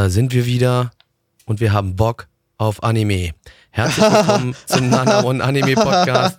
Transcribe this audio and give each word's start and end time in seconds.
Da 0.00 0.08
sind 0.08 0.32
wir 0.32 0.46
wieder 0.46 0.92
und 1.44 1.60
wir 1.60 1.74
haben 1.74 1.94
Bock 1.94 2.26
auf 2.56 2.82
Anime. 2.82 3.32
Herzlich 3.68 4.02
willkommen 4.10 4.56
zum 4.66 4.88
Nana 4.88 5.22
One 5.24 5.44
Anime 5.44 5.74
Podcast 5.74 6.38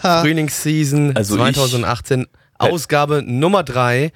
Frühlingsseason 0.00 1.14
Also 1.14 1.34
ich- 1.34 1.54
2018, 1.54 2.24
Ausgabe 2.58 3.22
Nummer 3.22 3.64
3. 3.64 4.12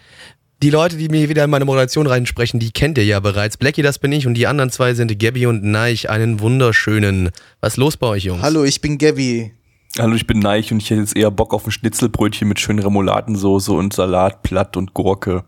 Die 0.62 0.70
Leute, 0.70 0.96
die 0.96 1.10
mir 1.10 1.28
wieder 1.28 1.44
in 1.44 1.50
meine 1.50 1.66
Moderation 1.66 2.06
reinsprechen, 2.06 2.58
die 2.58 2.70
kennt 2.70 2.96
ihr 2.96 3.04
ja 3.04 3.20
bereits. 3.20 3.58
Blackie, 3.58 3.82
das 3.82 3.98
bin 3.98 4.12
ich 4.12 4.26
und 4.26 4.32
die 4.32 4.46
anderen 4.46 4.70
zwei 4.70 4.94
sind 4.94 5.18
Gabby 5.18 5.44
und 5.44 5.62
Neich. 5.62 6.08
Einen 6.08 6.40
wunderschönen. 6.40 7.28
Was 7.60 7.74
ist 7.74 7.76
los 7.76 7.98
bei 7.98 8.06
euch, 8.06 8.24
Jungs? 8.24 8.40
Hallo, 8.42 8.64
ich 8.64 8.80
bin 8.80 8.96
Gabby. 8.96 9.52
Hallo, 9.98 10.14
ich 10.14 10.26
bin 10.26 10.38
Neich 10.38 10.72
und 10.72 10.82
ich 10.82 10.88
hätte 10.88 11.02
jetzt 11.02 11.14
eher 11.14 11.30
Bock 11.30 11.52
auf 11.52 11.66
ein 11.66 11.70
Schnitzelbrötchen 11.70 12.48
mit 12.48 12.60
schönen 12.60 12.78
Remouladensoße 12.78 13.72
und 13.72 13.92
Salat, 13.92 14.42
Platt 14.42 14.74
und 14.78 14.94
Gurke. 14.94 15.44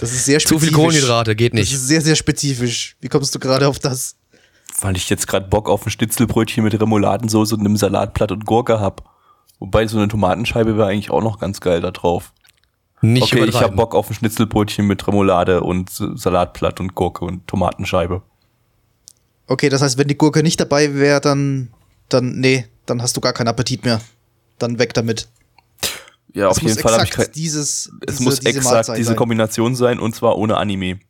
Das 0.00 0.12
ist 0.12 0.24
sehr 0.24 0.38
Zu 0.40 0.48
spezifisch. 0.48 0.68
viel 0.68 0.76
Kohlenhydrate, 0.76 1.36
geht 1.36 1.52
Das 1.52 1.60
nicht. 1.60 1.72
ist 1.74 1.86
sehr, 1.86 2.00
sehr 2.00 2.16
spezifisch. 2.16 2.96
Wie 3.02 3.08
kommst 3.08 3.34
du 3.34 3.38
gerade 3.38 3.68
auf 3.68 3.78
das? 3.78 4.16
Weil 4.80 4.96
ich 4.96 5.10
jetzt 5.10 5.26
gerade 5.28 5.46
Bock 5.46 5.68
auf 5.68 5.84
ein 5.84 5.90
Schnitzelbrötchen 5.90 6.64
mit 6.64 6.80
Remouladensoße 6.80 7.54
und 7.54 7.60
einem 7.60 7.76
Salatblatt 7.76 8.32
und 8.32 8.46
Gurke 8.46 8.80
hab. 8.80 9.04
Wobei 9.58 9.86
so 9.86 9.98
eine 9.98 10.08
Tomatenscheibe 10.08 10.78
wäre 10.78 10.88
eigentlich 10.88 11.10
auch 11.10 11.22
noch 11.22 11.38
ganz 11.38 11.60
geil 11.60 11.82
da 11.82 11.90
drauf. 11.90 12.32
Nicht 13.02 13.24
okay, 13.34 13.44
ich 13.44 13.60
hab 13.60 13.76
Bock 13.76 13.94
auf 13.94 14.08
ein 14.08 14.14
Schnitzelbrötchen 14.14 14.86
mit 14.86 15.06
Remoulade 15.06 15.60
und 15.60 15.90
Salatblatt 15.90 16.80
und 16.80 16.94
Gurke 16.94 17.26
und 17.26 17.46
Tomatenscheibe. 17.46 18.22
Okay, 19.48 19.68
das 19.68 19.82
heißt, 19.82 19.98
wenn 19.98 20.08
die 20.08 20.16
Gurke 20.16 20.42
nicht 20.42 20.60
dabei 20.60 20.94
wäre, 20.94 21.20
dann, 21.20 21.68
dann, 22.08 22.38
nee, 22.40 22.66
dann 22.86 23.02
hast 23.02 23.16
du 23.18 23.20
gar 23.20 23.34
keinen 23.34 23.48
Appetit 23.48 23.84
mehr. 23.84 24.00
Dann 24.58 24.78
weg 24.78 24.94
damit. 24.94 25.28
Ja, 26.34 26.48
auf 26.48 26.56
es 26.58 26.62
muss 26.62 26.70
jeden 26.72 26.82
Fall 26.82 26.92
habe 26.94 27.04
ich 27.04 27.10
exakt 27.10 27.28
kein, 27.28 27.34
dieses, 27.34 27.90
Es 28.06 28.16
diese, 28.16 28.22
muss 28.22 28.38
diese 28.40 28.48
exakt 28.50 28.74
Mahlzeit 28.74 28.98
diese 28.98 29.08
sein. 29.08 29.16
Kombination 29.16 29.74
sein 29.74 29.98
und 29.98 30.14
zwar 30.14 30.36
ohne 30.38 30.56
Anime. 30.56 31.00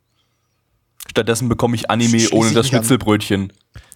Stattdessen 1.09 1.49
bekomme 1.49 1.75
ich 1.75 1.89
Anime 1.89 2.09
Schließ 2.19 2.31
ohne 2.31 2.49
ich 2.49 2.55
das. 2.55 2.67
Schnitzelbrötchen. 2.67 3.51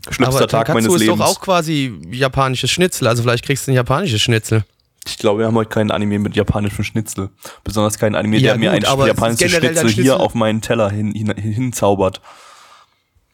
Schlimmster 0.09 0.41
Aber 0.41 0.47
Tag 0.47 0.69
meines 0.69 0.93
ist 0.93 0.99
Lebens. 0.99 1.17
doch 1.19 1.25
auch 1.25 1.41
quasi 1.41 1.93
japanisches 2.11 2.69
Schnitzel, 2.69 3.07
also 3.07 3.23
vielleicht 3.23 3.45
kriegst 3.45 3.67
du 3.67 3.71
ein 3.71 3.75
japanisches 3.75 4.21
Schnitzel. 4.21 4.63
Ich 5.07 5.17
glaube, 5.17 5.39
wir 5.39 5.45
haben 5.47 5.55
heute 5.55 5.69
keinen 5.69 5.91
Anime 5.91 6.17
mit 6.19 6.35
japanischem 6.35 6.83
Schnitzel. 6.83 7.29
Besonders 7.63 7.99
keinen 7.99 8.15
Anime, 8.15 8.37
Ja, 8.37 8.53
der 8.53 8.57
mir 8.59 8.71
gut, 8.71 8.85
ein 8.85 8.91
aber 8.91 9.07
japanisches 9.07 9.51
dein 9.51 9.61
Schnitzel 9.61 9.83
hier 9.89 9.91
Schnitzel- 9.93 10.11
auf 10.17 10.33
meinen 10.33 10.61
Teller 10.61 10.89
hin, 10.89 11.11
hin, 11.13 11.31
hinzaubert. 11.35 12.21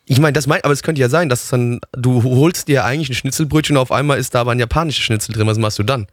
Ich 0.06 0.20
meine, 0.20 0.34
das 0.34 0.48
mein, 0.48 0.62
aber 0.64 0.74
es 0.74 0.84
könnte 0.84 1.00
ja 1.00 1.08
sein, 1.08 1.30
dass 1.30 1.48
dann, 1.48 1.80
du 1.94 2.24
holst 2.24 2.68
dir 2.68 2.84
eigentlich 2.84 3.10
ein 3.10 3.16
Schnitzelbrötchen 3.16 3.78
und 3.78 3.82
auf 3.82 3.92
einmal 3.94 4.18
ist 4.20 4.36
da 4.36 4.42
aber 4.42 4.52
ein 4.52 4.60
japanisches 4.60 5.04
Schnitzel 5.04 5.34
drin. 5.34 5.48
Was 5.48 5.58
machst 5.58 5.80
du 5.80 5.84
dann? 5.84 6.08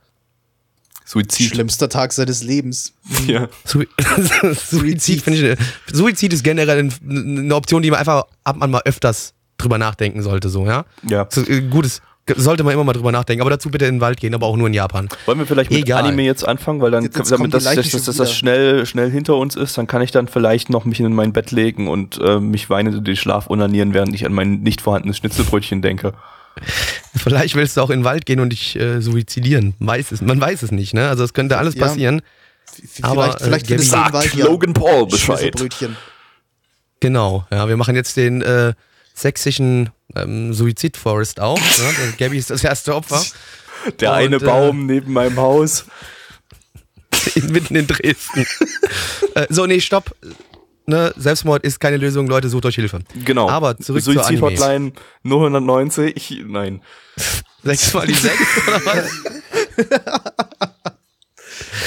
Suizid. 1.08 1.48
Schlimmster 1.48 1.88
Tag 1.88 2.12
seines 2.12 2.42
Lebens. 2.42 2.92
Ja. 3.26 3.48
Sui 3.64 3.88
Suizid, 4.70 5.22
finde 5.22 5.52
ich, 5.52 5.58
Suizid 5.96 6.32
ist 6.34 6.44
generell 6.44 6.78
ein- 6.80 6.92
eine 7.08 7.54
Option, 7.54 7.82
die 7.82 7.90
man 7.90 7.98
einfach 8.00 8.24
ab 8.44 8.56
und 8.56 8.62
an 8.62 8.70
mal 8.70 8.82
öfters 8.84 9.32
drüber 9.56 9.78
nachdenken 9.78 10.22
sollte, 10.22 10.48
so, 10.50 10.66
ja? 10.66 10.84
ja. 11.08 11.26
So, 11.30 11.40
äh, 11.46 11.62
Gutes, 11.62 12.02
sollte 12.36 12.62
man 12.62 12.74
immer 12.74 12.84
mal 12.84 12.92
drüber 12.92 13.10
nachdenken, 13.10 13.40
aber 13.40 13.48
dazu 13.50 13.70
bitte 13.70 13.86
in 13.86 13.94
den 13.96 14.00
Wald 14.02 14.20
gehen, 14.20 14.34
aber 14.34 14.46
auch 14.46 14.56
nur 14.58 14.66
in 14.66 14.74
Japan. 14.74 15.08
Wollen 15.24 15.38
wir 15.38 15.46
vielleicht 15.46 15.70
mit 15.70 15.80
Egal. 15.80 16.04
Anime 16.04 16.22
jetzt 16.24 16.46
anfangen, 16.46 16.80
weil 16.82 16.90
dann, 16.90 17.04
Jetzt- 17.04 17.16
jetzt 17.16 17.32
damit 17.32 17.54
das, 17.54 17.64
das, 17.64 17.90
das, 17.90 18.04
das, 18.04 18.16
das 18.16 18.34
schnell, 18.34 18.84
schnell 18.84 19.10
hinter 19.10 19.36
uns 19.36 19.56
ist, 19.56 19.78
dann 19.78 19.86
kann 19.86 20.02
ich 20.02 20.10
dann 20.10 20.28
vielleicht 20.28 20.68
noch 20.68 20.84
mich 20.84 21.00
in 21.00 21.12
mein 21.14 21.32
Bett 21.32 21.50
legen 21.52 21.88
und 21.88 22.20
äh, 22.22 22.38
mich 22.38 22.68
weinend 22.68 22.94
in 22.96 23.04
den 23.04 23.16
Schlaf 23.16 23.46
unanieren, 23.46 23.94
während 23.94 24.14
ich 24.14 24.26
an 24.26 24.34
mein 24.34 24.60
nicht 24.60 24.82
vorhandenes 24.82 25.16
Schnitzelbrötchen 25.16 25.80
denke. 25.80 26.12
Vielleicht 27.16 27.54
willst 27.54 27.76
du 27.76 27.80
auch 27.82 27.90
in 27.90 28.00
den 28.00 28.04
Wald 28.04 28.26
gehen 28.26 28.40
und 28.40 28.50
dich 28.50 28.76
äh, 28.76 29.00
suizidieren. 29.00 29.74
Weiß 29.78 30.12
es, 30.12 30.20
man 30.20 30.40
weiß 30.40 30.62
es 30.62 30.70
nicht, 30.72 30.94
ne? 30.94 31.08
Also 31.08 31.24
es 31.24 31.32
könnte 31.34 31.58
alles 31.58 31.74
Ja. 31.74 31.86
passieren. 31.86 32.22
V- 32.66 33.02
Aber, 33.02 33.22
vielleicht 33.38 33.40
äh, 33.40 33.44
vielleicht 33.44 33.70
im 33.70 33.78
Sagt 33.82 34.12
Wald 34.14 34.34
ja 34.34 34.44
Logan 34.46 34.72
Paul 34.74 35.06
Bescheid. 35.06 35.54
Genau, 37.00 37.46
ja, 37.50 37.68
wir 37.68 37.76
machen 37.76 37.94
jetzt 37.94 38.16
den 38.16 38.42
äh, 38.42 38.72
sächsischen 39.14 39.90
ähm, 40.16 40.52
Suizid-Forest 40.52 41.40
auf. 41.40 41.60
Ne? 41.60 42.14
Gabby 42.18 42.38
ist 42.38 42.50
das 42.50 42.64
erste 42.64 42.94
Opfer. 42.94 43.22
Der 44.00 44.10
Und, 44.10 44.16
eine 44.16 44.36
äh, 44.36 44.40
Baum 44.40 44.86
neben 44.86 45.12
meinem 45.12 45.36
Haus. 45.38 45.84
in, 47.36 47.46
mitten 47.52 47.76
in 47.76 47.86
Dresden. 47.86 48.44
äh, 49.34 49.46
so, 49.48 49.66
nee, 49.66 49.80
stopp. 49.80 50.14
Ne, 50.88 51.12
Selbstmord 51.18 51.64
ist 51.64 51.80
keine 51.80 51.98
Lösung, 51.98 52.26
Leute, 52.28 52.48
sucht 52.48 52.64
euch 52.64 52.76
Hilfe. 52.76 53.00
Genau. 53.22 53.50
Aber 53.50 53.76
zurück 53.76 54.02
zur 54.02 54.26
Anime. 54.26 54.40
Suizid-Hotline 54.40 54.92
090. 55.22 56.44
Nein. 56.46 56.80
Sechs 57.62 57.92
mal 57.92 58.06
die 58.06 58.14
sechs, 58.14 58.40
oder 58.66 58.80
was? 58.86 59.10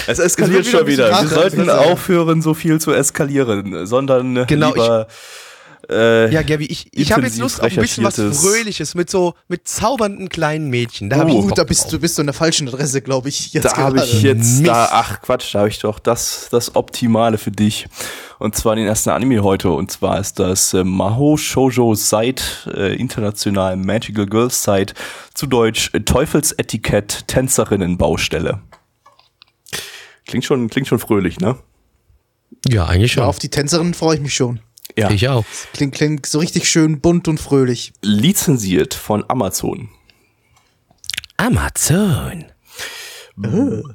Es 0.07 0.19
eskaliert 0.19 0.65
schon 0.65 0.85
wieder. 0.85 1.09
Wir 1.09 1.27
sollten 1.27 1.63
ich 1.63 1.69
aufhören, 1.69 2.41
so 2.41 2.53
viel 2.53 2.79
zu 2.81 2.91
eskalieren, 2.91 3.85
sondern 3.85 4.45
Genau, 4.45 4.69
lieber 4.69 5.07
äh, 5.91 6.31
Ja, 6.33 6.41
Gabby, 6.41 6.65
ich, 6.65 6.87
ich 6.91 7.11
habe 7.11 7.23
jetzt 7.23 7.37
Lust 7.37 7.59
auf 7.61 7.69
ein 7.71 7.75
bisschen 7.75 8.03
was 8.03 8.15
Fröhliches 8.15 8.95
mit 8.95 9.09
so 9.09 9.33
mit 9.47 9.67
zaubernden 9.67 10.29
kleinen 10.29 10.69
Mädchen. 10.69 11.09
Da 11.09 11.27
ich 11.27 11.33
Oh, 11.33 11.41
Gut, 11.43 11.57
da 11.57 11.63
bist 11.63 11.91
du 11.91 11.99
bist 11.99 12.17
du 12.17 12.21
an 12.21 12.27
der 12.27 12.33
falschen 12.33 12.67
Adresse, 12.67 13.01
glaube 13.01 13.29
ich. 13.29 13.53
Jetzt 13.53 13.65
da 13.65 13.77
habe 13.77 13.97
ich 13.99 14.21
jetzt 14.23 14.59
Mist. 14.61 14.67
da 14.67 14.89
ach 14.91 15.21
Quatsch, 15.21 15.53
da 15.53 15.59
habe 15.59 15.69
ich 15.69 15.79
doch 15.79 15.99
das 15.99 16.47
das 16.51 16.75
optimale 16.75 17.37
für 17.37 17.51
dich 17.51 17.87
und 18.39 18.55
zwar 18.55 18.75
den 18.75 18.87
ersten 18.87 19.09
Anime 19.11 19.43
heute 19.43 19.69
und 19.71 19.91
zwar 19.91 20.19
ist 20.19 20.39
das 20.39 20.73
äh, 20.73 20.83
Maho 20.83 21.37
Shoujo 21.37 21.93
Site 21.95 22.43
äh, 22.75 22.95
international 22.95 23.75
Magical 23.75 24.25
Girls 24.25 24.63
Site 24.63 24.93
zu 25.33 25.45
Deutsch 25.47 25.89
äh, 25.93 25.99
Teufelsetikett 26.01 27.27
Tänzerinnen 27.27 27.97
Baustelle. 27.97 28.61
Klingt 30.25 30.45
schon 30.45 30.69
klingt 30.69 30.87
schon 30.87 30.99
fröhlich, 30.99 31.39
ne? 31.39 31.57
Ja, 32.67 32.85
eigentlich 32.85 33.11
Ja, 33.15 33.21
schon. 33.21 33.29
auf 33.29 33.39
die 33.39 33.49
Tänzerin 33.49 33.93
freue 33.93 34.15
ich 34.15 34.21
mich 34.21 34.33
schon. 34.33 34.59
Ja. 34.97 35.09
Ich 35.09 35.27
auch. 35.29 35.45
Klingt, 35.73 35.95
klingt 35.95 36.25
so 36.25 36.39
richtig 36.39 36.69
schön 36.69 37.01
bunt 37.01 37.27
und 37.27 37.39
fröhlich. 37.39 37.93
Lizenziert 38.01 38.93
von 38.93 39.23
Amazon. 39.27 39.89
Amazon. 41.37 42.45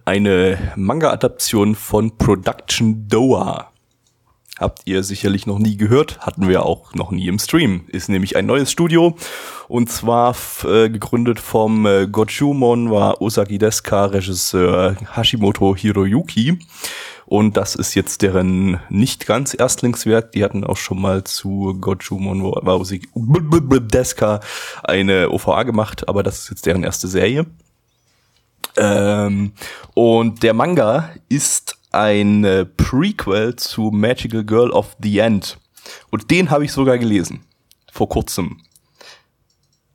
Eine 0.04 0.72
Manga-Adaption 0.76 1.74
von 1.74 2.16
Production 2.16 3.08
Doa. 3.08 3.70
Habt 4.58 4.82
ihr 4.86 5.02
sicherlich 5.02 5.46
noch 5.46 5.58
nie 5.58 5.76
gehört, 5.76 6.18
hatten 6.20 6.48
wir 6.48 6.64
auch 6.64 6.94
noch 6.94 7.10
nie 7.10 7.28
im 7.28 7.38
Stream. 7.38 7.84
Ist 7.88 8.08
nämlich 8.08 8.36
ein 8.36 8.46
neues 8.46 8.72
Studio 8.72 9.14
und 9.68 9.90
zwar 9.90 10.34
äh, 10.64 10.88
gegründet 10.88 11.40
vom 11.40 11.84
äh, 11.84 12.06
Gojumon 12.06 12.90
war 12.90 13.20
Osaki 13.20 13.58
Deska 13.58 14.06
Regisseur 14.06 14.96
Hashimoto 15.14 15.76
Hiroyuki 15.76 16.58
und 17.26 17.56
das 17.56 17.74
ist 17.74 17.94
jetzt 17.94 18.22
deren 18.22 18.80
nicht 18.88 19.26
ganz 19.26 19.54
Erstlingswerk. 19.58 20.32
Die 20.32 20.44
hatten 20.44 20.64
auch 20.64 20.76
schon 20.76 21.00
mal 21.00 21.24
zu 21.24 21.76
war 22.62 22.80
Osaki 22.80 23.08
Deska 23.80 24.40
eine 24.84 25.30
OVA 25.30 25.64
gemacht, 25.64 26.08
aber 26.08 26.22
das 26.22 26.38
ist 26.38 26.50
jetzt 26.50 26.66
deren 26.66 26.84
erste 26.84 27.08
Serie. 27.08 27.46
Ähm, 28.76 29.52
und 29.94 30.42
der 30.42 30.54
Manga 30.54 31.10
ist 31.28 31.76
ein 31.90 32.44
Prequel 32.76 33.56
zu 33.56 33.90
Magical 33.90 34.44
Girl 34.44 34.70
of 34.70 34.96
the 35.02 35.18
End. 35.18 35.58
Und 36.10 36.30
den 36.30 36.50
habe 36.50 36.64
ich 36.64 36.72
sogar 36.72 36.98
gelesen. 36.98 37.40
Vor 37.90 38.08
kurzem. 38.08 38.60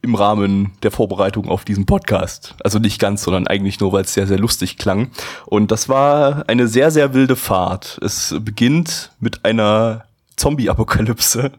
Im 0.04 0.16
Rahmen 0.16 0.72
der 0.82 0.92
Vorbereitung 0.92 1.48
auf 1.48 1.64
diesen 1.64 1.86
Podcast. 1.86 2.56
Also 2.64 2.80
nicht 2.80 3.00
ganz, 3.00 3.24
sondern 3.24 3.48
eigentlich 3.48 3.80
nur, 3.80 3.94
weil 3.94 4.04
es 4.04 4.14
sehr, 4.14 4.26
sehr 4.26 4.40
lustig 4.40 4.78
klang. 4.78 5.12
Und 5.46 5.72
das 5.72 5.90
war 5.90 6.44
eine 6.48 6.68
sehr, 6.68 6.90
sehr 6.90 7.14
wilde 7.14 7.36
Fahrt. 7.36 8.00
Es 8.02 8.36
beginnt 8.40 9.12
mit 9.20 9.46
einer 9.46 10.06
Zombie-Apokalypse. 10.38 11.52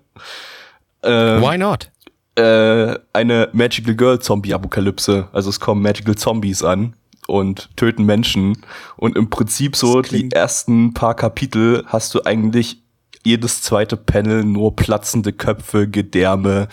Ähm, 1.04 1.42
Why 1.42 1.58
not? 1.58 1.92
äh, 2.36 2.98
eine 3.12 3.48
Magical 3.52 3.94
Girl 3.94 4.18
Zombie 4.20 4.54
Apokalypse. 4.54 5.28
Also 5.32 5.50
es 5.50 5.60
kommen 5.60 5.82
Magical 5.82 6.14
Zombies 6.14 6.62
an 6.62 6.94
und 7.26 7.70
töten 7.76 8.04
Menschen. 8.04 8.58
Und 8.96 9.16
im 9.16 9.30
Prinzip 9.30 9.76
so 9.76 10.02
die 10.02 10.30
ersten 10.30 10.94
paar 10.94 11.14
Kapitel 11.14 11.84
hast 11.86 12.14
du 12.14 12.22
eigentlich 12.24 12.78
jedes 13.24 13.62
zweite 13.62 13.96
Panel 13.96 14.42
nur 14.44 14.74
platzende 14.74 15.32
Köpfe, 15.32 15.88
Gedärme, 15.88 16.68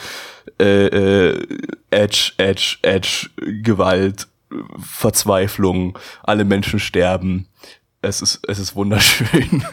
äh, 0.59 1.29
äh, 1.29 1.47
Edge, 1.91 2.31
Edge, 2.37 2.77
Edge, 2.81 3.29
Gewalt, 3.63 4.27
Verzweiflung, 4.79 5.97
alle 6.23 6.45
Menschen 6.45 6.79
sterben. 6.79 7.47
Es 8.01 8.21
ist, 8.21 8.39
es 8.47 8.59
ist 8.59 8.75
wunderschön. 8.75 9.27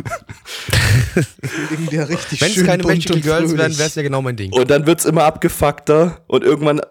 Irgendwie 1.70 1.96
richtig 1.96 2.40
Wenn 2.40 2.50
es 2.50 2.64
keine 2.64 2.82
Magical 2.82 3.16
und 3.16 3.22
Girls 3.22 3.38
fröhlich. 3.44 3.58
wären, 3.58 3.78
wäre 3.78 3.88
es 3.88 3.94
ja 3.94 4.02
genau 4.02 4.20
mein 4.20 4.36
Ding. 4.36 4.52
Und 4.52 4.68
dann 4.68 4.86
wird's 4.86 5.04
immer 5.04 5.24
abgefuckter 5.24 6.22
und 6.26 6.42
irgendwann, 6.42 6.80
äh, 6.80 6.82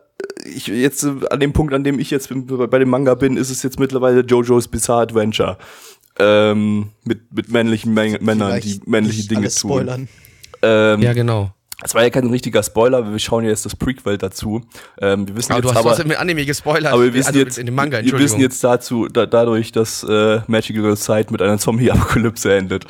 ich 0.46 0.68
jetzt 0.68 1.04
äh, 1.04 1.14
an 1.30 1.42
dem 1.42 1.52
Punkt, 1.52 1.74
an 1.74 1.84
dem 1.84 2.00
ich 2.00 2.10
jetzt 2.10 2.30
bin, 2.30 2.46
bei 2.48 2.80
dem 2.80 2.90
Manga 2.90 3.16
bin, 3.16 3.36
ist 3.36 3.50
es 3.50 3.64
jetzt 3.64 3.80
mittlerweile 3.80 4.22
JoJo's 4.22 4.70
Bizarre 4.70 5.02
Adventure. 5.02 5.58
Ähm, 6.18 6.92
mit, 7.04 7.34
mit 7.34 7.50
männlichen 7.52 7.94
Mä 7.94 8.18
Männern, 8.22 8.62
die 8.62 8.80
männliche 8.86 9.28
Dinge 9.28 9.42
alles 9.42 9.56
tun. 9.56 9.72
spoilern. 9.72 10.08
Ähm, 10.62 11.02
Ja, 11.02 11.12
genau. 11.12 11.54
Es 11.84 11.94
war 11.94 12.04
ja 12.04 12.10
kein 12.10 12.30
richtiger 12.30 12.64
Spoiler, 12.64 13.12
wir 13.12 13.20
schauen 13.20 13.44
ja 13.44 13.50
jetzt 13.50 13.66
das 13.66 13.76
Prequel 13.76 14.18
dazu. 14.18 14.62
Ähm, 15.02 15.28
wir 15.28 15.36
wissen 15.36 15.52
Aber 15.52 15.62
du 15.62 15.68
jetzt 15.68 15.78
hast 15.78 16.00
aber, 16.00 16.08
mit 16.08 16.18
Anime 16.18 16.46
gespoilert. 16.46 16.94
aber 16.94 17.04
wir 17.04 17.14
wissen 17.14 17.28
also 17.28 17.40
jetzt, 17.40 17.58
in 17.58 17.66
dem 17.66 17.76
Manga, 17.76 18.02
wir 18.04 18.18
wissen 18.18 18.40
jetzt 18.40 18.64
dazu, 18.64 19.08
da, 19.08 19.26
dadurch, 19.26 19.72
dass 19.72 20.04
äh, 20.04 20.40
Magical 20.48 20.96
Sight 20.96 21.32
mit 21.32 21.42
einer 21.42 21.58
Zombie-Apokalypse 21.58 22.54
endet. 22.54 22.86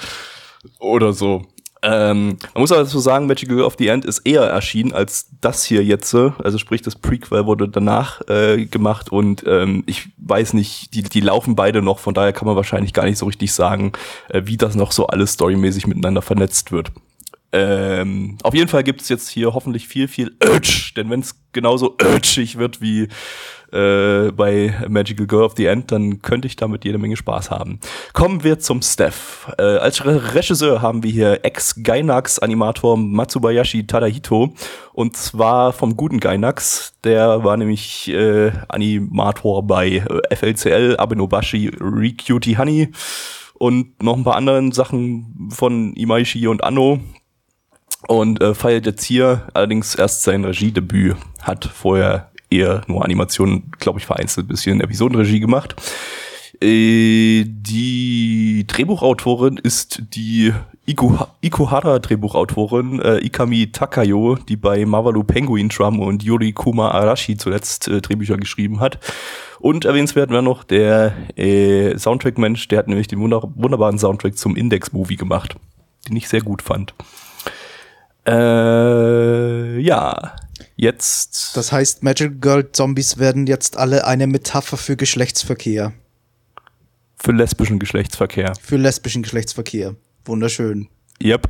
Oder 0.79 1.13
so. 1.13 1.45
Ähm, 1.81 2.37
man 2.53 2.61
muss 2.61 2.71
aber 2.71 2.83
dazu 2.83 2.99
sagen, 2.99 3.27
Magical 3.27 3.55
Girl 3.57 3.65
of 3.65 3.75
the 3.77 3.87
End 3.87 4.05
ist 4.05 4.19
eher 4.19 4.41
erschienen 4.43 4.93
als 4.93 5.27
das 5.41 5.63
hier 5.63 5.83
jetzt. 5.83 6.13
äh, 6.13 6.31
Also 6.43 6.57
sprich, 6.57 6.81
das 6.81 6.95
Prequel 6.95 7.45
wurde 7.45 7.67
danach 7.69 8.21
äh, 8.27 8.65
gemacht 8.65 9.11
und 9.11 9.43
ähm, 9.45 9.83
ich 9.85 10.07
weiß 10.17 10.53
nicht, 10.53 10.93
die, 10.95 11.03
die 11.03 11.21
laufen 11.21 11.55
beide 11.55 11.81
noch, 11.83 11.99
von 11.99 12.13
daher 12.15 12.33
kann 12.33 12.47
man 12.47 12.55
wahrscheinlich 12.55 12.93
gar 12.93 13.05
nicht 13.05 13.19
so 13.19 13.27
richtig 13.27 13.53
sagen, 13.53 13.91
äh, 14.29 14.41
wie 14.45 14.57
das 14.57 14.75
noch 14.75 14.91
so 14.91 15.07
alles 15.07 15.33
storymäßig 15.33 15.85
miteinander 15.85 16.23
vernetzt 16.23 16.71
wird. 16.71 16.91
Ähm, 17.55 18.37
auf 18.43 18.53
jeden 18.53 18.67
Fall 18.67 18.83
gibt's 18.83 19.07
jetzt 19.07 19.29
hier 19.29 19.53
hoffentlich 19.53 19.87
viel, 19.87 20.09
viel 20.09 20.35
Urge, 20.43 20.91
denn 20.97 21.09
wenn 21.09 21.21
es 21.21 21.41
genauso 21.53 21.95
urgig 22.03 22.57
wird 22.57 22.81
wie 22.81 23.07
äh, 23.71 24.29
bei 24.33 24.73
Magical 24.89 25.25
Girl 25.25 25.43
of 25.43 25.53
the 25.55 25.67
End, 25.67 25.89
dann 25.89 26.21
könnte 26.21 26.49
ich 26.49 26.57
damit 26.57 26.83
jede 26.83 26.97
Menge 26.97 27.15
Spaß 27.15 27.51
haben. 27.51 27.79
Kommen 28.11 28.43
wir 28.43 28.59
zum 28.59 28.81
Steph. 28.81 29.49
Äh, 29.57 29.63
als 29.77 30.03
Re 30.03 30.33
Regisseur 30.35 30.81
haben 30.81 31.01
wir 31.03 31.11
hier 31.11 31.45
Ex-Gainax-Animator 31.45 32.97
Matsubayashi 32.97 33.87
Tadahito 33.87 34.53
und 34.91 35.15
zwar 35.15 35.71
vom 35.71 35.95
guten 35.95 36.19
Gainax. 36.19 36.95
Der 37.05 37.45
war 37.45 37.55
nämlich 37.55 38.09
äh, 38.09 38.51
Animator 38.67 39.65
bei 39.65 40.03
äh, 40.29 40.35
FLCL, 40.35 40.97
Abenobashi, 40.97 41.71
Recutie 41.79 42.57
Honey 42.57 42.91
und 43.53 44.03
noch 44.03 44.17
ein 44.17 44.25
paar 44.25 44.35
anderen 44.35 44.73
Sachen 44.73 45.49
von 45.51 45.93
Imaishi 45.93 46.47
und 46.47 46.61
Anno 46.61 46.99
und 48.07 48.41
äh, 48.41 48.53
feiert 48.53 48.85
jetzt 48.85 49.03
hier 49.03 49.47
allerdings 49.53 49.95
erst 49.95 50.23
sein 50.23 50.45
Regiedebüt, 50.45 51.15
hat 51.41 51.65
vorher 51.65 52.31
eher 52.49 52.81
nur 52.87 53.03
Animationen, 53.03 53.71
glaube 53.79 53.99
ich, 53.99 54.05
vereinzelt 54.05 54.45
ein 54.45 54.49
bisschen 54.49 54.81
Episodenregie 54.81 55.39
gemacht. 55.39 55.75
Äh, 56.61 57.43
die 57.45 58.65
Drehbuchautorin 58.67 59.57
ist 59.57 60.01
die 60.15 60.53
Ikuha- 60.87 61.29
Ikuhara 61.41 61.99
Drehbuchautorin 61.99 63.01
äh, 63.01 63.17
Ikami 63.25 63.71
Takayo, 63.71 64.35
die 64.35 64.55
bei 64.55 64.85
Mavalu 64.85 65.23
Penguin 65.23 65.69
Drum 65.69 65.99
und 65.99 66.23
Yuri 66.23 66.53
Kuma 66.53 66.91
Arashi 66.91 67.35
zuletzt 67.37 67.87
äh, 67.87 68.01
Drehbücher 68.01 68.37
geschrieben 68.37 68.79
hat. 68.79 68.99
Und 69.59 69.83
erwähnenswert 69.83 70.29
wäre 70.29 70.43
noch 70.43 70.63
der 70.63 71.13
äh, 71.37 71.97
Soundtrack-Mensch, 71.97 72.67
der 72.67 72.79
hat 72.79 72.87
nämlich 72.87 73.07
den 73.07 73.19
wunder 73.19 73.41
wunderbaren 73.55 73.97
Soundtrack 73.97 74.37
zum 74.37 74.55
Index-Movie 74.55 75.15
gemacht, 75.15 75.55
den 76.07 76.15
ich 76.15 76.29
sehr 76.29 76.41
gut 76.41 76.61
fand. 76.61 76.93
Äh, 78.27 79.79
ja, 79.79 80.35
jetzt. 80.75 81.55
Das 81.55 81.71
heißt, 81.71 82.03
Magical 82.03 82.35
Girl 82.39 82.71
Zombies 82.71 83.17
werden 83.17 83.47
jetzt 83.47 83.77
alle 83.77 84.05
eine 84.05 84.27
Metapher 84.27 84.77
für 84.77 84.95
Geschlechtsverkehr. 84.95 85.93
für 87.17 87.31
lesbischen 87.31 87.79
Geschlechtsverkehr. 87.79 88.53
Für 88.61 88.77
lesbischen 88.77 89.23
Geschlechtsverkehr. 89.23 89.95
Wunderschön. 90.25 90.87
Yep. 91.23 91.49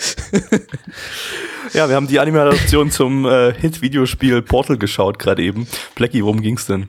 ja, 1.72 1.88
wir 1.88 1.96
haben 1.96 2.06
die 2.06 2.18
Anime-Adaption 2.18 2.90
zum 2.90 3.26
äh, 3.26 3.52
Hit-Videospiel 3.52 4.42
Portal 4.42 4.78
geschaut 4.78 5.18
gerade 5.18 5.42
eben. 5.42 5.66
Blackie, 5.94 6.22
worum 6.22 6.42
ging's 6.42 6.66
denn? 6.66 6.88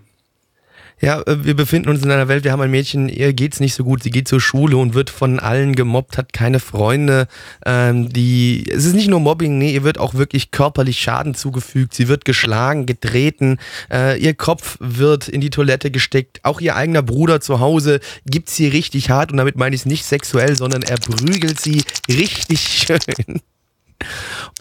Ja, 1.02 1.22
äh, 1.22 1.44
wir 1.44 1.56
befinden 1.56 1.90
uns 1.90 2.04
in 2.04 2.12
einer 2.12 2.28
Welt, 2.28 2.44
wir 2.44 2.52
haben 2.52 2.62
ein 2.62 2.72
Mädchen, 2.72 3.10
ihr 3.10 3.34
geht's 3.34 3.60
nicht 3.60 3.74
so 3.74 3.84
gut, 3.84 4.04
sie 4.04 4.12
geht 4.12 4.28
zur 4.28 4.40
Schule 4.40 4.78
und 4.78 4.94
wird 4.94 5.10
von 5.10 5.40
allen 5.40 5.76
gemobbt, 5.76 6.18
hat 6.18 6.32
keine 6.32 6.60
Freunde, 6.60 7.28
ähm, 7.66 8.10
die, 8.10 8.70
es 8.72 8.86
ist 8.86 8.94
nicht 8.94 9.10
nur 9.10 9.20
Mobbing, 9.20 9.58
nee, 9.58 9.74
ihr 9.74 9.84
wird 9.84 9.98
auch 9.98 10.14
wirklich 10.14 10.52
körperlich 10.52 11.00
Schaden 11.00 11.34
zugefügt, 11.34 11.96
sie 11.96 12.08
wird 12.08 12.24
geschlagen, 12.24 12.86
getreten, 12.86 13.58
äh, 13.92 14.22
ihr 14.22 14.36
Kopf 14.36 14.78
wird 14.80 15.28
in 15.28 15.42
die 15.42 15.50
Toilette 15.50 15.90
gesteckt, 15.90 16.40
auch 16.44 16.62
ihr 16.62 16.76
eigener 16.76 17.02
Bruder 17.02 17.42
zu 17.42 17.60
Hause 17.60 18.00
gibt 18.26 18.50
sie 18.50 18.68
richtig 18.68 19.10
hart 19.10 19.32
und 19.32 19.38
damit 19.38 19.58
meine 19.58 19.76
ich 19.76 19.82
es 19.82 19.86
nicht 19.88 20.06
sexuell, 20.06 20.56
sondern 20.56 20.84
er 20.84 20.98
prügelt 20.98 21.60
sie 21.60 21.84
richtig 22.08 22.60
schön. 22.88 23.42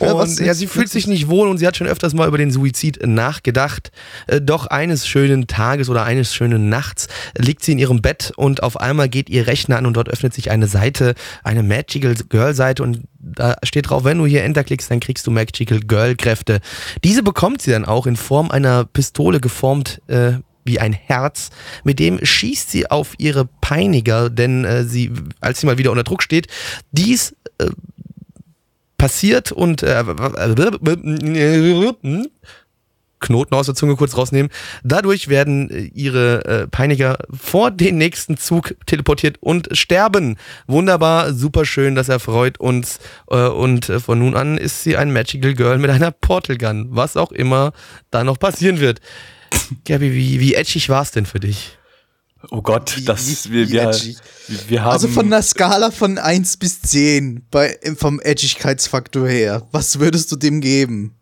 Ja, 0.00 0.12
Und 0.12 0.38
ja, 0.38 0.46
jetzt 0.46 0.58
sie 0.58 0.66
fühlt 0.66 0.88
sich 0.88 1.06
nicht 1.06 1.28
wohl 1.28 1.48
und 1.48 1.58
sie 1.58 1.66
hat 1.66 1.76
schon 1.76 1.86
öfters 1.86 2.14
mal 2.14 2.28
über 2.28 2.38
den 2.38 2.50
Suizid 2.50 3.06
nachgedacht. 3.06 3.90
Äh, 4.26 4.40
Doch 4.40 4.66
eines 4.66 5.06
schönen 5.06 5.46
Tages 5.46 5.88
oder 5.88 6.04
eines 6.04 6.34
schönen 6.34 6.68
Nachts 6.68 7.08
liegt 7.36 7.64
sie 7.64 7.72
in 7.72 7.78
ihrem 7.78 8.02
Bett 8.02 8.32
und 8.36 8.62
auf 8.62 8.80
einmal 8.80 9.08
geht 9.08 9.28
ihr 9.28 9.46
Rechner 9.46 9.78
an 9.78 9.86
und 9.86 9.94
dort 9.94 10.08
öffnet 10.08 10.34
sich 10.34 10.50
eine 10.50 10.66
Seite, 10.66 11.14
eine 11.44 11.62
Magical 11.62 12.14
Girl 12.28 12.54
Seite 12.54 12.82
und 12.82 13.02
da 13.18 13.56
steht 13.62 13.90
drauf, 13.90 14.04
wenn 14.04 14.18
du 14.18 14.26
hier 14.26 14.42
Enter 14.44 14.64
klickst, 14.64 14.90
dann 14.90 15.00
kriegst 15.00 15.26
du 15.26 15.30
Magical 15.30 15.80
Girl 15.80 16.16
Kräfte. 16.16 16.60
Diese 17.04 17.22
bekommt 17.22 17.60
sie 17.62 17.70
dann 17.70 17.84
auch 17.84 18.06
in 18.06 18.16
Form 18.16 18.50
einer 18.50 18.84
Pistole 18.84 19.40
geformt, 19.40 20.00
äh, 20.06 20.32
wie 20.64 20.80
ein 20.80 20.92
Herz. 20.92 21.50
Mit 21.84 21.98
dem 21.98 22.24
schießt 22.24 22.70
sie 22.70 22.90
auf 22.90 23.14
ihre 23.18 23.46
Peiniger, 23.60 24.30
denn 24.30 24.64
äh, 24.64 24.84
sie, 24.84 25.10
als 25.40 25.60
sie 25.60 25.66
mal 25.66 25.78
wieder 25.78 25.90
unter 25.90 26.04
Druck 26.04 26.22
steht, 26.22 26.46
dies 26.92 27.34
äh, 27.58 27.66
passiert 29.00 29.50
und 29.50 29.82
äh, 29.82 30.04
Knoten 33.18 33.54
aus 33.54 33.66
der 33.66 33.74
Zunge 33.74 33.96
kurz 33.96 34.16
rausnehmen. 34.16 34.50
Dadurch 34.82 35.28
werden 35.28 35.70
äh, 35.70 35.90
ihre 35.94 36.44
äh, 36.44 36.66
Peiniger 36.66 37.18
vor 37.30 37.70
den 37.70 37.96
nächsten 37.96 38.36
Zug 38.36 38.74
teleportiert 38.86 39.38
und 39.40 39.68
sterben. 39.72 40.36
Wunderbar, 40.66 41.32
super 41.32 41.64
schön, 41.64 41.94
das 41.94 42.10
erfreut 42.10 42.60
uns. 42.60 42.98
Äh, 43.30 43.46
und 43.46 43.86
von 43.86 44.18
nun 44.18 44.36
an 44.36 44.58
ist 44.58 44.82
sie 44.82 44.96
ein 44.96 45.12
Magical 45.12 45.54
Girl 45.54 45.78
mit 45.78 45.90
einer 45.90 46.10
Portal 46.10 46.58
Gun, 46.58 46.88
was 46.90 47.16
auch 47.16 47.32
immer 47.32 47.72
da 48.10 48.22
noch 48.22 48.38
passieren 48.38 48.80
wird. 48.80 49.00
Gabby, 49.86 50.12
wie, 50.14 50.40
wie 50.40 50.54
edgig 50.54 50.88
war 50.90 51.02
es 51.02 51.10
denn 51.10 51.26
für 51.26 51.40
dich? 51.40 51.79
Oh 52.50 52.62
Gott, 52.62 52.96
das, 53.04 53.50
wir, 53.50 53.68
wie 53.68 53.72
wir, 53.72 53.94
wir 54.68 54.82
haben. 54.82 54.92
Also 54.92 55.08
von 55.08 55.26
einer 55.26 55.42
Skala 55.42 55.90
von 55.90 56.16
1 56.16 56.56
bis 56.56 56.80
10 56.80 57.46
bei, 57.50 57.78
vom 57.96 58.18
Edgigkeitsfaktor 58.20 59.28
her, 59.28 59.68
was 59.72 59.98
würdest 60.00 60.32
du 60.32 60.36
dem 60.36 60.60
geben? 60.60 61.16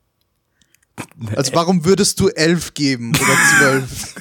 Also 1.35 1.53
warum 1.55 1.85
würdest 1.85 2.21
du 2.21 2.29
11 2.29 2.75
geben 2.75 3.13
oder 3.17 3.37
12? 3.59 4.15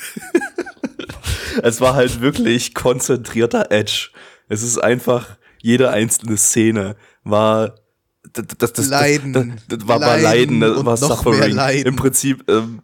es 1.63 1.81
war 1.81 1.93
halt 1.93 2.21
wirklich 2.21 2.73
konzentrierter 2.73 3.71
Edge. 3.71 4.09
Es 4.49 4.63
ist 4.63 4.77
einfach, 4.77 5.37
jede 5.61 5.89
einzelne 5.91 6.37
Szene 6.37 6.95
war 7.23 7.75
das, 8.33 8.73
das, 8.73 8.87
Leiden. 8.87 9.33
Das, 9.67 9.79
das, 9.79 9.87
war, 9.87 9.99
Leiden 9.99 10.59
Leiden, 10.59 10.61
das 10.61 10.85
war 10.85 10.99
noch 10.99 11.23
mehr 11.23 11.33
Suffering. 11.33 11.55
Leiden. 11.55 11.85
Im 11.87 11.95
Prinzip, 11.95 12.43
ähm, 12.49 12.81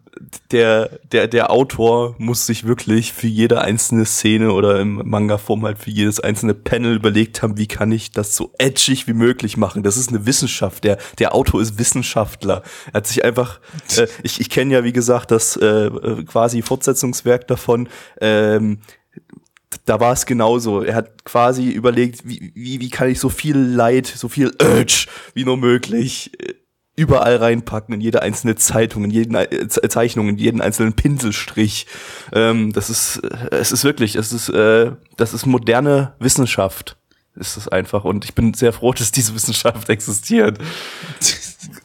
der, 0.50 1.00
der, 1.12 1.28
der 1.28 1.50
Autor 1.50 2.14
muss 2.18 2.46
sich 2.46 2.64
wirklich 2.64 3.12
für 3.12 3.26
jede 3.26 3.60
einzelne 3.60 4.04
Szene 4.04 4.52
oder 4.52 4.80
im 4.80 5.02
Manga-Form 5.04 5.64
halt 5.64 5.78
für 5.78 5.90
jedes 5.90 6.20
einzelne 6.20 6.54
Panel 6.54 6.96
überlegt 6.96 7.42
haben, 7.42 7.56
wie 7.56 7.66
kann 7.66 7.90
ich 7.92 8.12
das 8.12 8.36
so 8.36 8.52
edgig 8.58 9.06
wie 9.06 9.12
möglich 9.12 9.56
machen. 9.56 9.82
Das 9.82 9.96
ist 9.96 10.10
eine 10.10 10.26
Wissenschaft. 10.26 10.84
Der, 10.84 10.98
der 11.18 11.34
Autor 11.34 11.60
ist 11.60 11.78
Wissenschaftler. 11.78 12.62
Er 12.88 12.94
hat 12.94 13.06
sich 13.06 13.24
einfach, 13.24 13.60
äh, 13.96 14.06
ich, 14.22 14.40
ich 14.40 14.50
kenne 14.50 14.74
ja, 14.74 14.84
wie 14.84 14.92
gesagt, 14.92 15.30
das 15.30 15.56
äh, 15.56 15.86
äh, 15.86 16.24
quasi 16.24 16.62
Fortsetzungswerk 16.62 17.48
davon. 17.48 17.88
Ähm, 18.20 18.78
da 19.84 20.00
war 20.00 20.12
es 20.12 20.26
genauso. 20.26 20.82
Er 20.82 20.94
hat 20.94 21.24
quasi 21.24 21.70
überlegt, 21.70 22.26
wie, 22.28 22.52
wie, 22.54 22.80
wie 22.80 22.90
kann 22.90 23.08
ich 23.08 23.20
so 23.20 23.28
viel 23.28 23.56
Leid, 23.56 24.06
so 24.06 24.28
viel 24.28 24.52
Urge 24.62 25.06
wie 25.34 25.44
nur 25.44 25.56
möglich 25.56 26.32
äh, 26.40 26.54
überall 26.96 27.36
reinpacken, 27.36 27.94
in 27.94 28.00
jede 28.00 28.22
einzelne 28.22 28.54
Zeitung, 28.56 29.04
in 29.04 29.10
jeden 29.10 29.34
äh, 29.34 29.68
Ze- 29.68 29.88
Zeichnung, 29.88 30.28
in 30.28 30.38
jeden 30.38 30.60
einzelnen 30.60 30.92
Pinselstrich. 30.92 31.86
Ähm, 32.32 32.72
das 32.72 32.88
ist, 32.90 33.16
äh, 33.24 33.48
es 33.50 33.72
ist 33.72 33.84
wirklich, 33.84 34.14
es 34.16 34.32
ist, 34.32 34.48
äh, 34.50 34.92
das 35.16 35.34
ist 35.34 35.46
moderne 35.46 36.14
Wissenschaft. 36.18 36.96
Ist 37.36 37.56
es 37.56 37.66
einfach. 37.66 38.04
Und 38.04 38.24
ich 38.24 38.34
bin 38.34 38.54
sehr 38.54 38.72
froh, 38.72 38.92
dass 38.96 39.10
diese 39.10 39.34
Wissenschaft 39.34 39.88
existiert. 39.88 40.58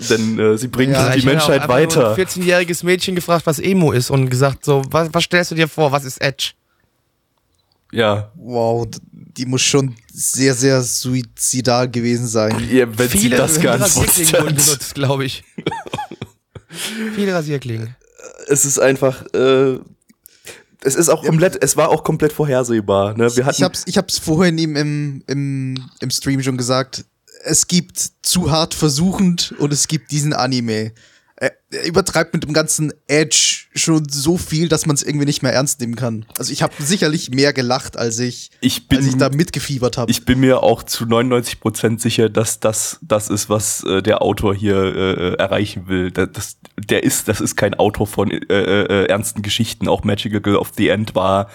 Denn 0.09 0.37
äh, 0.39 0.57
sie 0.57 0.67
bringt 0.67 0.93
Ja, 0.93 1.11
die 1.11 1.19
Ich 1.19 1.25
Menschheit 1.25 1.61
einfach 1.63 1.67
nur 1.69 1.77
weiter. 1.77 2.09
ein 2.15 2.15
14-jähriges 2.15 2.85
Mädchen 2.85 3.15
gefragt, 3.15 3.45
was 3.47 3.59
Emo 3.59 3.91
ist 3.91 4.09
und 4.11 4.29
gesagt 4.29 4.63
so, 4.65 4.83
was, 4.91 5.09
was 5.11 5.23
stellst 5.23 5.51
du 5.51 5.55
dir 5.55 5.67
vor, 5.67 5.91
was 5.91 6.05
ist 6.05 6.21
Edge? 6.21 6.51
Ja. 7.91 8.31
Wow, 8.35 8.87
die 9.11 9.45
muss 9.45 9.61
schon 9.61 9.95
sehr, 10.13 10.53
sehr 10.53 10.81
suizidal 10.83 11.89
gewesen 11.89 12.27
sein. 12.27 12.67
ja 12.71 12.85
wenn 12.97 13.09
sie 13.09 13.17
Viele 13.17 13.37
das 13.37 13.59
geantwortet 13.59 14.09
Rasierklingen 14.09 14.43
wurden 14.45 14.57
hat. 14.57 14.65
genutzt, 14.65 14.95
glaube 14.95 15.25
ich. 15.25 15.43
Viele 17.15 17.33
Rasierklingen. 17.33 17.95
es 18.47 18.65
ist 18.65 18.79
einfach, 18.79 19.23
äh, 19.33 19.79
es 20.81 20.95
ist 20.95 21.09
auch 21.09 21.23
komplett, 21.25 21.61
es 21.63 21.75
war 21.77 21.89
auch 21.89 22.03
komplett 22.03 22.31
vorhersehbar. 22.31 23.17
Ne? 23.17 23.35
Wir 23.35 23.45
hatten, 23.45 23.57
Ich 23.57 23.63
hab's, 23.63 23.83
ich 23.85 23.97
hab's 23.97 24.17
vorhin 24.17 24.57
ihm 24.57 24.75
im, 24.75 25.23
im, 25.27 25.89
im 25.99 26.11
Stream 26.11 26.41
schon 26.43 26.57
gesagt. 26.57 27.05
Es 27.43 27.67
gibt 27.67 27.97
zu 28.21 28.51
hart 28.51 28.73
versuchend 28.73 29.53
und 29.57 29.73
es 29.73 29.87
gibt 29.87 30.11
diesen 30.11 30.33
Anime. 30.33 30.91
Er, 31.41 31.53
er 31.71 31.85
übertreibt 31.85 32.33
mit 32.33 32.43
dem 32.43 32.51
ganzen 32.51 32.91
Edge 33.07 33.67
schon 33.73 34.09
so 34.09 34.37
viel, 34.37 34.67
dass 34.67 34.85
man 34.85 34.95
es 34.95 35.03
irgendwie 35.03 35.25
nicht 35.25 35.41
mehr 35.41 35.53
ernst 35.53 35.79
nehmen 35.79 35.95
kann. 35.95 36.25
Also 36.37 36.51
ich 36.51 36.61
habe 36.61 36.73
sicherlich 36.79 37.29
mehr 37.29 37.53
gelacht, 37.53 37.95
als 37.97 38.19
ich, 38.19 38.51
ich 38.59 38.89
bin, 38.89 38.97
als 38.97 39.07
ich 39.07 39.15
da 39.15 39.29
mitgefiebert 39.29 39.97
habe. 39.97 40.11
ich 40.11 40.25
bin 40.25 40.41
mir 40.41 40.63
auch 40.63 40.83
zu 40.83 41.05
99% 41.05 42.01
sicher, 42.01 42.29
dass 42.29 42.59
das 42.59 42.99
das 43.01 43.29
ist, 43.29 43.49
was 43.49 43.83
äh, 43.83 44.01
der 44.01 44.21
Autor 44.21 44.53
hier 44.53 44.75
äh, 44.75 45.33
erreichen 45.35 45.87
will. 45.87 46.11
Das, 46.11 46.29
das, 46.33 46.57
der 46.77 47.03
ist, 47.03 47.27
das 47.27 47.39
ist 47.39 47.55
kein 47.55 47.73
Autor 47.73 48.07
von 48.07 48.31
äh, 48.31 48.37
äh, 48.37 49.05
ernsten 49.05 49.41
Geschichten. 49.41 49.87
Auch 49.87 50.03
Magical 50.03 50.41
Girl 50.41 50.57
of 50.57 50.71
the 50.75 50.89
End 50.89 51.15
war 51.15 51.49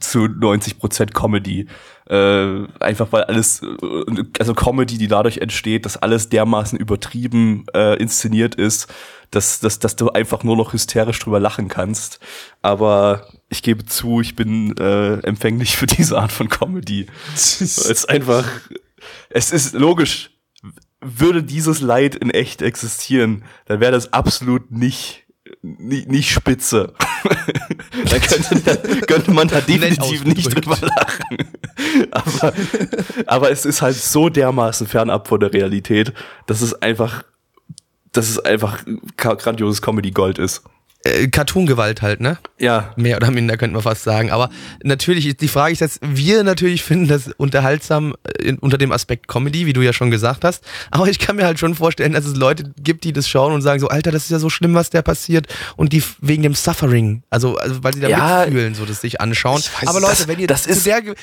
zu 0.00 0.20
90% 0.20 1.12
Comedy. 1.12 1.66
Äh, 2.08 2.66
einfach 2.80 3.12
weil 3.12 3.24
alles, 3.24 3.62
äh, 3.62 4.24
also 4.38 4.54
Comedy, 4.54 4.96
die 4.96 5.08
dadurch 5.08 5.38
entsteht, 5.38 5.84
dass 5.84 5.98
alles 5.98 6.30
dermaßen 6.30 6.78
übertrieben 6.78 7.66
äh, 7.74 7.96
inszeniert 8.00 8.54
ist, 8.54 8.88
dass, 9.30 9.60
dass, 9.60 9.78
dass 9.78 9.96
du 9.96 10.10
einfach 10.10 10.42
nur 10.42 10.56
noch 10.56 10.72
hysterisch 10.72 11.18
drüber 11.18 11.38
lachen 11.38 11.68
kannst. 11.68 12.20
Aber 12.62 13.26
ich 13.50 13.62
gebe 13.62 13.84
zu, 13.84 14.22
ich 14.22 14.36
bin 14.36 14.74
äh, 14.78 15.18
empfänglich 15.18 15.76
für 15.76 15.86
diese 15.86 16.18
Art 16.18 16.32
von 16.32 16.48
Comedy. 16.48 17.06
Es 17.34 17.60
ist 17.60 18.08
einfach, 18.08 18.44
es 19.28 19.52
ist 19.52 19.74
logisch, 19.74 20.30
würde 21.00 21.42
dieses 21.42 21.80
Leid 21.80 22.14
in 22.14 22.30
echt 22.30 22.62
existieren, 22.62 23.44
dann 23.66 23.80
wäre 23.80 23.92
das 23.92 24.12
absolut 24.12 24.70
nicht, 24.70 25.26
nicht, 25.62 26.08
nicht 26.08 26.30
spitze. 26.30 26.94
dann 28.10 28.20
könnte, 28.20 28.60
dann 28.60 29.00
könnte 29.02 29.30
man 29.32 29.48
da 29.48 29.60
definitiv 29.60 30.24
nicht 30.24 30.54
drüber 30.54 30.76
lachen. 30.80 31.38
aber, 32.10 32.52
aber 33.26 33.50
es 33.50 33.64
ist 33.64 33.82
halt 33.82 33.96
so 33.96 34.28
dermaßen 34.28 34.86
fernab 34.86 35.28
von 35.28 35.40
der 35.40 35.52
Realität, 35.52 36.12
dass 36.46 36.60
es 36.60 36.74
einfach, 36.74 37.24
dass 38.12 38.28
es 38.28 38.38
einfach 38.38 38.84
grandioses 39.16 39.82
Comedy-Gold 39.82 40.38
ist. 40.38 40.62
Äh, 41.04 41.28
Cartoon-Gewalt 41.28 42.02
halt, 42.02 42.20
ne? 42.20 42.38
Ja, 42.58 42.92
Mehr 42.96 43.18
oder 43.18 43.30
minder 43.30 43.56
könnte 43.56 43.74
man 43.74 43.82
fast 43.82 44.02
sagen. 44.02 44.32
Aber 44.32 44.50
natürlich 44.82 45.26
ist 45.26 45.40
die 45.40 45.46
Frage 45.48 45.72
ist, 45.72 45.80
dass 45.80 46.00
wir 46.02 46.42
natürlich 46.42 46.82
finden 46.84 47.06
das 47.06 47.28
unterhaltsam 47.36 48.14
äh, 48.24 48.42
in, 48.48 48.58
unter 48.58 48.78
dem 48.78 48.90
Aspekt 48.90 49.28
Comedy, 49.28 49.64
wie 49.66 49.72
du 49.72 49.80
ja 49.80 49.92
schon 49.92 50.10
gesagt 50.10 50.42
hast. 50.44 50.64
Aber 50.90 51.06
ich 51.06 51.20
kann 51.20 51.36
mir 51.36 51.44
halt 51.46 51.60
schon 51.60 51.76
vorstellen, 51.76 52.12
dass 52.14 52.24
es 52.26 52.34
Leute 52.36 52.72
gibt, 52.82 53.04
die 53.04 53.12
das 53.12 53.28
schauen 53.28 53.52
und 53.52 53.62
sagen 53.62 53.78
so, 53.78 53.88
Alter, 53.88 54.10
das 54.10 54.24
ist 54.24 54.30
ja 54.30 54.40
so 54.40 54.50
schlimm, 54.50 54.74
was 54.74 54.90
da 54.90 55.00
passiert. 55.02 55.46
Und 55.76 55.92
die 55.92 56.02
wegen 56.20 56.42
dem 56.42 56.54
Suffering, 56.54 57.22
also, 57.30 57.56
also 57.58 57.84
weil 57.84 57.94
sie 57.94 58.00
da 58.00 58.08
Ja, 58.08 58.40
mitfühlen, 58.46 58.74
so 58.74 58.84
das 58.84 59.00
sich 59.00 59.20
anschauen. 59.20 59.62
weiß, 59.62 59.86
Aber 59.88 60.00
Leute, 60.00 60.16
das- 60.16 60.28
wenn 60.28 60.40
ihr 60.40 60.48
das 60.48 60.64
zu 60.64 60.70
ist- 60.70 60.84
der 60.84 61.00
Ge- 61.02 61.14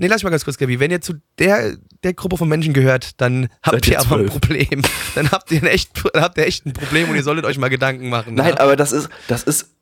Nee, 0.00 0.06
lass 0.06 0.16
mich 0.16 0.24
mal 0.24 0.30
ganz 0.30 0.44
kurz, 0.46 0.56
Gabi. 0.56 0.80
Wenn 0.80 0.90
ihr 0.90 1.02
zu 1.02 1.12
der, 1.38 1.76
der 2.02 2.14
Gruppe 2.14 2.38
von 2.38 2.48
Menschen 2.48 2.72
gehört, 2.72 3.20
dann 3.20 3.50
habt 3.62 3.84
Seid 3.84 3.88
ihr 3.88 3.92
ihr 3.92 4.00
aber 4.00 4.16
ein. 4.16 4.26
Problem. 4.26 4.80
Dann 5.14 5.30
habt 5.30 5.52
ihr, 5.52 5.60
ein 5.60 5.66
echt, 5.66 5.90
habt 6.14 6.38
ihr 6.38 6.46
echt 6.46 6.64
ein 6.64 6.72
Problem 6.72 7.10
und 7.10 7.16
ihr 7.16 7.22
solltet 7.22 7.44
euch 7.44 7.58
mal 7.58 7.68
Gedanken 7.68 8.08
machen. 8.08 8.34
Nein, 8.34 8.54
ja? 8.54 8.60
aber 8.60 8.76
das 8.76 8.92
ist, 8.92 9.10
das 9.28 9.42
ist 9.42 9.74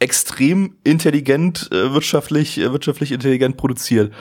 extrem 0.00 0.78
intelligent, 0.82 1.68
äh, 1.70 1.92
wirtschaftlich, 1.92 2.58
äh, 2.58 2.72
wirtschaftlich 2.72 3.12
intelligent 3.12 3.56
produziert. 3.56 4.12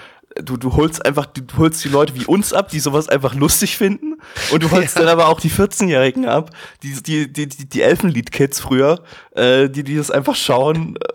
Du, 0.44 0.58
du 0.58 0.75
holst 0.75 1.03
einfach, 1.03 1.25
du 1.25 1.41
holst 1.58 1.84
die 1.84 1.89
Leute 1.89 2.13
wie 2.13 2.25
uns 2.25 2.53
ab, 2.53 2.70
die 2.70 2.79
sowas 2.79 3.10
einfach 3.10 3.34
lustig 3.34 3.77
finden. 3.77 4.17
Und 4.51 4.62
du 4.62 4.70
holst 4.70 4.96
Ja. 4.96 5.01
dann 5.01 5.10
aber 5.10 5.27
auch 5.29 5.39
die 5.39 5.50
14-Jährigen 5.50 6.27
ab, 6.27 6.51
die, 6.84 7.01
die, 7.01 7.34
die, 7.34 7.48
die, 7.48 7.67
die 7.67 7.82
Elfenlied-Kids 7.82 8.60
früher, 8.60 9.01
äh, 9.32 9.70
die, 9.70 9.84
die 9.84 9.96
das 9.96 10.12
einfach 10.12 10.36
schauen, 10.36 10.98
äh, 10.98 11.08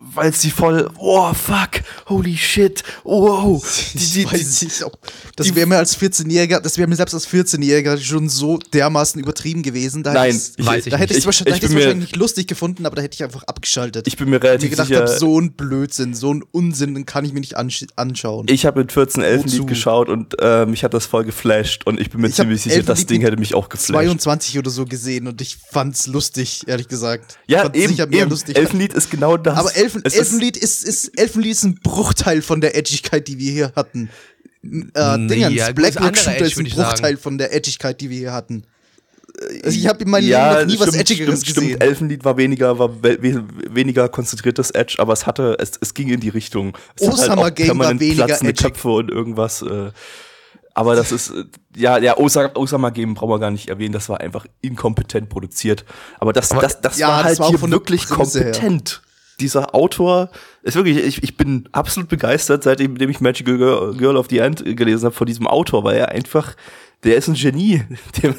weil 0.00 0.32
sie 0.34 0.50
voll, 0.50 0.90
oh 0.98 1.32
fuck, 1.32 1.82
holy 2.08 2.36
shit, 2.36 2.82
wow. 3.04 3.62
Die, 3.94 3.98
die, 3.98 4.24
die, 4.24 4.64
nicht, 4.64 4.82
ob, 4.82 4.98
das 5.36 5.54
wäre 5.54 5.66
mir 5.66 5.78
als 5.78 5.96
14-Jähriger, 5.96 6.58
das 6.60 6.76
wäre 6.76 6.88
mir 6.88 6.96
selbst 6.96 7.14
als 7.14 7.28
14-Jähriger 7.28 7.96
schon 7.98 8.28
so 8.28 8.58
dermaßen 8.58 9.20
übertrieben 9.20 9.62
gewesen. 9.62 10.02
Da 10.02 10.12
Nein, 10.12 10.30
ich- 10.56 10.66
weiß 10.66 10.86
ich 10.86 10.90
da 10.90 10.96
hätte 10.96 11.12
ich 11.14 11.20
es 11.20 11.26
wahrscheinlich, 11.26 11.56
Ich 11.56 11.60
da 11.60 11.68
mir- 11.68 11.74
wahrscheinlich 11.76 12.10
nicht 12.10 12.16
lustig 12.16 12.48
gefunden, 12.48 12.84
aber 12.86 12.96
da 12.96 13.02
hätte 13.02 13.14
ich 13.14 13.22
einfach 13.22 13.44
abgeschaltet. 13.44 14.08
ich 14.08 14.16
bin 14.16 14.28
mir 14.28 14.36
mir 14.38 14.42
relativ 14.42 14.70
gedacht 14.70 14.88
sicher. 14.88 15.00
habe, 15.00 15.18
so 15.18 15.38
ein 15.40 15.52
Blödsinn, 15.52 16.14
so 16.14 16.32
ein 16.34 16.42
Unsinn, 16.50 16.94
den 16.94 17.06
kann 17.06 17.24
ich 17.24 17.32
mir 17.32 17.40
nicht 17.40 17.56
ansch 17.56 17.84
anschauen. 17.96 18.46
Ich 18.50 18.66
habe 18.66 18.80
mit 18.80 18.92
14 18.92 19.22
Wozu? 19.22 19.30
Elfenlied 19.30 19.66
geschaut 19.68 20.08
und 20.08 20.34
äh, 20.40 20.66
mich 20.66 20.82
hat 20.82 20.94
das 20.94 21.06
voll 21.06 21.24
geflasht 21.24 21.86
und 21.86 22.00
ich 22.00 22.10
bin 22.10 22.20
mir 22.20 22.28
Ich 22.28 22.32
hab 22.38 22.44
ziemlich 22.46 22.62
sicher, 22.62 22.82
das 22.82 23.06
Ding 23.06 23.20
hätte 23.22 23.36
mich 23.36 23.54
auch 23.54 23.68
geflasht. 23.68 23.88
22 24.04 24.58
oder 24.58 24.70
so 24.70 24.84
gesehen 24.84 25.28
und 25.28 25.40
ich 25.40 25.56
fand's 25.56 26.06
lustig, 26.08 26.64
ehrlich 26.66 26.88
gesagt. 26.88 27.38
Ja, 27.46 27.66
eben, 27.72 27.88
sicher 27.88 28.06
mehr 28.06 28.22
eben. 28.22 28.30
lustig. 28.30 28.56
Elfenlied 28.56 28.94
ist 28.94 29.10
genau 29.10 29.36
das. 29.36 29.59
aber 29.60 29.76
Elfen, 29.76 30.02
Es 30.04 30.14
ist- 30.14 30.18
Elfenlied 30.20 30.56
ist, 30.56 30.84
ist, 30.84 31.18
Elfenlied 31.18 31.52
ist 31.52 31.64
ein 31.64 31.74
Bruchteil 31.82 32.42
von 32.42 32.60
der 32.60 32.76
Edgigkeit, 32.76 33.26
die 33.28 33.38
wir 33.38 33.52
hier 33.52 33.72
hatten. 33.76 34.10
Äh, 34.62 35.16
Nee, 35.16 35.28
Dingens, 35.34 35.54
ja, 35.54 35.66
gut, 35.68 35.76
Black 35.76 35.90
ist 35.90 35.96
Rock 36.00 36.06
anderer 36.06 36.22
Shooter 36.22 36.36
Edge, 36.36 36.44
ist 36.46 36.58
ein. 36.58 36.66
Bruchteil 36.84 37.16
von 37.16 37.38
der 37.38 37.54
Edgigkeit, 37.54 38.00
die 38.00 38.10
wir 38.10 38.18
hier 38.18 38.32
hatten. 38.32 38.64
Also 39.64 39.78
ich 39.78 39.86
habe 39.86 40.02
in 40.04 40.10
meinem 40.10 40.28
ja, 40.28 40.58
Leben 40.58 40.60
noch 40.60 40.74
nie 40.74 40.80
was 40.80 40.88
stimmt, 40.88 41.00
Edgigeres 41.00 41.40
stimmt, 41.40 41.54
gesehen. 41.54 41.68
Stimmt. 41.70 41.82
Elfenlied 41.82 42.24
war 42.24 42.36
weniger, 42.36 42.78
war 42.78 43.02
we 43.02 43.16
we 43.22 43.42
weniger 43.74 44.08
konzentriertes 44.10 44.70
Edge, 44.72 44.96
aber 44.98 45.14
es 45.14 45.24
hatte, 45.24 45.56
es, 45.58 45.72
es 45.80 45.94
ging 45.94 46.08
in 46.08 46.20
die 46.20 46.28
Richtung. 46.28 46.76
Es 46.96 47.08
Osama 47.08 47.46
auch 47.46 47.54
Game 47.54 47.78
war 47.78 47.88
weniger 47.98 48.26
platzende 48.26 48.50
edgig. 48.50 48.66
Köpfe 48.66 48.88
und 48.90 49.10
irgendwas. 49.10 49.62
Äh, 49.62 49.92
aber 50.74 50.94
das 50.94 51.10
ist, 51.10 51.30
äh, 51.30 51.44
ja, 51.74 51.96
ja, 51.98 52.18
Osama, 52.18 52.50
Osama 52.54 52.90
Game 52.90 53.14
brauchen 53.14 53.30
wir 53.30 53.38
gar 53.38 53.50
nicht 53.50 53.68
erwähnen, 53.70 53.92
das 53.92 54.08
war 54.10 54.20
einfach 54.20 54.44
inkompetent 54.60 55.28
produziert. 55.30 55.84
Aber 56.18 56.32
das, 56.34 56.50
Aber- 56.50 56.60
das, 56.60 56.80
das 56.82 56.98
ja, 56.98 57.08
war 57.08 57.18
das 57.18 57.26
halt 57.26 57.38
war 57.38 57.46
auch 57.46 57.50
hier 57.50 57.70
wirklich 57.70 58.06
Prämisse 58.06 58.44
her. 58.44 58.52
Dieser 59.40 59.74
Autor 59.74 60.30
ist 60.62 60.76
wirklich, 60.76 60.98
ich, 60.98 61.22
ich 61.22 61.36
bin 61.36 61.68
absolut 61.72 62.08
begeistert, 62.08 62.62
seitdem 62.64 62.96
dem 62.98 63.10
ich 63.10 63.20
Magical 63.20 63.56
Girl, 63.56 63.96
Girl 63.96 64.16
of 64.16 64.26
the 64.30 64.38
End 64.38 64.64
gelesen 64.76 65.06
habe, 65.06 65.14
von 65.14 65.26
diesem 65.26 65.46
Autor, 65.46 65.82
weil 65.84 65.96
er 65.96 66.10
einfach, 66.10 66.54
der 67.02 67.16
ist 67.16 67.28
ein 67.28 67.34
Genie. 67.34 67.82
Der, 68.22 68.34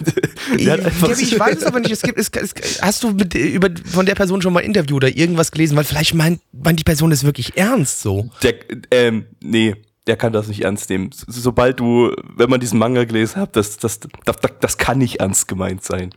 der 0.57 0.85
einfach 0.85 1.09
Gabi, 1.09 1.21
ich 1.23 1.39
weiß 1.39 1.57
es 1.57 1.63
aber 1.63 1.79
nicht. 1.79 1.91
Es 1.91 2.01
gibt, 2.03 2.19
es, 2.19 2.29
es, 2.29 2.81
hast 2.81 3.01
du 3.03 3.11
mit, 3.11 3.33
über, 3.33 3.69
von 3.91 4.05
der 4.05 4.13
Person 4.15 4.41
schon 4.41 4.53
mal 4.53 4.59
ein 4.59 4.65
Interview 4.67 4.97
oder 4.97 5.07
irgendwas 5.15 5.51
gelesen? 5.51 5.75
Weil 5.75 5.83
vielleicht 5.83 6.13
meint, 6.13 6.41
meint 6.51 6.79
die 6.79 6.83
Person 6.83 7.09
das 7.09 7.23
wirklich 7.23 7.57
ernst 7.57 8.01
so. 8.01 8.29
Der, 8.43 8.53
ähm, 8.91 9.25
nee, 9.41 9.75
der 10.07 10.17
kann 10.17 10.33
das 10.33 10.47
nicht 10.47 10.61
ernst 10.63 10.89
nehmen. 10.89 11.09
So- 11.11 11.25
Sobald 11.29 11.79
du, 11.79 12.11
wenn 12.35 12.49
man 12.49 12.59
diesen 12.59 12.77
Manga 12.77 13.03
gelesen 13.05 13.37
hat, 13.41 13.55
das, 13.55 13.77
das, 13.77 13.99
das, 13.99 14.09
das, 14.25 14.35
das 14.59 14.77
kann 14.77 14.99
nicht 14.99 15.19
ernst 15.19 15.47
gemeint 15.47 15.83
sein. 15.83 16.11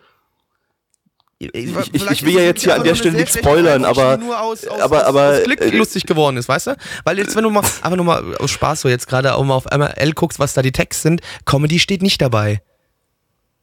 Ich, 1.53 1.95
ich- 1.95 2.11
ich 2.11 2.25
will 2.25 2.35
ja 2.35 2.41
jetzt 2.43 2.63
hier 2.63 2.75
an 2.75 2.85
der 2.85 2.95
Stelle 2.95 3.17
nichts 3.17 3.39
spoilern, 3.39 3.85
aber- 3.85 4.19
aus, 4.41 4.67
aus, 4.67 4.81
aber- 4.81 5.01
aus, 5.03 5.05
aber, 5.05 5.41
Glück 5.41 5.61
äh, 5.61 5.77
lustig 5.77 6.07
geworden 6.07 6.37
ist, 6.37 6.49
weißt 6.49 6.69
du? 6.69 6.77
Weil 7.05 7.19
jetzt, 7.19 7.35
wenn 7.37 7.45
du 7.45 7.51
mal, 7.51 7.61
einfach 7.61 7.97
nur 7.97 8.05
mal 8.05 8.37
aus 8.37 8.51
Spaß 8.51 8.81
so 8.83 8.89
jetzt 8.89 9.07
gerade 9.09 9.35
auch 9.35 9.45
mal 9.45 9.55
auf 9.55 9.67
ML 9.67 10.13
guckst, 10.15 10.39
was 10.39 10.55
da 10.55 10.63
die 10.63 10.73
Texte 10.73 11.03
sind, 11.03 11.21
Comedy 11.45 11.79
steht 11.79 12.03
nicht 12.03 12.21
dabei. 12.23 12.63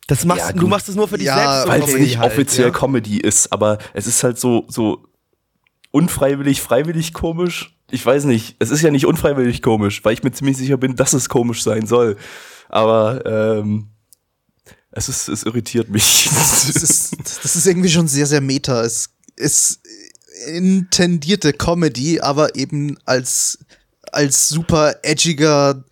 Das 0.07 0.25
machst, 0.25 0.41
Ja, 0.47 0.51
du 0.53 0.67
machst 0.67 0.89
es 0.89 0.95
nur 0.95 1.07
für 1.07 1.17
dich 1.17 1.27
Ja, 1.27 1.63
selbst. 1.63 1.67
Weil 1.69 1.81
es 1.89 2.00
nicht 2.00 2.17
halt, 2.17 2.31
offiziell 2.33 2.67
ja. 2.67 2.73
Comedy 2.73 3.17
ist, 3.19 3.51
aber 3.53 3.77
es 3.93 4.07
ist 4.07 4.23
halt 4.23 4.38
so, 4.39 4.65
so 4.67 5.05
unfreiwillig, 5.91 6.61
freiwillig 6.61 7.13
komisch. 7.13 7.75
Ich 7.89 8.05
weiß 8.05 8.23
nicht, 8.25 8.55
es 8.59 8.71
ist 8.71 8.81
ja 8.81 8.91
nicht 8.91 9.05
unfreiwillig 9.05 9.61
komisch, 9.61 10.03
weil 10.03 10.13
ich 10.13 10.23
mir 10.23 10.31
ziemlich 10.31 10.57
sicher 10.57 10.77
bin, 10.77 10.95
dass 10.95 11.13
es 11.13 11.29
komisch 11.29 11.63
sein 11.63 11.85
soll. 11.85 12.17
Aber 12.69 13.25
ähm, 13.25 13.89
es 14.91 15.10
ist, 15.10 15.29
es 15.29 15.43
irritiert 15.43 15.89
mich. 15.89 16.29
Das 16.36 16.69
ist, 16.69 17.17
das 17.43 17.55
ist 17.55 17.65
irgendwie 17.65 17.89
schon 17.89 18.07
sehr, 18.07 18.27
sehr 18.27 18.41
meta. 18.41 18.83
Es 18.83 19.10
ist 19.36 19.79
intendierte 20.48 21.53
Comedy, 21.53 22.19
aber 22.19 22.55
eben 22.55 22.98
als, 23.05 23.60
als 24.12 24.50
super 24.50 24.95
edgiger, 25.03 25.83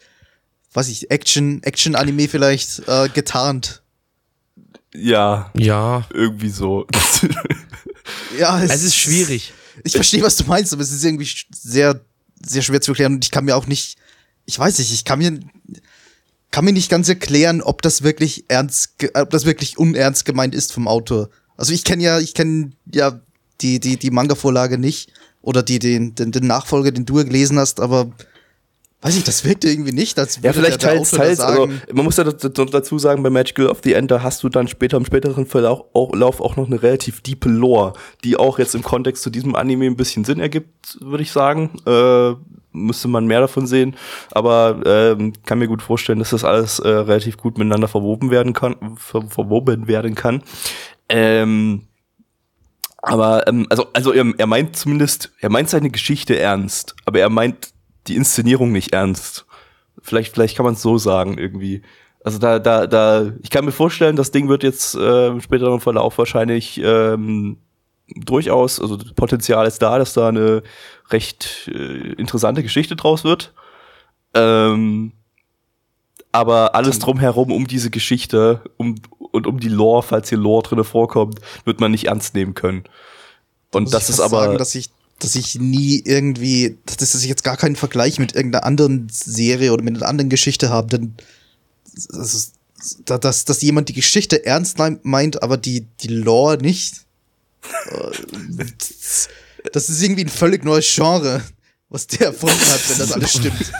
was 0.73 0.87
ich, 0.89 1.09
Action, 1.11 1.63
Action-Anime 1.63 2.27
vielleicht 2.27 2.87
äh, 2.87 3.09
getarnt. 3.09 3.81
ja, 4.93 5.51
Ja, 5.55 6.05
irgendwie 6.13 6.49
so. 6.49 6.87
Ja, 8.39 8.63
es 8.63 8.83
ist 8.83 8.95
schwierig. 8.95 9.53
Ich 9.83 9.93
verstehe, 9.93 10.23
was 10.23 10.35
du 10.35 10.45
meinst, 10.45 10.73
aber 10.73 10.81
es 10.81 10.91
ist 10.91 11.03
irgendwie 11.03 11.29
sehr, 11.51 11.99
sehr 12.43 12.61
schwer 12.61 12.81
zu 12.81 12.91
erklären 12.91 13.15
und 13.15 13.25
ich 13.25 13.31
kann 13.31 13.45
mir 13.45 13.55
auch 13.55 13.67
nicht, 13.67 13.97
ich 14.45 14.57
weiß 14.57 14.79
nicht, 14.79 14.91
ich 14.91 15.05
kann 15.05 15.19
mir, 15.19 15.39
kann 16.51 16.65
mir 16.65 16.73
nicht 16.73 16.89
ganz 16.89 17.07
erklären, 17.09 17.61
ob 17.61 17.81
das 17.81 18.03
wirklich 18.03 18.45
ernst, 18.47 18.97
ge- 18.97 19.11
ob 19.13 19.29
das 19.29 19.45
wirklich 19.45 19.77
unernst 19.77 20.25
gemeint 20.25 20.55
ist 20.55 20.73
vom 20.73 20.87
Autor. 20.87 21.29
Also 21.57 21.73
ich 21.73 21.83
kenne 21.83 22.03
ja, 22.03 22.19
ich 22.19 22.33
kenne 22.33 22.71
ja 22.93 23.19
die, 23.61 23.79
die, 23.79 23.97
die 23.97 24.11
Manga-Vorlage 24.11 24.77
nicht 24.77 25.11
oder 25.41 25.61
die, 25.63 25.79
den, 25.79 26.15
den, 26.15 26.31
den 26.31 26.47
Nachfolger, 26.47 26.91
den 26.91 27.05
du 27.05 27.17
ja 27.17 27.23
gelesen 27.23 27.59
hast, 27.59 27.79
aber 27.79 28.11
weiß 29.01 29.15
ich, 29.15 29.23
das 29.23 29.45
wirkt 29.45 29.63
irgendwie 29.63 29.93
nicht, 29.93 30.19
als 30.19 30.39
Ja, 30.41 30.51
vielleicht 30.51 30.81
der, 30.83 30.89
der 30.89 30.97
teils, 30.97 31.13
Autor 31.13 31.25
teils. 31.25 31.39
Also, 31.39 31.69
man 31.93 32.03
muss 32.03 32.17
ja 32.17 32.25
dazu 32.25 32.49
dazu 32.65 32.99
sagen, 32.99 33.23
bei 33.23 33.29
Magical 33.29 33.67
of 33.67 33.79
the 33.83 33.93
End, 33.93 34.11
da 34.11 34.23
hast 34.23 34.43
du 34.43 34.49
dann 34.49 34.67
später 34.67 34.97
im 34.97 35.05
späteren 35.05 35.45
Verlauf 35.45 35.85
auch, 35.93 36.13
Lauf 36.13 36.41
auch 36.41 36.57
noch 36.57 36.67
eine 36.67 36.81
relativ 36.81 37.21
diepe 37.21 37.47
Lore, 37.47 37.93
die 38.25 38.35
auch 38.35 38.59
jetzt 38.59 38.75
im 38.75 38.83
Kontext 38.83 39.23
zu 39.23 39.29
diesem 39.29 39.55
Anime 39.55 39.85
ein 39.85 39.95
bisschen 39.95 40.25
Sinn 40.25 40.39
ergibt, 40.39 40.97
würde 40.99 41.23
ich 41.23 41.31
sagen. 41.31 41.71
Äh, 41.85 42.33
müsste 42.71 43.07
man 43.07 43.25
mehr 43.25 43.41
davon 43.41 43.67
sehen. 43.67 43.95
Aber 44.31 44.81
ähm, 44.85 45.33
kann 45.45 45.59
mir 45.59 45.67
gut 45.67 45.81
vorstellen, 45.81 46.19
dass 46.19 46.31
das 46.31 46.43
alles 46.43 46.79
äh, 46.79 46.87
relativ 46.87 47.37
gut 47.37 47.57
miteinander 47.57 47.87
verwoben 47.87 48.31
werden 48.31 48.53
kann, 48.53 48.97
ver 48.97 49.23
verwoben 49.23 49.87
werden 49.87 50.15
kann. 50.15 50.43
Ähm, 51.09 51.87
aber 53.01 53.47
ähm, 53.47 53.65
also 53.69 53.87
also 53.93 54.11
er, 54.11 54.25
er 54.37 54.47
meint 54.47 54.75
zumindest, 54.75 55.31
er 55.39 55.49
meint 55.49 55.69
seine 55.69 55.89
Geschichte 55.89 56.37
ernst, 56.37 56.95
aber 57.05 57.19
er 57.19 57.29
meint 57.29 57.73
die 58.07 58.15
Inszenierung 58.15 58.71
nicht 58.71 58.93
ernst. 58.93 59.45
Vielleicht 60.01 60.33
vielleicht 60.33 60.55
kann 60.57 60.65
man 60.65 60.73
es 60.73 60.81
so 60.81 60.97
sagen 60.97 61.37
irgendwie. 61.37 61.81
Also 62.23 62.37
da 62.37 62.59
da 62.59 62.87
da 62.87 63.31
ich 63.41 63.49
kann 63.49 63.65
mir 63.65 63.71
vorstellen, 63.71 64.15
das 64.15 64.31
Ding 64.31 64.49
wird 64.49 64.63
jetzt 64.63 64.95
äh, 64.95 65.27
im 65.27 65.41
späteren 65.41 65.79
Verlauf 65.79 66.17
wahrscheinlich 66.17 66.79
ähm, 66.83 67.57
durchaus, 68.15 68.79
also 68.79 68.97
das 68.97 69.13
Potenzial 69.13 69.67
ist 69.67 69.81
da, 69.81 69.97
dass 69.97 70.13
da 70.13 70.29
eine 70.29 70.63
recht 71.09 71.69
äh, 71.73 72.13
interessante 72.13 72.63
Geschichte 72.63 72.95
draus 72.95 73.23
wird. 73.23 73.53
Ähm, 74.33 75.11
aber 76.31 76.75
alles 76.75 76.99
drumherum 76.99 77.51
um 77.51 77.65
diese 77.67 77.89
Geschichte 77.89 78.61
um, 78.77 78.95
und 79.17 79.47
um 79.47 79.59
die 79.59 79.69
Lore, 79.69 80.03
falls 80.03 80.29
hier 80.29 80.37
Lore 80.37 80.63
drinne 80.63 80.83
vorkommt, 80.83 81.39
wird 81.65 81.79
man 81.79 81.91
nicht 81.91 82.05
ernst 82.05 82.35
nehmen 82.35 82.53
können. 82.53 82.83
Und 83.71 83.83
muss 83.83 83.91
das 83.91 84.03
ich 84.03 84.15
ist 84.15 84.19
aber 84.19 84.41
sagen, 84.45 84.57
dass 84.57 84.75
ich, 84.75 84.89
dass 85.19 85.35
ich 85.35 85.55
nie 85.59 86.01
irgendwie, 86.05 86.77
dass 86.85 87.15
ich 87.15 87.29
jetzt 87.29 87.43
gar 87.43 87.57
keinen 87.57 87.75
Vergleich 87.75 88.19
mit 88.19 88.35
irgendeiner 88.35 88.63
anderen 88.65 89.07
Serie 89.11 89.73
oder 89.73 89.83
mit 89.83 89.95
einer 89.97 90.07
anderen 90.07 90.29
Geschichte 90.29 90.69
habe, 90.69 90.87
denn 90.87 91.15
das 91.93 92.33
ist, 92.35 92.53
da- 93.05 93.17
dass, 93.17 93.45
dass 93.45 93.61
jemand 93.61 93.89
die 93.89 93.93
Geschichte 93.93 94.45
ernst 94.45 94.77
meint, 95.03 95.41
aber 95.41 95.57
die, 95.57 95.87
die 96.01 96.07
Lore 96.09 96.57
nicht. 96.57 97.05
Äh, 97.91 98.65
Das 99.73 99.89
ist 99.89 100.01
irgendwie 100.01 100.23
ein 100.23 100.29
völlig 100.29 100.63
neues 100.63 100.93
Genre, 100.93 101.41
was 101.89 102.07
der 102.07 102.27
erfunden 102.27 102.55
hat, 102.59 102.89
wenn 102.89 102.97
das 102.97 103.11
alles 103.11 103.31
stimmt. 103.31 103.71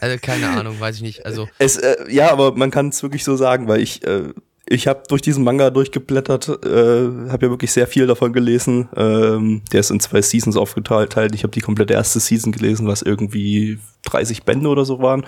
Also 0.00 0.18
keine 0.20 0.48
Ahnung, 0.48 0.78
weiß 0.80 0.96
ich 0.96 1.02
nicht. 1.02 1.26
Also 1.26 1.48
Es, 1.58 1.76
äh, 1.76 1.96
ja, 2.08 2.30
aber 2.30 2.54
man 2.56 2.70
kann 2.70 2.88
es 2.88 3.02
wirklich 3.02 3.24
so 3.24 3.36
sagen, 3.36 3.68
weil 3.68 3.80
ich, 3.80 4.02
äh, 4.04 4.32
ich 4.66 4.86
habe 4.86 5.02
durch 5.08 5.20
diesen 5.20 5.42
Manga 5.44 5.70
durchgeblättert, 5.70 6.48
äh, 6.64 7.28
habe 7.28 7.46
ja 7.46 7.50
wirklich 7.50 7.72
sehr 7.72 7.86
viel 7.88 8.06
davon 8.06 8.32
gelesen. 8.32 8.88
Ähm, 8.96 9.62
der 9.72 9.80
ist 9.80 9.90
in 9.90 9.98
zwei 10.00 10.22
Seasons 10.22 10.56
aufgeteilt. 10.56 11.34
Ich 11.34 11.42
habe 11.42 11.50
die 11.52 11.60
komplette 11.60 11.92
erste 11.94 12.20
Season 12.20 12.52
gelesen, 12.52 12.86
was 12.86 13.02
irgendwie 13.02 13.78
30 14.04 14.44
Bände 14.44 14.68
oder 14.68 14.84
so 14.84 15.00
waren. 15.00 15.26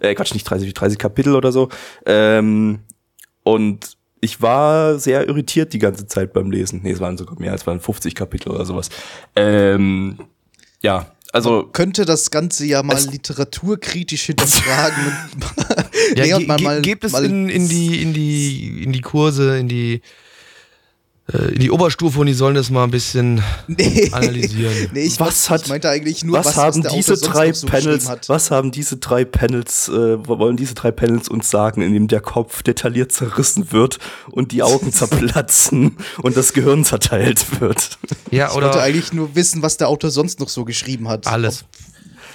Äh, 0.00 0.14
Quatsch, 0.14 0.32
nicht 0.32 0.48
30, 0.48 0.72
30 0.74 0.98
Kapitel 0.98 1.34
oder 1.34 1.50
so. 1.50 1.68
Ähm, 2.06 2.80
und 3.42 3.96
ich 4.24 4.40
war 4.42 4.98
sehr 4.98 5.28
irritiert 5.28 5.72
die 5.72 5.78
ganze 5.78 6.06
Zeit 6.06 6.32
beim 6.32 6.50
Lesen. 6.50 6.80
Nee, 6.82 6.92
es 6.92 7.00
waren 7.00 7.16
sogar 7.16 7.38
mehr, 7.38 7.54
es 7.54 7.66
waren 7.66 7.80
50 7.80 8.14
Kapitel 8.14 8.50
oder 8.50 8.64
sowas. 8.64 8.88
Ähm, 9.36 10.18
ja, 10.82 11.06
also 11.32 11.64
Könnte 11.72 12.04
das 12.04 12.30
Ganze 12.30 12.64
ja 12.66 12.82
mal 12.82 12.98
literaturkritisch 13.10 14.22
hinterfragen. 14.26 15.04
und- 15.06 16.16
ja, 16.18 16.24
Nee, 16.24 16.32
und 16.34 16.38
ge 16.40 16.46
mal- 16.48 16.58
ge 16.58 16.80
gebt 16.82 17.04
es 17.04 17.12
mal- 17.12 17.24
in, 17.24 17.48
in, 17.48 17.68
die, 17.68 18.02
in, 18.02 18.12
die, 18.14 18.82
in 18.84 18.92
die 18.92 19.00
Kurse, 19.00 19.58
in 19.58 19.68
die, 19.68 20.00
die 21.26 21.70
Oberstufe 21.70 22.20
und 22.20 22.26
die 22.26 22.34
sollen 22.34 22.54
das 22.54 22.68
mal 22.68 22.84
ein 22.84 22.90
bisschen 22.90 23.42
Nee. 23.66 24.10
analysieren. 24.12 24.74
Nee, 24.92 25.04
ich, 25.04 25.18
Was 25.18 25.44
ich 25.44 25.50
hat- 25.50 25.68
meinte 25.68 25.88
eigentlich 25.88 26.22
nur, 26.22 26.36
was, 26.36 26.46
was, 26.48 26.56
haben 26.58 26.84
was 26.84 26.90
der 26.92 26.96
diese 26.98 27.16
drei 27.16 27.50
so 27.54 27.66
Panels, 27.66 28.08
hat. 28.10 28.28
was 28.28 28.50
haben 28.50 28.70
diese 28.72 28.98
drei 28.98 29.24
Panels, 29.24 29.88
äh, 29.88 30.28
wollen 30.28 30.58
diese 30.58 30.74
drei 30.74 30.90
Panels 30.90 31.30
uns 31.30 31.48
sagen, 31.48 31.80
in 31.80 31.94
dem 31.94 32.08
der 32.08 32.20
Kopf 32.20 32.62
detailliert 32.62 33.10
zerrissen 33.12 33.72
wird 33.72 33.98
und 34.30 34.52
die 34.52 34.62
Augen 34.62 34.92
zerplatzen 34.92 35.96
und 36.22 36.36
das 36.36 36.52
Gehirn 36.52 36.84
zerteilt 36.84 37.58
wird? 37.58 37.98
Ja, 38.30 38.48
Ich 38.48 38.54
wollte 38.54 38.68
oder 38.68 38.82
eigentlich 38.82 39.14
nur 39.14 39.34
wissen, 39.34 39.62
was 39.62 39.78
der 39.78 39.88
Autor 39.88 40.10
sonst 40.10 40.40
noch 40.40 40.50
so 40.50 40.66
geschrieben 40.66 41.08
hat. 41.08 41.26
alles. 41.26 41.64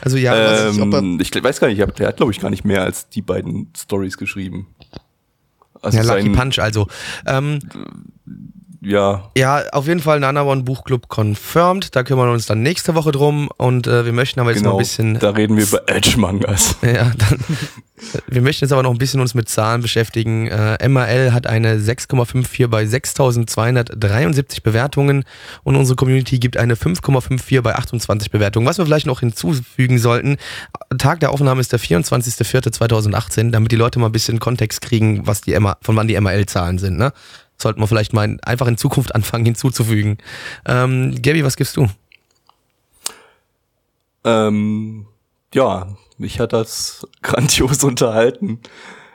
Also 0.01 0.17
ja, 0.17 0.31
weiß 0.33 0.73
nicht, 0.73 0.81
ob 0.81 0.93
er- 0.93 0.99
Ähm, 0.99 1.19
ich 1.21 1.31
weiß 1.43 1.59
gar 1.59 1.67
nicht, 1.67 1.77
ich 1.79 1.85
der 1.93 2.07
hat 2.07 2.17
glaube 2.17 2.31
ich 2.31 2.39
gar 2.39 2.49
nicht 2.49 2.65
mehr 2.65 2.81
als 2.81 3.07
die 3.09 3.21
beiden 3.21 3.71
Stories 3.77 4.17
geschrieben. 4.17 4.65
Also 5.81 5.97
ja, 5.97 6.03
Lucky 6.03 6.29
Punch 6.31 6.57
also. 6.59 6.87
Ähm, 7.25 7.59
Ja, 8.81 9.29
Ja, 9.37 9.63
auf 9.71 9.87
jeden 9.87 9.99
Fall 9.99 10.19
Nana 10.19 10.43
One 10.43 10.63
Buchclub 10.63 11.07
confirmed. 11.13 11.95
Da 11.95 12.03
kümmern 12.03 12.27
wir 12.29 12.33
uns 12.33 12.45
dann 12.45 12.61
nächste 12.61 12.95
Woche 12.95 13.11
drum. 13.11 13.49
Und 13.57 13.87
äh, 13.87 14.05
wir 14.05 14.13
möchten 14.13 14.39
aber 14.39 14.51
jetzt 14.51 14.59
genau. 14.59 14.71
noch 14.71 14.77
ein 14.77 14.83
bisschen. 14.83 15.19
Da 15.19 15.31
reden 15.31 15.57
wir 15.57 15.63
über 15.63 15.87
Edge-Mangas. 15.87 16.77
Ja, 16.89 17.11
dann, 17.17 17.39
wir 18.27 18.41
möchten 18.41 18.65
jetzt 18.65 18.71
aber 18.71 18.83
noch 18.83 18.91
ein 18.91 18.97
bisschen 18.97 19.19
uns 19.19 19.35
mit 19.35 19.49
Zahlen 19.49 19.81
beschäftigen. 19.81 20.47
Äh, 20.47 20.87
MRL 20.87 21.33
hat 21.33 21.45
eine 21.45 21.75
6,54 21.75 22.67
bei 22.67 22.83
6.273 22.83 24.63
Bewertungen 24.63 25.23
und 25.63 25.75
unsere 25.75 25.95
Community 25.95 26.39
gibt 26.39 26.57
eine 26.57 26.75
5,54 26.75 27.61
bei 27.61 27.75
28 27.75 28.31
Bewertungen. 28.31 28.65
Was 28.65 28.77
wir 28.77 28.85
vielleicht 28.85 29.05
noch 29.05 29.19
hinzufügen 29.19 29.99
sollten, 29.99 30.37
Tag 30.97 31.19
der 31.19 31.31
Aufnahme 31.31 31.61
ist 31.61 31.71
der 31.73 31.79
24.04.2018, 31.79 33.51
damit 33.51 33.71
die 33.71 33.75
Leute 33.75 33.99
mal 33.99 34.07
ein 34.07 34.13
bisschen 34.13 34.39
Kontext 34.39 34.81
kriegen, 34.81 35.27
was 35.27 35.41
die 35.41 35.57
MA, 35.59 35.77
von 35.81 35.95
wann 35.95 36.07
die 36.07 36.19
MRL-Zahlen 36.19 36.79
sind. 36.79 36.97
Ne? 36.97 37.13
Sollten 37.61 37.79
wir 37.81 37.87
vielleicht 37.87 38.13
mal 38.13 38.23
in, 38.25 38.39
einfach 38.41 38.67
in 38.67 38.77
Zukunft 38.77 39.13
anfangen 39.13 39.45
hinzuzufügen. 39.45 40.17
Ähm, 40.65 41.21
Gabby, 41.21 41.43
was 41.43 41.57
gibst 41.57 41.77
du? 41.77 41.87
Ähm, 44.23 45.05
ja, 45.53 45.95
mich 46.17 46.39
hat 46.39 46.53
das 46.53 47.07
grandios 47.21 47.83
unterhalten. 47.83 48.59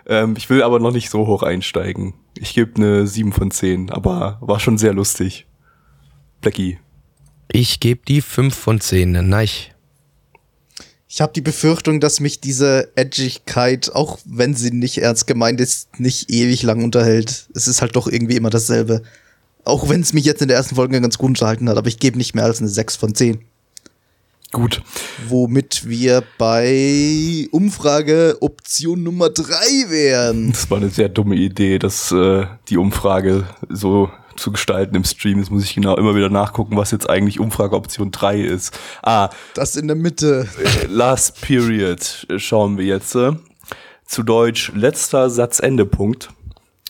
Ähm, 0.06 0.34
ich 0.36 0.50
will 0.50 0.62
aber 0.62 0.80
noch 0.80 0.92
nicht 0.92 1.10
so 1.10 1.26
hoch 1.26 1.42
einsteigen. 1.42 2.14
Ich 2.36 2.54
gebe 2.54 2.76
eine 2.76 3.06
7 3.06 3.32
von 3.32 3.50
10, 3.50 3.90
aber 3.90 4.38
war 4.40 4.60
schon 4.60 4.76
sehr 4.76 4.92
lustig. 4.92 5.46
Blackie. 6.40 6.78
Ich 7.48 7.80
gebe 7.80 8.02
die 8.06 8.20
5 8.20 8.54
von 8.54 8.80
10. 8.80 9.28
Nein. 9.28 9.48
Ich 11.14 11.20
habe 11.20 11.32
die 11.32 11.42
Befürchtung, 11.42 12.00
dass 12.00 12.18
mich 12.18 12.40
diese 12.40 12.90
Edgigkeit, 12.96 13.94
auch 13.94 14.18
wenn 14.24 14.54
sie 14.54 14.72
nicht 14.72 14.98
ernst 14.98 15.28
gemeint 15.28 15.60
ist, 15.60 16.00
nicht 16.00 16.28
ewig 16.28 16.64
lang 16.64 16.82
unterhält. 16.82 17.46
Es 17.54 17.68
ist 17.68 17.82
halt 17.82 17.94
doch 17.94 18.08
irgendwie 18.08 18.34
immer 18.34 18.50
dasselbe. 18.50 19.00
Auch 19.62 19.88
wenn 19.88 20.00
es 20.00 20.12
mich 20.12 20.24
jetzt 20.24 20.42
in 20.42 20.48
der 20.48 20.56
ersten 20.56 20.74
Folge 20.74 21.00
ganz 21.00 21.16
gut 21.16 21.28
unterhalten 21.28 21.68
hat, 21.68 21.78
aber 21.78 21.86
ich 21.86 22.00
gebe 22.00 22.18
nicht 22.18 22.34
mehr 22.34 22.42
als 22.42 22.58
eine 22.58 22.68
6 22.68 22.96
von 22.96 23.14
10. 23.14 23.38
Gut. 24.50 24.82
Womit 25.28 25.88
wir 25.88 26.24
bei 26.36 27.46
Umfrage 27.52 28.38
Option 28.40 29.04
Nummer 29.04 29.30
3 29.30 29.90
wären. 29.90 30.50
Das 30.50 30.68
war 30.68 30.78
eine 30.78 30.90
sehr 30.90 31.10
dumme 31.10 31.36
Idee, 31.36 31.78
dass 31.78 32.10
äh, 32.10 32.46
die 32.68 32.76
Umfrage 32.76 33.46
so 33.68 34.10
zu 34.36 34.52
gestalten 34.52 34.94
im 34.96 35.04
Stream. 35.04 35.38
Jetzt 35.38 35.50
muss 35.50 35.64
ich 35.64 35.74
genau 35.74 35.96
immer 35.96 36.14
wieder 36.14 36.28
nachgucken, 36.30 36.76
was 36.76 36.90
jetzt 36.90 37.08
eigentlich 37.08 37.40
Umfrageoption 37.40 38.10
3 38.10 38.40
ist. 38.40 38.78
Ah, 39.02 39.30
Das 39.54 39.76
in 39.76 39.86
der 39.86 39.96
Mitte. 39.96 40.48
äh, 40.58 40.86
Last 40.86 41.40
Period 41.40 42.26
schauen 42.36 42.78
wir 42.78 42.84
jetzt. 42.84 43.14
Äh. 43.14 43.32
Zu 44.06 44.22
Deutsch 44.22 44.70
letzter 44.74 45.30
Satzendepunkt. 45.30 46.28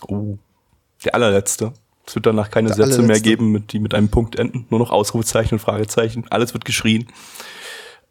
Oh, 0.09 0.37
der 1.05 1.15
allerletzte. 1.15 1.73
Es 2.07 2.15
wird 2.15 2.27
danach 2.27 2.51
keine 2.51 2.69
Der 2.69 2.77
Sätze 2.77 2.99
mehr 2.99 3.05
allerletzte. 3.17 3.29
geben, 3.31 3.53
mit, 3.53 3.73
die 3.73 3.79
mit 3.79 3.95
einem 3.95 4.09
Punkt 4.11 4.37
enden. 4.37 4.67
Nur 4.69 4.81
noch 4.81 4.91
Ausrufezeichen 4.91 5.55
und 5.55 5.61
Fragezeichen. 5.61 6.27
Alles 6.31 6.53
wird 6.53 6.65
geschrien. 6.65 7.07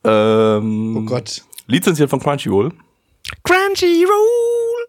Ähm, 0.04 0.98
Oh 0.98 1.02
Gott. 1.02 1.43
Lizenziert 1.67 2.10
von 2.10 2.19
Crunchyroll. 2.19 2.72
Crunchyroll! 3.43 4.88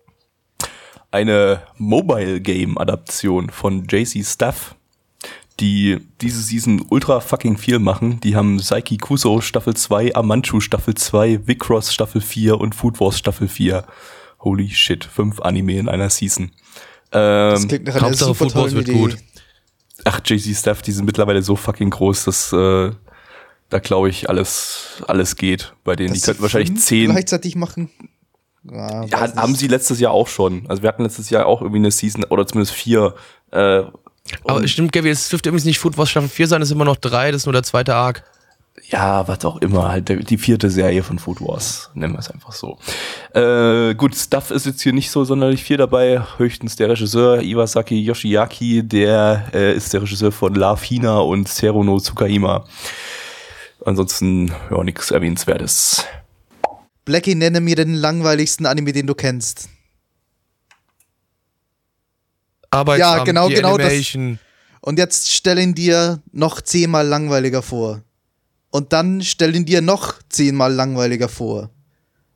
Eine 1.15 1.63
Mobile 1.79 2.41
Game 2.41 2.77
Adaption 2.77 3.49
von 3.49 3.87
JC 3.87 4.25
Staff, 4.25 4.75
die 5.61 6.01
diese 6.21 6.43
Season 6.43 6.85
ultra 6.91 7.21
fucking 7.21 7.57
viel 7.57 7.79
machen. 7.79 8.19
Die 8.21 8.35
haben 8.35 8.59
Saiki 8.59 8.97
Kuso 8.97 9.41
Staffel 9.41 9.75
2, 9.75 10.17
Amanchu 10.17 10.59
Staffel 10.59 10.95
2, 10.95 11.47
Vicross 11.47 11.95
Staffel 11.95 12.21
4 12.21 12.59
und 12.61 12.75
Food 12.75 12.99
Wars 12.99 13.17
Staffel 13.17 13.47
4. 13.47 13.85
Holy 14.41 14.69
shit, 14.71 15.05
fünf 15.05 15.41
Anime 15.41 15.79
in 15.79 15.89
einer 15.89 16.11
Season. 16.11 16.51
Das 17.11 17.63
Ähm, 17.63 17.69
klingt 17.69 17.87
nach 17.87 18.03
einer 18.03 18.13
super 18.13 18.35
Football 18.35 18.63
tollen 18.71 18.75
wird 18.75 18.89
Idee. 18.89 18.99
gut. 18.99 19.17
ach, 20.05 20.21
JC 20.25 20.55
Staff, 20.57 20.83
die 20.83 20.91
sind 20.91 21.05
mittlerweile 21.05 21.43
so 21.43 21.55
fucking 21.55 21.91
groß, 21.91 22.25
dass 22.25 22.53
äh, 22.53 22.91
da 23.71 23.79
glaube 23.79 24.09
ich 24.11 24.29
alles 24.29 25.03
alles 25.07 25.37
geht 25.37 25.75
bei 25.85 25.95
denen. 25.95 26.11
Dass 26.11 26.19
die 26.19 26.27
könnten 26.27 26.43
wahrscheinlich 26.43 26.77
zehn 26.81 27.11
gleichzeitig 27.13 27.55
machen. 27.55 27.91
Ja, 28.71 29.05
Ja, 29.05 29.37
haben 29.37 29.55
sie 29.55 29.69
letztes 29.69 30.01
Jahr 30.01 30.13
auch 30.13 30.29
schon. 30.29 30.65
Also 30.69 30.83
wir 30.83 30.89
hatten 30.89 31.03
letztes 31.03 31.31
Jahr 31.31 31.47
auch 31.47 31.61
irgendwie 31.61 31.79
eine 31.81 31.91
Season 31.91 32.25
oder 32.25 32.47
zumindest 32.47 32.75
vier. 32.75 33.15
Äh, 33.51 33.83
Aber 34.45 34.67
stimmt, 34.67 34.93
Gabby, 34.93 35.11
es 35.11 35.29
dürfte 35.29 35.51
übrigens 35.51 35.65
nicht 35.67 35.79
Food 35.79 35.99
Wars 35.99 36.11
Staffel 36.11 36.29
4 36.31 36.49
sein, 36.49 36.63
es 36.63 36.69
ist 36.69 36.75
immer 36.75 36.85
noch 36.87 36.97
3, 36.97 37.31
das 37.33 37.43
ist 37.43 37.47
nur 37.47 37.53
der 37.53 37.63
zweite 37.63 37.95
Arc. 37.95 38.25
ja, 38.89 39.27
was 39.29 39.45
auch 39.45 39.59
immer, 39.59 39.89
halt 39.89 40.09
die 40.31 40.39
vierte 40.39 40.71
Serie 40.71 41.03
von 41.03 41.19
Food 41.19 41.41
Wars, 41.41 41.91
nennen 41.95 42.15
wir 42.15 42.19
es 42.21 42.31
einfach 42.31 42.53
so. 42.53 42.79
Äh, 43.35 43.95
gut, 43.95 44.15
Stuff 44.17 44.51
ist 44.51 44.67
jetzt 44.67 44.83
hier 44.83 44.93
nicht 44.93 45.11
so 45.11 45.25
sonderlich 45.25 45.63
viel 45.63 45.77
dabei, 45.77 46.23
höchstens 46.39 46.75
der 46.77 46.89
Regisseur 46.89 47.41
Iwasaki 47.43 48.01
Yoshiaki, 48.01 48.83
der 48.83 49.45
äh, 49.53 49.75
ist 49.77 49.93
der 49.93 50.03
Regisseur 50.03 50.33
von 50.33 50.55
La 50.55 50.75
Fina 50.77 51.19
und 51.19 51.49
Zero 51.49 51.85
no 51.85 51.99
Tsukaima. 52.01 52.65
Ansonsten, 53.85 54.53
ja, 54.71 54.83
nichts 54.83 55.11
Erwähnenswertes. 55.11 56.05
Blackie, 57.05 57.35
nenne 57.35 57.61
mir 57.61 57.77
den 57.77 57.95
langweiligsten 57.95 58.67
Anime, 58.67 58.93
den 58.93 59.07
du 59.07 59.15
kennst. 59.15 59.69
Arbeitsamt, 62.71 63.19
Ja, 63.19 63.25
genau, 63.25 63.49
genau 63.49 63.77
das- 63.79 63.87
Animation. 63.89 64.39
Und 64.81 64.99
jetzt 64.99 65.33
stell 65.33 65.59
ihn 65.59 65.75
dir 65.75 66.21
noch 66.33 66.61
zehnmal 66.61 67.07
langweiliger 67.07 67.63
vor. 67.63 68.03
Und 68.71 68.93
dann 68.93 69.23
stell 69.23 69.55
ihn 69.55 69.65
dir 69.65 69.81
noch 69.81 70.15
zehnmal 70.29 70.73
langweiliger 70.75 71.29
vor. 71.29 71.71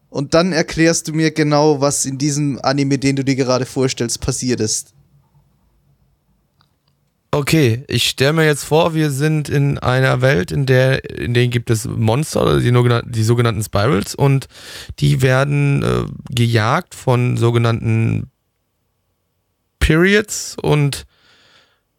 Und 0.08 0.32
dann 0.34 0.52
erklärst 0.52 1.08
du 1.08 1.12
mir 1.12 1.30
genau, 1.32 1.80
was 1.80 2.06
in 2.06 2.16
diesem 2.16 2.58
Anime, 2.62 2.96
den 2.98 3.16
du 3.16 3.24
dir 3.24 3.36
gerade 3.36 3.66
vorstellst, 3.66 4.20
passiert 4.20 4.60
ist. 4.60 4.94
Okay, 7.30 7.84
ich 7.88 8.08
stelle 8.08 8.32
mir 8.32 8.46
jetzt 8.46 8.64
vor, 8.64 8.94
wir 8.94 9.10
sind 9.10 9.50
in 9.50 9.78
einer 9.78 10.22
Welt, 10.22 10.50
in 10.50 10.64
der 10.64 11.04
in 11.10 11.34
der 11.34 11.46
gibt 11.48 11.68
es 11.68 11.84
Monster 11.86 12.42
oder 12.42 12.58
die, 12.58 12.70
sogenannten- 12.72 13.12
die 13.12 13.22
sogenannten 13.22 13.62
Spirals 13.62 14.14
und 14.14 14.48
die 14.98 15.20
werden 15.20 15.82
äh, 15.82 16.04
gejagt 16.34 16.94
von 16.94 17.36
sogenannten 17.36 18.30
Periods 19.78 20.56
und 20.62 21.04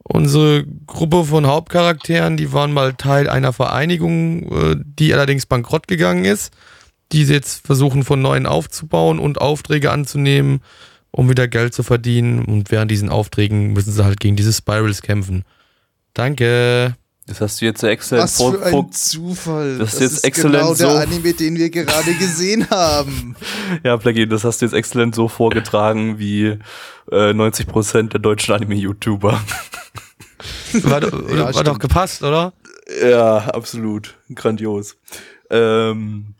unsere 0.03 0.65
Gruppe 0.87 1.23
von 1.25 1.45
Hauptcharakteren, 1.45 2.35
die 2.35 2.51
waren 2.51 2.73
mal 2.73 2.93
Teil 2.93 3.29
einer 3.29 3.53
Vereinigung, 3.53 4.51
äh, 4.51 4.75
die 4.83 5.13
allerdings 5.13 5.45
bankrott 5.45 5.87
gegangen 5.87 6.25
ist, 6.25 6.51
die 7.11 7.23
sie 7.25 7.33
jetzt 7.33 7.65
versuchen 7.67 8.03
von 8.03 8.19
neuem 8.19 8.47
aufzubauen 8.47 9.19
und 9.19 9.39
Aufträge 9.39 9.91
anzunehmen, 9.91 10.61
um 11.11 11.29
wieder 11.29 11.47
Geld 11.47 11.73
zu 11.73 11.83
verdienen. 11.83 12.45
Und 12.45 12.71
während 12.71 12.91
diesen 12.91 13.09
Aufträgen 13.09 13.73
müssen 13.73 13.91
sie 13.93 14.03
halt 14.03 14.19
gegen 14.19 14.35
diese 14.35 14.53
Spirals 14.53 15.01
kämpfen. 15.01 15.43
Danke. 16.13 16.95
Das 17.27 17.41
hast 17.41 17.61
du 17.61 17.65
jetzt 17.65 17.83
exzellent 17.83 18.23
Was 18.23 18.37
vor, 18.37 18.53
für 18.53 18.65
ein 18.65 18.91
Zufall. 18.91 19.77
das 19.77 19.93
ist 19.93 20.01
jetzt 20.01 20.23
exzellent 20.25 20.55
genau 20.63 20.73
der 20.73 20.89
so- 20.89 20.97
Anime, 20.97 21.33
den 21.33 21.57
wir 21.57 21.69
gerade 21.69 22.13
gesehen 22.15 22.67
haben. 22.71 23.35
Ja, 23.83 23.95
Blackie, 23.97 24.25
das 24.27 24.43
hast 24.43 24.61
du 24.61 24.65
jetzt 24.65 24.73
exzellent 24.73 25.13
so 25.13 25.27
vorgetragen 25.27 26.17
wie 26.17 26.57
äh, 27.11 27.29
90% 27.31 28.09
der 28.09 28.19
deutschen 28.19 28.55
Anime-YouTuber. 28.55 29.39
War, 30.73 31.03
Ja, 31.03 31.53
war 31.53 31.63
doch 31.63 31.79
gepasst, 31.79 32.23
oder? 32.23 32.53
Ja, 33.07 33.37
absolut. 33.49 34.15
Grandios. 34.33 34.95
Ähm, 35.51 36.33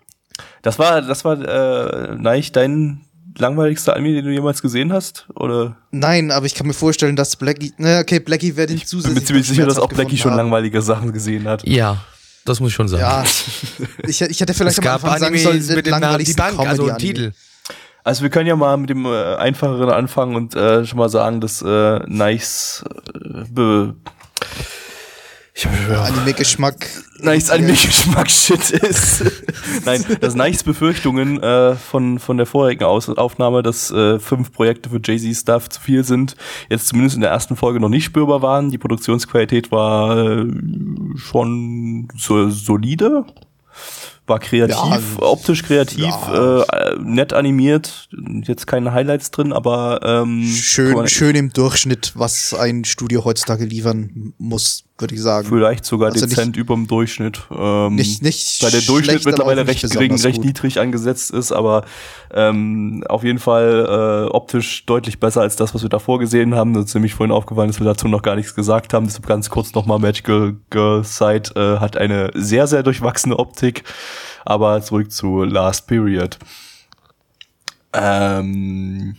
das 0.62 0.80
war, 0.80 1.02
das 1.02 1.24
war, 1.26 1.40
äh, 1.40 2.16
Neich, 2.16 2.52
dein 2.52 3.02
langweiligster 3.40 3.96
Anime, 3.96 4.14
den 4.16 4.26
du 4.26 4.32
jemals 4.32 4.62
gesehen 4.62 4.92
hast? 4.94 5.28
Oder? 5.36 5.76
Nein, 5.92 6.32
aber 6.32 6.46
ich 6.46 6.56
kann 6.56 6.68
mir 6.68 6.74
vorstellen, 6.74 7.16
dass 7.16 7.36
Blackie. 7.36 7.74
Na, 7.78 8.00
okay, 8.00 8.20
Blackie 8.20 8.56
wird 8.56 8.70
ihn 8.70 8.76
Ich 8.78 8.84
bin 8.84 8.88
zusätzlich. 8.90 9.20
mir 9.22 9.26
ziemlich 9.26 9.48
sicher, 9.48 9.66
dass 9.66 9.80
auch 9.80 9.90
Blackie 9.90 10.18
schon 10.18 10.32
haben. 10.32 10.38
langweilige 10.38 10.82
Sachen 10.82 11.12
gesehen 11.14 11.48
hat. 11.48 11.68
Ja, 11.68 11.98
das 12.46 12.60
muss 12.60 12.70
ich 12.70 12.76
schon 12.76 12.88
sagen. 12.88 13.02
Ja, 13.02 13.24
ich, 14.08 14.22
ich 14.22 14.40
hätte 14.40 14.54
vielleicht 14.54 14.78
es 14.80 14.86
am 14.86 14.94
Anfang 14.94 15.12
sagen 15.12 15.26
Animes 15.26 15.44
sollen, 15.44 15.76
mit 15.78 15.86
dem 15.86 15.92
Namen 15.92 16.02
Die 16.02 16.34
langweiligsten 16.34 16.36
Bank, 16.38 16.60
also 16.60 16.84
ein 16.84 16.90
Comedy-Anime. 16.98 16.98
Titel. 17.32 17.32
Also 18.04 18.24
wir 18.24 18.30
können 18.30 18.48
ja 18.48 18.56
mal 18.56 18.78
mit 18.78 18.90
dem 18.90 19.06
äh, 19.06 19.36
einfacheren 19.36 19.90
anfangen 19.90 20.36
und 20.36 20.56
äh, 20.56 20.86
schon 20.86 20.98
mal 20.98 21.10
sagen, 21.10 21.42
dass 21.42 21.62
äh, 21.62 22.00
Nice 22.08 22.84
äh, 23.14 23.44
be 23.52 23.96
ich 25.60 25.66
hab, 25.66 26.08
Anime-Geschmack. 26.08 26.88
Nice 27.22 27.50
Anime-Geschmack 27.50 28.32
Shit 28.32 28.70
ist. 28.72 29.26
Nein, 29.86 30.06
dass 30.22 30.34
Nice 30.34 30.64
Befürchtungen 30.64 31.42
äh, 31.44 31.76
von, 31.76 32.20
von 32.20 32.38
der 32.38 32.46
vorherigen 32.46 32.86
Aus 32.86 33.10
Aufnahme, 33.10 33.62
dass 33.62 33.92
äh, 33.92 34.20
fünf 34.20 34.54
Projekte 34.54 34.90
für 34.90 35.02
Jay-Z 35.04 35.36
Stuff 35.36 35.68
zu 35.68 35.82
viel 35.82 36.06
sind, 36.06 36.36
jetzt 36.70 36.88
zumindest 36.88 37.16
in 37.16 37.22
der 37.22 37.32
ersten 37.32 37.58
Folge 37.58 37.82
noch 37.82 37.90
nicht 37.90 38.06
spürbar 38.06 38.42
waren. 38.42 38.72
Die 38.72 38.78
Produktionsqualität 38.78 39.70
war 39.72 40.18
äh, 40.18 40.46
schon 41.18 42.08
so, 42.16 42.50
solide. 42.50 43.26
War 44.28 44.40
kreativ, 44.40 44.76
Ja, 44.76 45.00
optisch 45.20 45.64
kreativ, 45.64 46.06
ja. 46.06 46.62
äh, 46.62 46.96
nett 47.02 47.34
animiert, 47.34 48.08
jetzt 48.44 48.68
keine 48.68 48.94
Highlights 48.94 49.32
drin, 49.32 49.52
aber 49.52 50.02
ähm, 50.04 50.46
Schön, 50.46 51.08
schön 51.08 51.36
im 51.36 51.52
Durchschnitt, 51.52 52.14
was 52.16 52.54
ein 52.54 52.86
Studio 52.86 53.26
heutzutage 53.26 53.66
liefern 53.66 54.34
muss, 54.38 54.84
würde 55.00 55.16
ich 55.16 55.22
sagen. 55.22 55.48
vielleicht 55.48 55.86
sogar 55.86 56.12
Also 56.12 56.26
nicht- 56.26 56.38
dezent 56.38 56.58
über 56.58 56.74
dem 56.76 56.88
Durchschnitt. 56.88 57.42
Ähm, 57.52 57.96
Nicht, 57.96 58.22
nicht 58.22 58.62
da 58.64 58.70
der 58.70 58.82
Durchschnitt 58.82 59.26
mittlerweile 59.26 59.64
nicht 59.66 59.84
recht 59.84 59.94
gering, 59.94 60.14
recht 60.16 60.36
gut. 60.38 60.46
niedrig 60.46 60.80
angesetzt 60.80 61.32
ist, 61.32 61.52
aber 61.52 61.86
ähm, 62.34 63.04
auf 63.08 63.24
jeden 63.24 63.40
Fall 63.40 64.28
äh, 64.28 64.30
optisch 64.32 64.86
deutlich 64.86 65.20
besser 65.20 65.42
als 65.42 65.56
das, 65.56 65.74
was 65.74 65.82
wir 65.82 65.90
davor 65.90 66.20
gesehen 66.20 66.56
haben. 66.56 66.74
Das 66.74 66.86
ist 66.86 66.94
nämlich 66.94 67.14
vorhin 67.16 67.32
aufgefallen, 67.32 67.70
dass 67.70 67.80
wir 67.80 67.86
dazu 67.86 68.08
noch 68.08 68.22
gar 68.22 68.36
nichts 68.36 68.56
gesagt 68.56 68.94
haben. 68.94 69.06
Deshalb 69.06 69.26
ganz 69.28 69.50
kurz 69.50 69.74
nochmal, 69.74 70.00
Magical 70.00 70.56
Girl 70.70 71.04
Side 71.04 71.52
äh, 71.56 71.80
hat 71.80 71.98
eine 71.98 72.32
sehr, 72.36 72.68
sehr 72.68 72.84
durchwachsene 72.84 73.38
Optik. 73.38 73.84
Aber 74.46 74.82
zurück 74.82 75.12
zu 75.12 75.44
Last 75.44 75.88
Period. 75.88 76.38
Ähm, 77.94 79.16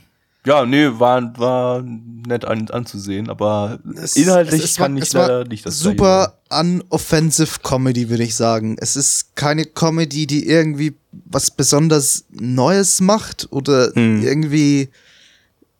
ja, 0.50 0.66
nee, 0.66 0.88
war, 0.98 1.38
war 1.38 1.82
nett 1.82 2.44
an, 2.44 2.68
anzusehen, 2.70 3.30
aber 3.30 3.78
Es- 4.02 4.16
inhaltlich 4.16 4.64
es- 4.64 4.70
es 4.72 4.76
kann 4.76 4.94
war- 4.94 4.98
ich 5.02 5.08
es 5.08 5.14
war 5.14 5.28
leider 5.28 5.44
nicht 5.48 5.64
das. 5.64 5.78
Super 5.78 6.38
unoffensive 6.50 7.60
Comedy, 7.62 8.10
würde 8.10 8.24
ich 8.24 8.34
sagen. 8.34 8.76
Es 8.80 8.96
ist 8.96 9.36
keine 9.36 9.64
Comedy, 9.64 10.26
die 10.26 10.46
irgendwie 10.46 10.94
was 11.26 11.50
besonders 11.52 12.24
Neues 12.30 13.00
macht 13.00 13.46
oder 13.52 13.92
Hm. 13.94 14.22
irgendwie, 14.22 14.88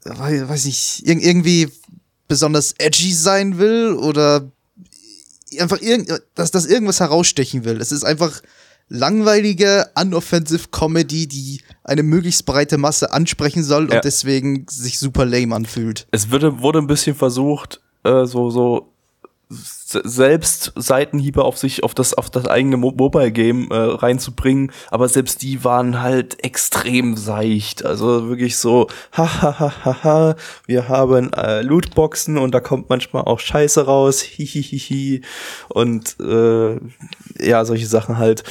wei- 0.04 0.48
weiß 0.48 0.64
nicht, 0.66 1.06
irg 1.06 1.20
irgendwie 1.22 1.68
besonders 2.28 2.74
edgy 2.78 3.12
sein 3.12 3.58
will 3.58 3.92
oder 3.94 4.50
einfach 5.58 5.80
irgend, 5.82 6.12
dass 6.36 6.52
das 6.52 6.66
irgendwas 6.66 7.00
herausstechen 7.00 7.64
will. 7.64 7.80
Es 7.80 7.90
ist 7.90 8.04
einfach 8.04 8.40
langweilige, 8.90 9.86
unoffensive 9.98 10.68
Comedy, 10.70 11.26
die 11.26 11.60
eine 11.84 12.02
möglichst 12.02 12.44
breite 12.44 12.76
Masse 12.76 13.12
ansprechen 13.12 13.62
soll 13.62 13.88
Ja. 13.88 13.96
und 13.96 14.04
deswegen 14.04 14.66
sich 14.68 14.98
super 14.98 15.24
lame 15.24 15.54
anfühlt. 15.54 16.06
es 16.10 16.30
wurde, 16.30 16.60
wurde 16.60 16.80
ein 16.80 16.86
bisschen 16.86 17.16
versucht, 17.16 17.80
äh, 18.04 18.26
so, 18.26 18.50
so 18.50 18.92
selbst 19.50 20.72
Seitenhiebe 20.76 21.44
auf 21.44 21.58
sich, 21.58 21.82
auf 21.82 21.94
das, 21.94 22.14
auf 22.14 22.30
das 22.30 22.46
eigene 22.46 22.76
Mo 22.76 22.92
Mobile 22.96 23.32
Game 23.32 23.70
äh, 23.70 23.76
reinzubringen, 23.76 24.70
aber 24.90 25.08
selbst 25.08 25.42
die 25.42 25.64
waren 25.64 26.00
halt 26.00 26.44
extrem 26.44 27.16
seicht. 27.16 27.84
Also 27.84 28.28
wirklich 28.28 28.56
so, 28.56 28.86
ha, 29.12 29.42
ha, 29.42 29.58
ha, 29.58 29.84
ha, 29.84 30.04
ha, 30.04 30.36
wir 30.66 30.88
haben 30.88 31.32
äh, 31.32 31.62
Lootboxen 31.62 32.38
und 32.38 32.54
da 32.54 32.60
kommt 32.60 32.88
manchmal 32.88 33.22
auch 33.24 33.40
Scheiße 33.40 33.84
raus, 33.86 34.20
hihihihi. 34.20 35.22
Und 35.68 36.16
äh, 36.20 36.78
ja, 37.38 37.64
solche 37.64 37.86
Sachen 37.86 38.18
halt. 38.18 38.44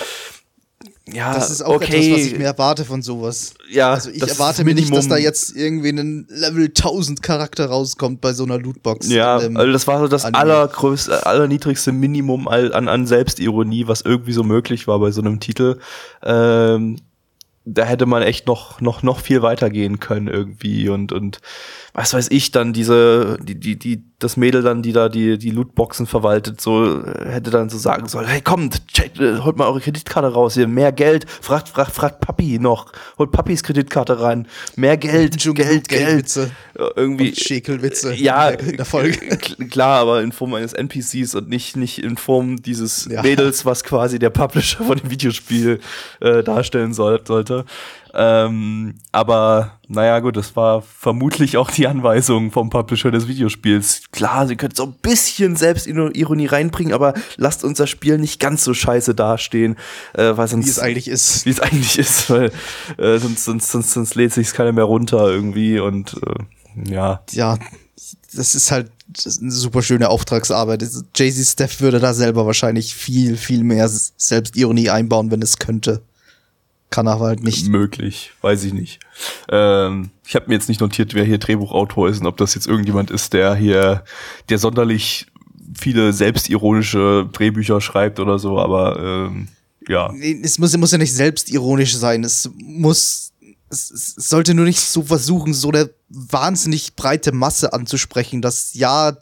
Ja, 1.14 1.34
Das 1.34 1.50
ist 1.52 1.62
auch 1.62 1.76
okay. 1.76 1.98
etwas, 2.08 2.20
was 2.20 2.26
ich 2.28 2.38
mir 2.38 2.46
erwarte 2.46 2.86
von 2.86 3.02
sowas. 3.02 3.54
Ja, 3.70 3.92
Also 3.94 4.10
ich 4.10 4.22
erwarte 4.22 4.64
mir 4.64 4.74
nicht, 4.76 4.94
dass 4.96 5.08
da 5.08 5.18
jetzt 5.18 5.56
irgendwie 5.56 5.90
ein 5.90 6.28
Level 6.30 6.66
1000 6.66 7.22
Charakter 7.22 7.68
rauskommt 7.68 8.22
bei 8.22 8.34
so 8.34 8.44
einer 8.44 8.58
Lootbox. 8.58 9.10
Ja, 9.10 9.42
Ähm, 9.42 9.58
also 9.58 9.72
das 9.72 9.88
war 9.88 10.00
so 10.00 10.08
das 10.08 10.26
Anime. 10.26 10.40
allergrößte, 10.40 11.26
allerniedrigste 11.26 11.92
Minimum 11.92 12.48
an, 12.48 12.88
an 12.88 13.08
Selbstironie, 13.08 13.88
was 13.88 14.02
irgendwie 14.02 14.34
so 14.34 14.44
möglich 14.44 14.88
war 14.88 15.00
bei 15.00 15.12
so 15.12 15.22
einem 15.22 15.40
Titel. 15.40 15.80
Ähm, 16.24 16.98
da 17.66 17.84
hätte 17.84 18.06
man 18.08 18.24
echt 18.24 18.48
noch, 18.48 18.82
noch, 18.82 19.04
noch 19.04 19.20
viel 19.20 19.42
weiter 19.42 19.70
gehen 19.70 20.00
können 20.00 20.28
irgendwie 20.28 20.90
und, 20.90 21.12
und 21.12 21.40
was 22.00 22.14
weiß 22.14 22.28
ich 22.32 22.52
dann, 22.52 22.72
diese, 22.72 23.38
die, 23.42 23.60
die, 23.60 23.78
die, 23.78 24.02
das 24.20 24.38
Mädel 24.38 24.62
dann, 24.62 24.82
die 24.82 24.94
da 24.94 25.10
die, 25.10 25.38
die 25.38 25.50
Lootboxen 25.50 26.08
verwaltet, 26.08 26.62
so, 26.62 27.04
äh, 27.04 27.30
hätte 27.30 27.50
dann 27.52 27.70
so 27.70 27.78
sagen 27.78 28.08
sollen, 28.08 28.26
hey, 28.26 28.40
kommt, 28.40 28.88
check, 28.88 29.20
äh, 29.20 29.40
holt 29.40 29.58
mal 29.58 29.66
eure 29.68 29.82
Kreditkarte 29.82 30.30
raus, 30.32 30.54
hier, 30.54 30.66
mehr 30.70 30.94
Geld, 30.94 31.30
fragt, 31.30 31.68
fragt, 31.68 31.92
fragt 31.92 32.22
Papi 32.22 32.58
noch, 32.58 32.94
holt 33.18 33.34
Papis 33.34 33.64
Kreditkarte 33.64 34.22
rein, 34.22 34.48
mehr 34.78 34.96
Geld, 34.96 35.38
Geld, 35.56 35.90
Geld, 35.90 36.38
Äh, 36.38 36.48
irgendwie. 36.96 37.30
und 37.32 37.38
Schäkelwitze 37.38 38.14
Ja, 38.14 38.48
in 38.48 38.78
der, 38.78 38.86
Folge. 38.86 39.18
klar, 39.70 40.00
aber 40.00 40.22
in 40.22 40.32
Form 40.32 40.54
eines 40.54 40.72
NPCs 40.72 41.36
und 41.36 41.50
nicht, 41.50 41.76
nicht 41.76 42.02
in 42.02 42.16
Form 42.16 42.62
dieses 42.62 43.10
Ja. 43.12 43.24
Mädels, 43.24 43.66
was 43.66 43.84
quasi 43.84 44.20
der 44.20 44.30
Publisher 44.30 44.86
von 44.86 44.98
dem 44.98 45.12
Videospiel 45.12 45.82
äh, 46.22 46.44
darstellen 46.44 46.94
soll, 46.94 47.20
sollte. 47.28 47.66
Ähm, 48.14 48.96
aber 49.12 49.80
naja, 49.88 50.20
gut, 50.20 50.38
das 50.38 50.56
war 50.56 50.82
vermutlich 50.82 51.58
auch 51.58 51.72
die 51.72 51.88
Anweisung 51.88 52.52
vom 52.52 52.70
Publisher 52.70 53.12
des 53.12 53.28
Videospiels. 53.28 54.04
Klar, 54.12 54.48
sie 54.48 54.56
können 54.56 54.76
so 54.76 54.86
ein 54.86 54.94
bisschen 55.02 55.56
Selbstironie 55.56 56.46
reinbringen, 56.46 56.94
aber 56.94 57.14
lasst 57.38 57.64
unser 57.64 57.88
Spiel 57.88 58.18
nicht 58.18 58.40
ganz 58.40 58.64
so 58.64 58.74
scheiße 58.74 59.16
dastehen, 59.16 59.76
äh, 60.14 60.36
weil 60.36 60.48
sonst 60.48 60.66
Wie 60.66 60.70
es 60.70 60.80
eigentlich 60.80 61.08
ist. 61.08 61.46
wie 61.46 61.52
es 61.52 61.60
eigentlich 61.60 62.00
ist, 62.00 62.30
weil 62.30 62.52
äh, 62.98 63.18
sonst, 63.18 63.46
sonst, 63.46 63.72
sonst, 63.72 63.92
sonst 63.92 64.16
lädt 64.16 64.34
sich's 64.34 64.54
keiner 64.54 64.72
mehr 64.72 64.86
runter 64.86 65.30
irgendwie 65.30 65.80
und 65.80 66.16
äh, 66.26 66.92
ja. 66.92 67.22
Ja, 67.32 67.58
das 68.34 68.56
ist 68.56 68.72
halt 68.72 68.92
das 69.12 69.26
ist 69.26 69.42
eine 69.42 69.52
super 69.52 69.82
schöne 69.82 70.10
Auftragsarbeit. 70.10 70.86
Jay-Z 71.16 71.48
Steph 71.48 71.82
würde 71.82 72.00
da 72.00 72.14
selber 72.14 72.46
wahrscheinlich 72.46 72.94
viel, 72.94 73.38
viel 73.38 73.64
mehr 73.64 73.90
Selbstironie 73.90 74.90
einbauen, 74.92 75.32
wenn 75.32 75.42
es 75.42 75.58
könnte. 75.58 76.04
Kann 76.90 77.08
er 77.08 77.14
aber 77.14 77.28
halt 77.28 77.44
nicht. 77.44 77.68
Möglich, 77.68 78.32
weiß 78.42 78.64
ich 78.64 78.74
nicht. 78.74 79.00
Ähm, 79.50 80.10
ich 80.26 80.36
habe 80.36 80.46
mir 80.48 80.56
jetzt 80.56 80.70
nicht 80.70 80.82
notiert, 80.82 81.14
wer 81.14 81.24
hier 81.24 81.38
Drehbuchautor 81.38 82.10
ist 82.10 82.20
und 82.22 82.28
ob 82.28 82.38
das 82.38 82.56
jetzt 82.56 82.68
irgendjemand 82.68 83.12
ist, 83.12 83.34
der 83.34 83.54
hier, 83.56 84.04
der 84.50 84.58
sonderlich 84.58 85.28
viele 85.80 86.14
selbstironische 86.14 87.30
Drehbücher 87.32 87.80
schreibt 87.80 88.20
oder 88.20 88.40
so, 88.40 88.58
aber 88.60 89.00
ähm, 89.30 89.48
ja. 89.88 90.12
Nee, 90.12 90.40
Es 90.44 90.58
muss, 90.58 90.76
muss 90.78 90.92
ja 90.92 90.98
nicht 90.98 91.14
selbstironisch 91.14 91.96
sein. 91.96 92.24
Es 92.24 92.50
muss, 92.58 93.34
es, 93.70 93.92
es 93.92 94.16
sollte 94.30 94.56
nur 94.56 94.66
nicht 94.66 94.80
so 94.80 95.04
versuchen, 95.04 95.54
so 95.54 95.70
eine 95.70 95.92
wahnsinnig 96.10 96.96
breite 96.96 97.32
Masse 97.32 97.72
anzusprechen, 97.72 98.42
dass 98.42 98.74
ja, 98.74 99.16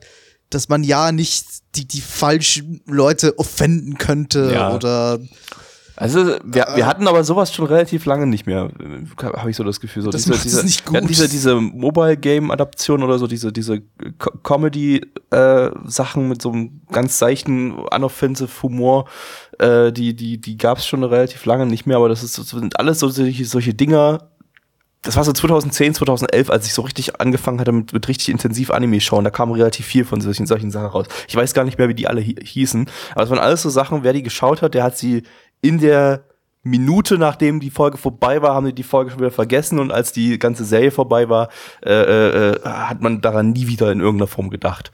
dass 0.50 0.70
man 0.70 0.84
ja 0.86 1.12
nicht 1.12 1.46
die, 1.76 1.86
die 1.86 2.02
falschen 2.02 2.82
Leute 2.86 3.38
offenden 3.40 3.98
könnte 3.98 4.52
Ja. 4.54 4.74
oder 4.74 5.20
Also 6.00 6.38
wir, 6.44 6.68
wir 6.76 6.86
hatten 6.86 7.08
aber 7.08 7.24
sowas 7.24 7.52
schon 7.52 7.66
relativ 7.66 8.06
lange 8.06 8.28
nicht 8.28 8.46
mehr, 8.46 8.70
habe 9.20 9.50
ich 9.50 9.56
so 9.56 9.64
das 9.64 9.80
Gefühl. 9.80 10.04
So 10.04 10.12
Das 10.12 10.26
diese, 10.26 10.40
diese, 10.40 10.64
nicht 10.64 10.86
Wir 10.86 10.98
hatten 10.98 11.08
gut. 11.08 11.10
diese, 11.10 11.28
diese 11.28 11.56
Mobile-Game-Adaption 11.56 13.02
oder 13.02 13.18
so, 13.18 13.26
diese, 13.26 13.52
diese 13.52 13.82
Co 14.20 14.32
Comedy-Sachen 14.44 16.30
mit 16.30 16.42
so 16.42 16.52
einem 16.52 16.82
ganz 16.92 17.18
seichten, 17.18 17.74
unoffensive 17.74 18.62
Humor, 18.62 19.10
äh, 19.58 19.92
die, 19.92 20.16
die, 20.16 20.40
die 20.40 20.58
gab 20.58 20.78
es 20.78 20.86
schon 20.86 21.04
relativ 21.04 21.44
lange 21.46 21.66
nicht 21.66 21.88
mehr, 21.88 21.98
aber 21.98 22.10
das, 22.10 22.22
ist, 22.22 22.38
das 22.38 22.50
sind 22.50 22.80
alles 22.80 23.00
so 23.00 23.10
solche, 23.10 23.46
solche 23.46 23.74
Dinger, 23.74 24.30
das 25.02 25.16
war 25.16 25.24
so 25.24 25.32
2010, 25.32 25.94
2011, 25.94 26.50
als 26.50 26.66
ich 26.66 26.74
so 26.74 26.82
richtig 26.82 27.22
angefangen 27.22 27.60
hatte 27.60 27.72
mit, 27.72 27.94
mit 27.94 28.08
richtig 28.08 28.30
intensiv 28.30 28.72
Anime 28.72 29.00
schauen. 29.00 29.24
Da 29.24 29.30
kam 29.30 29.52
relativ 29.52 29.86
viel 29.86 30.04
von 30.06 30.20
solchen, 30.22 30.46
solchen 30.46 30.70
Sachen 30.70 30.88
raus. 30.88 31.06
Ich 31.28 31.36
weiß 31.36 31.54
gar 31.54 31.64
nicht 31.64 31.78
mehr, 31.78 31.88
wie 31.88 31.94
die 31.94 32.08
alle 32.08 32.22
hi 32.22 32.36
hießen. 32.44 32.90
Aber 33.14 33.24
es 33.24 33.30
waren 33.30 33.40
alles 33.40 33.62
so 33.62 33.70
Sachen, 33.70 34.04
wer 34.04 34.12
die 34.12 34.24
geschaut 34.24 34.62
hat, 34.62 34.74
der 34.74 34.84
hat 34.84 34.98
sie 34.98 35.24
in 35.62 35.80
der 35.80 36.24
Minute, 36.64 37.18
nachdem 37.18 37.60
die 37.60 37.70
Folge 37.70 37.98
vorbei 37.98 38.42
war, 38.42 38.54
haben 38.54 38.66
die 38.66 38.74
die 38.74 38.84
Folge 38.84 39.12
schon 39.12 39.20
wieder 39.22 39.32
vergessen 39.32 39.80
und 39.80 39.92
als 39.92 40.12
die 40.12 40.38
ganze 40.38 40.66
Serie 40.66 40.92
vorbei 40.92 41.30
war, 41.30 41.50
äh, 41.86 41.92
äh, 41.92 42.52
äh, 42.56 42.60
hat 42.64 43.02
man 43.02 43.22
daran 43.22 43.52
nie 43.52 43.68
wieder 43.68 43.92
in 43.92 44.02
irgendeiner 44.02 44.28
Form 44.28 44.50
gedacht. 44.50 44.92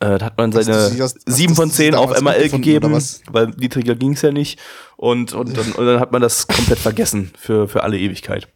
Äh, 0.00 0.18
da 0.18 0.26
hat 0.26 0.38
man 0.38 0.52
Hast 0.52 0.66
du 0.68 0.72
seine 0.72 1.02
hast- 1.02 1.16
hast 1.26 1.30
7 1.30 1.50
du 1.54 1.54
von 1.54 1.68
sie 1.70 1.76
10 1.76 1.94
auf 1.94 2.20
MRL 2.20 2.48
gegeben, 2.48 2.98
weil 3.30 3.46
niedriger 3.56 3.94
ging 3.94 4.14
es 4.14 4.22
ja 4.22 4.32
nicht. 4.32 4.58
Und, 4.96 5.32
und, 5.32 5.56
und, 5.56 5.76
und 5.76 5.86
dann 5.86 6.00
hat 6.00 6.10
man 6.10 6.22
das 6.22 6.46
komplett 6.48 6.78
vergessen 6.78 7.30
für, 7.38 7.68
für 7.68 7.84
alle 7.84 7.98
Ewigkeit. 7.98 8.48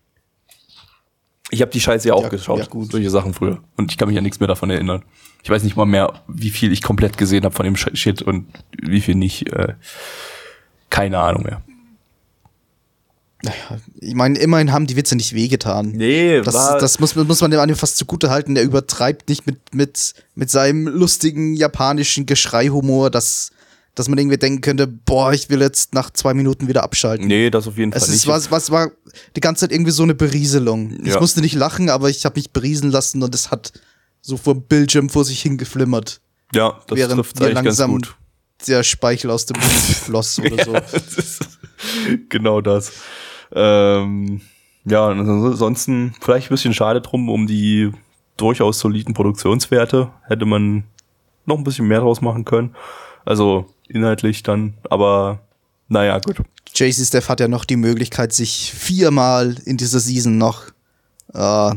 Ich 1.50 1.60
habe 1.60 1.70
die 1.70 1.80
Scheiße 1.80 2.08
ja 2.08 2.14
auch 2.14 2.22
Ja, 2.24 2.28
geschaut, 2.30 2.58
ja, 2.58 2.64
gut. 2.64 2.90
solche 2.90 3.10
Sachen 3.10 3.32
früher. 3.34 3.62
Und 3.76 3.92
ich 3.92 3.98
kann 3.98 4.08
mich 4.08 4.16
ja 4.16 4.22
nichts 4.22 4.40
mehr 4.40 4.48
davon 4.48 4.70
erinnern. 4.70 5.04
Ich 5.44 5.50
weiß 5.50 5.62
nicht 5.62 5.76
mal 5.76 5.84
mehr, 5.84 6.12
wie 6.26 6.50
viel 6.50 6.72
ich 6.72 6.82
komplett 6.82 7.16
gesehen 7.18 7.44
habe 7.44 7.54
von 7.54 7.64
dem 7.64 7.76
Shit 7.76 8.22
und 8.22 8.46
wie 8.82 9.00
viel 9.02 9.14
nicht. 9.14 9.52
Äh, 9.52 9.74
keine 10.94 11.18
Ahnung 11.18 11.42
mehr. 11.42 11.60
ich 14.00 14.14
meine, 14.14 14.38
immerhin 14.38 14.72
haben 14.72 14.86
die 14.86 14.96
Witze 14.96 15.16
nicht 15.16 15.34
wehgetan. 15.34 15.88
Nee, 15.92 16.40
Das, 16.40 16.54
war, 16.54 16.78
das 16.78 16.98
muss, 16.98 17.14
muss 17.14 17.40
man 17.42 17.50
dem 17.50 17.60
Anime 17.60 17.76
fast 17.76 17.98
zugute 17.98 18.30
halten. 18.30 18.54
Der 18.54 18.64
übertreibt 18.64 19.28
nicht 19.28 19.46
mit, 19.46 19.74
mit, 19.74 20.14
mit 20.34 20.50
seinem 20.50 20.86
lustigen 20.88 21.54
japanischen 21.54 22.24
Geschreihumor, 22.24 23.10
dass, 23.10 23.50
dass 23.94 24.08
man 24.08 24.18
irgendwie 24.18 24.38
denken 24.38 24.62
könnte, 24.62 24.86
boah, 24.86 25.32
ich 25.34 25.50
will 25.50 25.60
jetzt 25.60 25.92
nach 25.92 26.10
zwei 26.10 26.32
Minuten 26.32 26.68
wieder 26.68 26.82
abschalten. 26.84 27.26
nee, 27.26 27.50
das 27.50 27.66
auf 27.68 27.76
jeden 27.76 27.92
Fall 27.92 28.00
Es 28.00 28.08
nicht. 28.08 28.16
ist, 28.18 28.26
was, 28.28 28.50
was 28.50 28.70
war 28.70 28.90
die 29.36 29.40
ganze 29.40 29.60
Zeit 29.60 29.72
irgendwie 29.72 29.92
so 29.92 30.04
eine 30.04 30.14
Berieselung. 30.14 30.92
Ich 31.04 31.12
Ja. 31.12 31.20
musste 31.20 31.42
nicht 31.42 31.54
lachen, 31.54 31.90
aber 31.90 32.08
ich 32.08 32.24
habe 32.24 32.38
mich 32.38 32.50
beriesen 32.50 32.90
lassen 32.90 33.22
und 33.22 33.34
es 33.34 33.50
hat 33.50 33.72
so 34.22 34.38
vor 34.38 34.54
dem 34.54 34.62
Bildschirm 34.62 35.10
vor 35.10 35.24
sich 35.26 35.42
hingeflimmert. 35.42 36.20
ja, 36.54 36.80
das 36.86 36.96
während 36.96 37.16
trifft 37.16 37.38
wir 37.40 37.46
eigentlich 37.48 37.54
ganz 37.56 37.66
langsam 37.78 37.90
gut. 37.90 38.16
Der 38.66 38.82
Speichel 38.82 39.30
aus 39.30 39.46
dem 39.46 39.60
Mund 39.60 39.72
floss 39.72 40.38
oder 40.38 40.64
so. 40.64 40.72
Das 40.72 41.40
genau 42.28 42.60
das. 42.60 42.92
Ähm, 43.52 44.40
ja, 44.84 45.08
ansonsten 45.08 46.14
vielleicht 46.20 46.48
ein 46.48 46.54
bisschen 46.54 46.74
schade 46.74 47.00
drum 47.00 47.28
um 47.28 47.46
die 47.46 47.90
durchaus 48.36 48.78
soliden 48.78 49.14
Produktionswerte. 49.14 50.10
Hätte 50.26 50.46
man 50.46 50.84
noch 51.46 51.58
ein 51.58 51.64
bisschen 51.64 51.86
mehr 51.86 52.00
draus 52.00 52.20
machen 52.20 52.44
können. 52.44 52.74
Also 53.24 53.66
inhaltlich 53.88 54.42
dann, 54.42 54.74
aber 54.90 55.40
naja, 55.88 56.18
gut. 56.18 56.38
JC 56.74 57.06
Steph 57.06 57.28
hat 57.28 57.40
ja 57.40 57.48
noch 57.48 57.64
die 57.64 57.76
Möglichkeit, 57.76 58.32
sich 58.32 58.72
viermal 58.72 59.56
in 59.64 59.76
dieser 59.76 60.00
Season 60.00 60.38
noch 60.38 60.64
äh, 61.32 61.74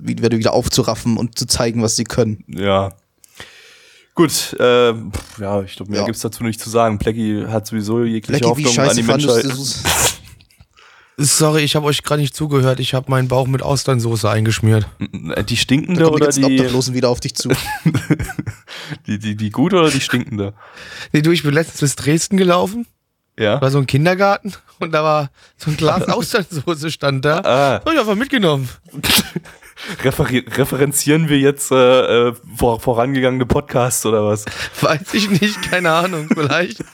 wieder 0.00 0.52
aufzuraffen 0.52 1.16
und 1.16 1.38
zu 1.38 1.46
zeigen, 1.46 1.82
was 1.82 1.96
sie 1.96 2.04
können. 2.04 2.44
Ja. 2.48 2.94
Gut, 4.14 4.54
äh, 4.60 4.92
ja, 5.40 5.62
ich 5.62 5.74
glaube, 5.76 5.90
mehr 5.90 6.00
Ja. 6.00 6.06
gibt's 6.06 6.20
dazu 6.20 6.44
nicht 6.44 6.60
zu 6.60 6.70
sagen. 6.70 6.98
Plecky 6.98 7.44
hat 7.48 7.66
sowieso 7.66 8.04
jegliche 8.04 8.44
wie 8.56 8.64
Hoffnung 8.66 8.78
an 8.88 8.96
die 8.96 9.02
Menschheit. 9.02 9.44
Sorry, 11.16 11.62
ich 11.62 11.76
habe 11.76 11.86
euch 11.86 12.02
gerade 12.02 12.20
nicht 12.22 12.34
zugehört. 12.34 12.80
Ich 12.80 12.92
habe 12.92 13.08
meinen 13.10 13.28
Bauch 13.28 13.46
mit 13.46 13.62
Austernsoße 13.62 14.28
eingeschmiert. 14.28 14.86
Äh, 15.00 15.44
Die 15.44 15.54
Da 15.54 15.60
stinkende 15.60 16.10
oder 16.10 16.28
die, 16.28 16.44
Obdachlosen 16.44 16.94
wieder 16.94 17.08
auf 17.08 17.20
dich 17.20 17.34
zu. 17.36 17.50
die, 19.06 19.18
die, 19.18 19.36
die 19.36 19.50
gute 19.50 19.76
oder 19.76 19.90
die 19.90 20.00
stinkende? 20.00 20.54
Nee, 21.12 21.22
du, 21.22 21.30
ich 21.30 21.44
bin 21.44 21.54
letztens 21.54 21.80
bis 21.80 21.96
Dresden 21.96 22.36
gelaufen. 22.36 22.86
Ja. 23.38 23.60
War 23.60 23.70
so 23.70 23.78
ein 23.78 23.86
Kindergarten 23.86 24.54
und 24.80 24.92
da 24.92 25.02
war 25.04 25.30
so 25.56 25.70
ein 25.70 25.76
Glas 25.76 26.02
Austernsoße 26.08 26.90
stand 26.90 27.24
da. 27.24 27.40
Ah. 27.44 27.74
Hab 27.84 27.92
ich 27.92 27.98
einfach 27.98 28.14
mitgenommen. 28.16 28.68
Referenzieren 30.02 31.28
wir 31.28 31.38
jetzt 31.38 31.70
äh, 31.70 32.28
äh, 32.28 32.32
vor, 32.56 32.80
vorangegangene 32.80 33.46
Podcasts 33.46 34.04
oder 34.06 34.26
was? 34.26 34.44
Weiß 34.80 35.14
ich 35.14 35.30
nicht, 35.30 35.62
keine 35.62 35.92
Ahnung, 35.92 36.28
vielleicht. 36.32 36.84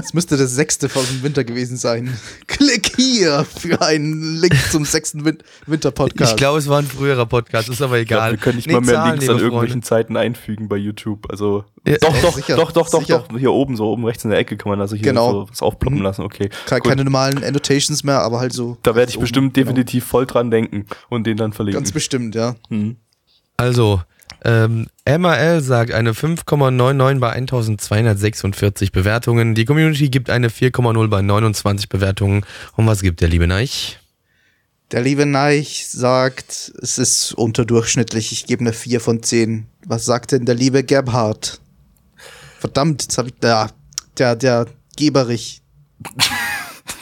Das 0.00 0.14
müsste 0.14 0.36
der 0.36 0.46
sechste 0.46 0.88
von 0.88 1.04
dem 1.06 1.22
Winter 1.22 1.44
gewesen 1.44 1.76
sein. 1.76 2.16
Klick 2.46 2.92
hier 2.96 3.44
für 3.44 3.80
einen 3.82 4.36
Link 4.40 4.54
zum 4.70 4.84
sechsten 4.84 5.24
Win 5.24 5.38
Winter-Podcast. 5.66 6.32
Ich 6.32 6.36
glaube, 6.36 6.58
es 6.58 6.68
war 6.68 6.78
ein 6.78 6.86
früherer 6.86 7.26
Podcast, 7.26 7.68
ist 7.68 7.82
aber 7.82 7.98
Ich 7.98 8.08
glaub, 8.08 8.20
egal. 8.20 8.30
wir 8.32 8.38
können 8.38 8.56
nicht 8.56 8.66
Nee, 8.68 8.74
mal 8.74 8.80
mehr 8.80 8.94
Zahlen, 8.94 9.10
Links 9.18 9.28
an 9.28 9.38
irgendwelchen 9.38 9.82
Freunde. 9.82 9.86
Zeiten 9.86 10.16
einfügen 10.16 10.68
bei 10.68 10.76
YouTube. 10.76 11.30
Also 11.30 11.64
Ja, 11.86 11.96
doch, 11.98 12.16
doch, 12.22 12.34
sicher, 12.36 12.56
doch, 12.56 12.72
doch, 12.72 12.88
doch, 12.90 13.04
doch. 13.04 13.38
Hier 13.38 13.52
oben, 13.52 13.76
so 13.76 13.86
oben 13.90 14.04
rechts 14.04 14.24
in 14.24 14.30
der 14.30 14.38
Ecke 14.38 14.56
kann 14.56 14.70
man 14.70 14.80
also 14.80 14.96
hier 14.96 15.04
Genau. 15.04 15.32
so 15.32 15.50
was 15.50 15.62
aufploppen 15.62 16.02
lassen. 16.02 16.22
Okay. 16.22 16.48
Ke- 16.66 16.76
Gut. 16.76 16.84
Keine 16.88 17.04
normalen 17.04 17.42
Annotations 17.44 18.02
mehr, 18.04 18.20
aber 18.22 18.40
halt 18.40 18.52
so. 18.52 18.76
Da 18.82 18.94
werde 18.94 19.10
ich 19.10 19.16
oben, 19.16 19.22
bestimmt 19.24 19.54
genau. 19.54 19.66
definitiv 19.66 20.04
voll 20.04 20.26
dran 20.26 20.50
denken 20.50 20.86
und 21.08 21.26
den 21.26 21.36
dann 21.36 21.52
verlinken. 21.52 21.82
Ganz 21.82 21.92
bestimmt, 21.92 22.34
ja. 22.34 22.56
Also, 23.56 24.00
ähm, 24.44 24.86
MRL 25.06 25.60
sagt 25.62 25.92
eine 25.92 26.12
5,99 26.12 27.18
bei 27.18 27.30
1246 27.32 28.92
Bewertungen. 28.92 29.54
Die 29.54 29.64
Community 29.64 30.08
gibt 30.08 30.30
eine 30.30 30.48
4,0 30.48 31.08
bei 31.08 31.22
29 31.22 31.88
Bewertungen. 31.88 32.44
Und 32.76 32.86
was 32.86 33.02
gibt 33.02 33.20
der 33.20 33.28
liebe 33.28 33.46
Neich? 33.46 33.98
Der 34.92 35.02
liebe 35.02 35.24
Neich 35.26 35.86
sagt, 35.90 36.72
es 36.82 36.98
ist 36.98 37.32
unterdurchschnittlich. 37.34 38.32
Ich 38.32 38.46
gebe 38.46 38.60
eine 38.62 38.72
4 38.72 39.00
von 39.00 39.22
10. 39.22 39.66
Was 39.86 40.04
sagt 40.04 40.32
denn 40.32 40.46
der 40.46 40.54
liebe 40.56 40.82
Gebhardt? 40.84 41.60
Verdammt, 42.58 43.02
jetzt 43.02 43.16
habe 43.18 43.28
ich. 43.28 43.34
Ja, 43.42 43.70
der, 44.18 44.36
der 44.36 44.66
Geberich. 44.96 45.62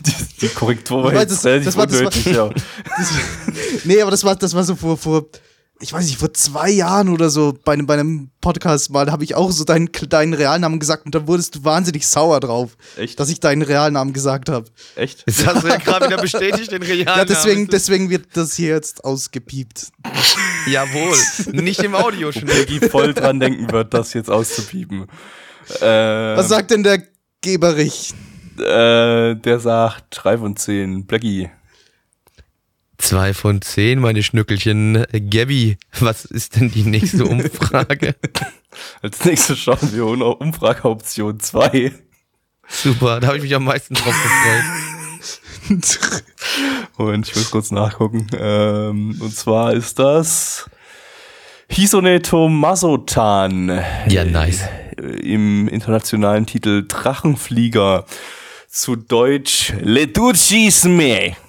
die, 0.06 0.12
die 0.42 0.48
Korrektur 0.48 1.02
war 1.04 1.14
jetzt 1.14 1.32
das- 1.32 1.44
relativ 1.46 1.64
das 1.64 1.76
war- 1.76 1.86
das 1.86 2.26
war- 2.26 2.32
ja. 2.32 2.50
Das, 2.96 3.12
nee, 3.84 4.00
aber 4.02 4.10
das 4.10 4.22
war, 4.24 4.36
das 4.36 4.54
war 4.54 4.64
so 4.64 4.76
vor, 4.76 4.96
vor, 4.96 5.26
ich 5.80 5.92
weiß 5.92 6.06
nicht, 6.06 6.18
vor 6.18 6.32
zwei 6.34 6.70
Jahren 6.70 7.08
oder 7.08 7.30
so 7.30 7.56
bei 7.64 7.72
einem, 7.72 7.86
bei 7.86 7.94
einem 7.94 8.30
Podcast 8.40 8.90
mal, 8.90 9.10
habe 9.12 9.22
ich 9.24 9.34
auch 9.34 9.50
so 9.52 9.64
deinen, 9.64 9.88
deinen 10.08 10.34
Realnamen 10.34 10.80
gesagt 10.80 11.06
und 11.06 11.14
da 11.14 11.26
wurdest 11.26 11.54
du 11.54 11.64
wahnsinnig 11.64 12.06
sauer 12.06 12.40
drauf, 12.40 12.76
Echt? 12.96 13.20
dass 13.20 13.28
ich 13.28 13.40
deinen 13.40 13.62
Realnamen 13.62 14.12
gesagt 14.12 14.48
habe. 14.48 14.66
Echt? 14.96 15.24
Jetzt 15.26 15.46
hast 15.46 15.62
du 15.62 15.68
ja 15.68 15.76
gerade 15.76 16.06
wieder 16.06 16.16
bestätigt, 16.20 16.72
den 16.72 16.82
realen 16.82 17.06
Ja, 17.06 17.24
deswegen, 17.24 17.68
deswegen 17.68 18.10
wird 18.10 18.26
das 18.34 18.54
hier 18.54 18.70
jetzt 18.70 19.04
ausgepiept. 19.04 19.92
Jawohl, 20.66 21.16
nicht 21.52 21.80
im 21.82 21.94
Audio 21.94 22.32
schon. 22.32 22.48
Die 22.68 22.80
voll 22.80 23.14
dran 23.14 23.38
denken 23.40 23.70
wird, 23.70 23.94
das 23.94 24.14
jetzt 24.14 24.30
auszupiepen. 24.30 25.06
Äh, 25.80 25.84
Was 26.36 26.48
sagt 26.48 26.70
denn 26.70 26.82
der 26.82 27.02
Geberich? 27.40 28.14
äh, 28.58 29.36
der 29.36 29.60
sagt 29.60 30.06
3 30.10 30.38
von 30.38 30.56
10. 30.56 31.06
Blackie. 31.06 31.50
Zwei 32.98 33.32
von 33.32 33.62
zehn, 33.62 34.00
meine 34.00 34.22
Schnückelchen. 34.22 35.06
Gabby, 35.30 35.78
was 36.00 36.24
ist 36.24 36.56
denn 36.56 36.70
die 36.70 36.82
nächste 36.82 37.24
Umfrage? 37.26 38.16
Als 39.02 39.24
nächstes 39.24 39.58
schauen 39.58 39.92
wir 39.92 40.04
auf 40.04 40.40
Umfrageoption 40.40 41.38
2. 41.40 41.92
Super, 42.68 43.20
da 43.20 43.28
habe 43.28 43.38
ich 43.38 43.42
mich 43.44 43.54
am 43.54 43.64
meisten 43.64 43.94
drauf 43.94 44.14
gefreut. 44.14 44.64
Und 46.96 47.28
ich 47.28 47.36
muss 47.36 47.50
kurz 47.50 47.70
nachgucken. 47.70 48.26
Ähm, 48.38 49.16
und 49.20 49.34
zwar 49.34 49.72
ist 49.72 49.98
das 49.98 50.68
Hisoneto 51.68 52.48
Masotan. 52.48 53.82
Ja, 54.08 54.24
nice. 54.24 54.62
Äh, 54.96 55.02
Im 55.32 55.68
internationalen 55.68 56.46
Titel 56.46 56.84
Drachenflieger. 56.86 58.06
Zu 58.68 58.96
Deutsch 58.96 59.72
Leduchisme. 59.80 61.36
Die 61.36 61.47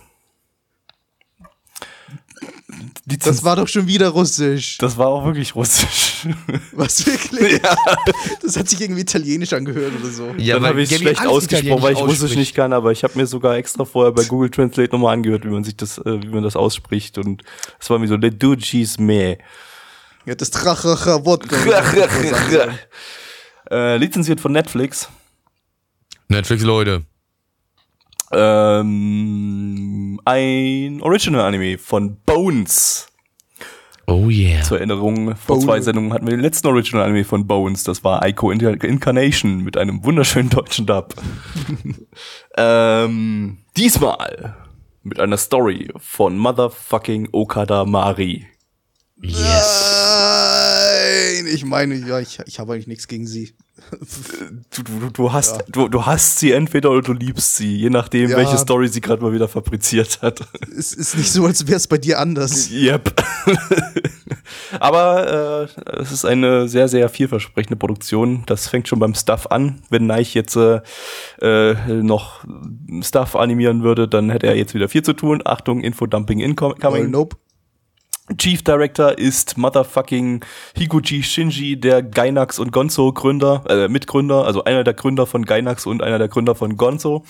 Das 3.17 3.43
war 3.43 3.56
doch 3.56 3.67
schon 3.67 3.88
wieder 3.88 4.10
russisch. 4.10 4.78
das 4.78 4.98
war 4.98 5.08
auch 5.08 5.26
wirklich 5.26 5.56
russisch. 5.56 6.28
Was 6.72 7.06
wirklich? 7.06 7.62
Das 8.41 8.58
hat 8.58 8.69
sich 8.69 8.82
irgendwie 8.82 9.02
italienisch 9.02 9.54
angehört 9.54 9.93
oder 10.00 10.10
so. 10.10 10.34
Ja, 10.38 10.56
Dann 10.56 10.65
habe 10.65 10.82
ich 10.82 10.91
es 10.91 10.98
schlecht 11.00 11.26
ausgesprochen, 11.26 11.82
weil 11.82 11.93
ich 11.93 11.98
italienisch 12.00 12.22
Russisch 12.22 12.38
nicht 12.38 12.56
kann, 12.56 12.74
aber 12.74 12.91
ich 12.91 13.04
habe 13.04 13.17
mir 13.17 13.26
sogar 13.26 13.56
extra 13.56 13.86
vorher 13.86 14.12
bei 14.12 14.24
Google 14.24 14.50
Translate 14.50 14.91
nochmal 14.91 15.13
angehört, 15.13 15.45
wie 15.45 15.50
man 15.50 15.63
sich 15.63 15.78
das, 15.78 15.98
äh, 16.00 16.22
wie 16.22 16.30
man 16.30 16.43
das 16.43 16.56
ausspricht. 16.56 17.17
Und 17.17 17.43
es 17.80 17.89
war 17.89 18.00
mir 18.00 18.08
so, 18.08 18.15
le 18.15 18.32
ducis 18.32 18.98
me. 19.00 19.38
Ja, 20.26 20.36
das 20.36 20.52
Trachacha 20.52 21.26
Wodka. 21.26 21.56
äh, 23.72 23.98
lizenziert 23.98 24.39
von 24.39 24.52
Netflix. 24.52 25.10
Netflix, 26.28 26.63
Leute. 26.63 27.04
Ähm, 28.32 30.20
ein 30.26 31.02
Original-Anime 31.02 31.78
von 31.78 32.18
Bones. 32.26 33.08
Oh 34.08 34.30
yeah. 34.30 34.63
Zur 34.63 34.78
Erinnerung, 34.78 35.36
vor 35.36 35.56
Bones. 35.56 35.65
zwei 35.65 35.82
Sendungen 35.82 36.13
hatten 36.13 36.26
wir 36.26 36.32
den 36.32 36.39
letzten 36.39 36.68
Original-Anime 36.68 37.26
von 37.26 37.46
Bones. 37.46 37.84
Das 37.84 38.04
war 38.04 38.28
Ico 38.28 38.52
Incarnation 38.52 39.63
mit 39.63 39.78
einem 39.78 40.04
wunderschönen 40.04 40.50
deutschen 40.50 40.86
Dub. 40.88 41.13
ähm, 42.58 43.60
diesmal 43.78 44.56
mit 45.04 45.20
einer 45.20 45.38
Story 45.38 45.92
von 45.98 46.38
Motherfucking 46.38 47.30
Okada 47.32 47.86
Mari. 47.86 48.48
Nein, 49.22 49.36
ich 51.54 51.65
meine, 51.65 51.96
ja, 51.96 52.20
ich, 52.20 52.39
ich 52.46 52.60
habe 52.60 52.74
eigentlich 52.74 52.88
nichts 52.88 53.08
gegen 53.08 53.28
sie. 53.28 53.54
Du, 54.71 54.84
du, 54.84 55.10
du, 55.12 55.34
hast, 55.34 55.63
du, 55.69 55.88
du 55.88 56.06
hast 56.06 56.39
sie 56.39 56.52
entweder 56.52 56.91
oder 56.91 57.02
du 57.02 57.13
liebst 57.13 57.56
sie, 57.56 57.75
je 57.78 57.89
nachdem, 57.89 58.30
Ja. 58.30 58.38
welche 58.38 58.58
Story 58.58 58.88
sie 58.88 59.02
gerade 59.02 59.21
mal 59.21 59.34
wieder 59.34 59.47
fabriziert 59.47 60.21
hat. 60.21 60.41
Es 60.78 60.93
ist 60.93 61.17
nicht 61.17 61.32
so, 61.32 61.45
als 61.45 61.65
wäre 61.67 61.78
es 61.78 61.88
bei 61.88 61.97
dir 61.97 62.19
anders. 62.19 62.69
Yep. 62.71 63.13
Aber 64.80 65.67
äh, 65.88 65.99
es 66.02 66.12
ist 66.12 66.25
eine 66.25 66.67
sehr, 66.67 66.88
sehr 66.88 67.10
vielversprechende 67.10 67.75
Produktion. 67.75 68.43
Das 68.45 68.67
fängt 68.67 68.88
schon 68.88 68.99
beim 68.99 69.13
Stuff 69.15 69.47
an. 69.47 69.82
Wenn 69.89 70.06
Neich 70.08 70.34
jetzt 70.34 70.56
äh, 70.56 70.82
äh, 71.41 71.75
noch 71.88 72.43
Stuff 73.02 73.36
animieren 73.36 73.84
würde, 73.84 74.08
dann 74.08 74.30
hätte 74.30 74.47
er 74.47 74.56
jetzt 74.56 74.73
wieder 74.73 74.89
viel 74.89 75.04
zu 75.04 75.13
tun. 75.13 75.41
Achtung, 75.45 75.82
Infodumping 75.82 76.39
Well, 76.39 76.45
incoming. 76.49 77.12
nope. 77.12 77.36
Chief 78.38 78.62
Director 78.63 79.18
ist 79.18 79.58
motherfucking 79.58 80.44
Higuchi 80.76 81.24
Shinji, 81.24 81.80
der 81.80 82.04
Gainax 82.04 82.60
und 82.60 82.72
Gonzo 82.72 83.12
Gründer, 83.12 83.63
äh, 83.68 83.88
Mitgründer, 83.88 84.46
also 84.46 84.63
einer 84.63 84.84
der 84.84 84.94
Gründer 84.94 85.26
von 85.26 85.46
Gainax 85.46 85.86
und 85.86 86.04
einer 86.04 86.20
der 86.20 86.28
Gründer 86.28 86.56
von 86.56 86.78
Gonzo. 86.78 87.24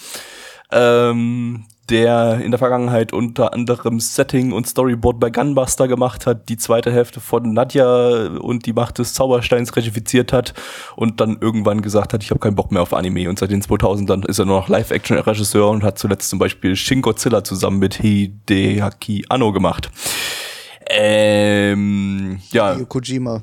Ähm, 0.72 1.66
der 1.90 2.40
in 2.42 2.52
der 2.52 2.60
Vergangenheit 2.60 3.14
unter 3.14 3.54
anderem 3.54 4.00
Setting 4.00 4.52
und 4.52 4.68
Storyboard 4.68 5.20
bei 5.20 5.30
Gunbuster 5.30 5.88
gemacht 5.88 6.26
hat, 6.26 6.48
die 6.50 6.58
zweite 6.58 6.92
Hälfte 6.92 7.20
von 7.20 7.54
Nadja 7.54 8.28
und 8.40 8.66
die 8.66 8.74
Macht 8.74 9.00
des 9.00 9.14
Zaubersteins 9.14 9.76
regifiziert 9.76 10.32
hat 10.32 10.54
und 10.96 11.20
dann 11.20 11.38
irgendwann 11.42 11.82
gesagt 11.82 12.14
hat, 12.14 12.24
ich 12.24 12.30
habe 12.30 12.40
keinen 12.40 12.56
Bock 12.56 12.72
mehr 12.72 12.82
auf 12.82 12.94
Anime 12.94 13.30
und 13.30 13.40
seit 13.40 13.52
den 13.52 13.62
2000ern 13.62 14.28
ist 14.28 14.40
er 14.40 14.46
nur 14.46 14.60
noch 14.60 14.70
Live-Action-Regisseur 14.70 15.70
und 15.70 15.84
hat 15.84 15.98
zuletzt 15.98 16.30
zum 16.30 16.40
Beispiel 16.40 16.76
Shin 16.76 17.02
Godzilla 17.02 17.44
zusammen 17.44 17.80
mit 17.80 17.96
Hideaki 17.96 19.26
Anno 19.30 19.52
gemacht. 19.52 19.90
Ähm, 20.90 22.40
ja, 22.52 22.72
Hideo 22.74 22.86
Kojima. 22.86 23.42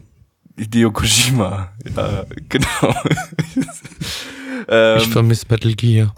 Hideo 0.59 0.91
Kojima, 0.91 1.69
ja, 1.97 2.25
genau. 2.49 2.95
ähm, 4.69 4.99
Ich 4.99 5.09
vermisse 5.09 5.47
Metal 5.49 5.73
Gear. 5.75 6.15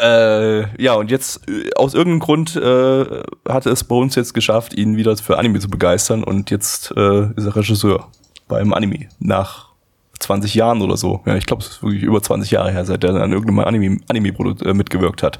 äh, 0.00 0.82
ja, 0.82 0.94
und 0.94 1.10
jetzt, 1.10 1.48
äh, 1.48 1.70
aus 1.76 1.94
irgendeinem 1.94 2.20
Grund, 2.20 2.56
äh, 2.56 3.04
hatte 3.48 3.70
es 3.70 3.84
Bones 3.84 4.14
jetzt 4.14 4.34
geschafft, 4.34 4.74
ihn 4.74 4.96
wieder 4.96 5.16
für 5.16 5.38
Anime 5.38 5.58
zu 5.60 5.68
begeistern 5.68 6.24
und 6.24 6.50
jetzt 6.50 6.92
äh, 6.96 7.30
ist 7.36 7.44
er 7.44 7.56
Regisseur 7.56 8.10
beim 8.48 8.72
Anime. 8.72 9.08
Nach 9.18 9.70
20 10.18 10.54
Jahren 10.54 10.82
oder 10.82 10.96
so. 10.96 11.20
Ja, 11.26 11.36
ich 11.36 11.46
glaube, 11.46 11.62
es 11.62 11.68
ist 11.70 11.82
wirklich 11.82 12.02
über 12.02 12.22
20 12.22 12.50
Jahre 12.50 12.72
her, 12.72 12.84
seit 12.84 13.04
er 13.04 13.14
an 13.14 13.32
irgendeinem 13.32 13.60
Anime, 13.60 13.98
Anime 14.08 14.28
äh, 14.64 14.72
mitgewirkt 14.72 15.22
hat. 15.22 15.38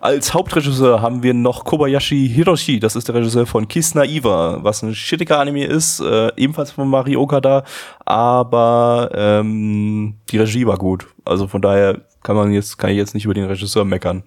Als 0.00 0.34
Hauptregisseur 0.34 1.00
haben 1.00 1.22
wir 1.22 1.34
noch 1.34 1.64
Kobayashi 1.64 2.28
Hiroshi, 2.28 2.80
das 2.80 2.96
ist 2.96 3.08
der 3.08 3.14
Regisseur 3.16 3.46
von 3.46 3.68
Kiss 3.68 3.94
Naiva, 3.94 4.58
was 4.62 4.82
ein 4.82 4.94
shittiger 4.94 5.38
Anime 5.38 5.64
ist, 5.64 6.00
äh, 6.00 6.30
ebenfalls 6.36 6.72
von 6.72 6.88
Mari 6.88 7.16
Okada, 7.16 7.64
aber 8.04 9.10
ähm, 9.14 10.14
die 10.30 10.38
Regie 10.38 10.66
war 10.66 10.78
gut. 10.78 11.06
Also 11.24 11.48
von 11.48 11.62
daher 11.62 12.00
kann 12.22 12.36
man 12.36 12.52
jetzt, 12.52 12.78
kann 12.78 12.90
ich 12.90 12.96
jetzt 12.96 13.14
nicht 13.14 13.24
über 13.24 13.34
den 13.34 13.44
Regisseur 13.44 13.84
meckern. 13.84 14.24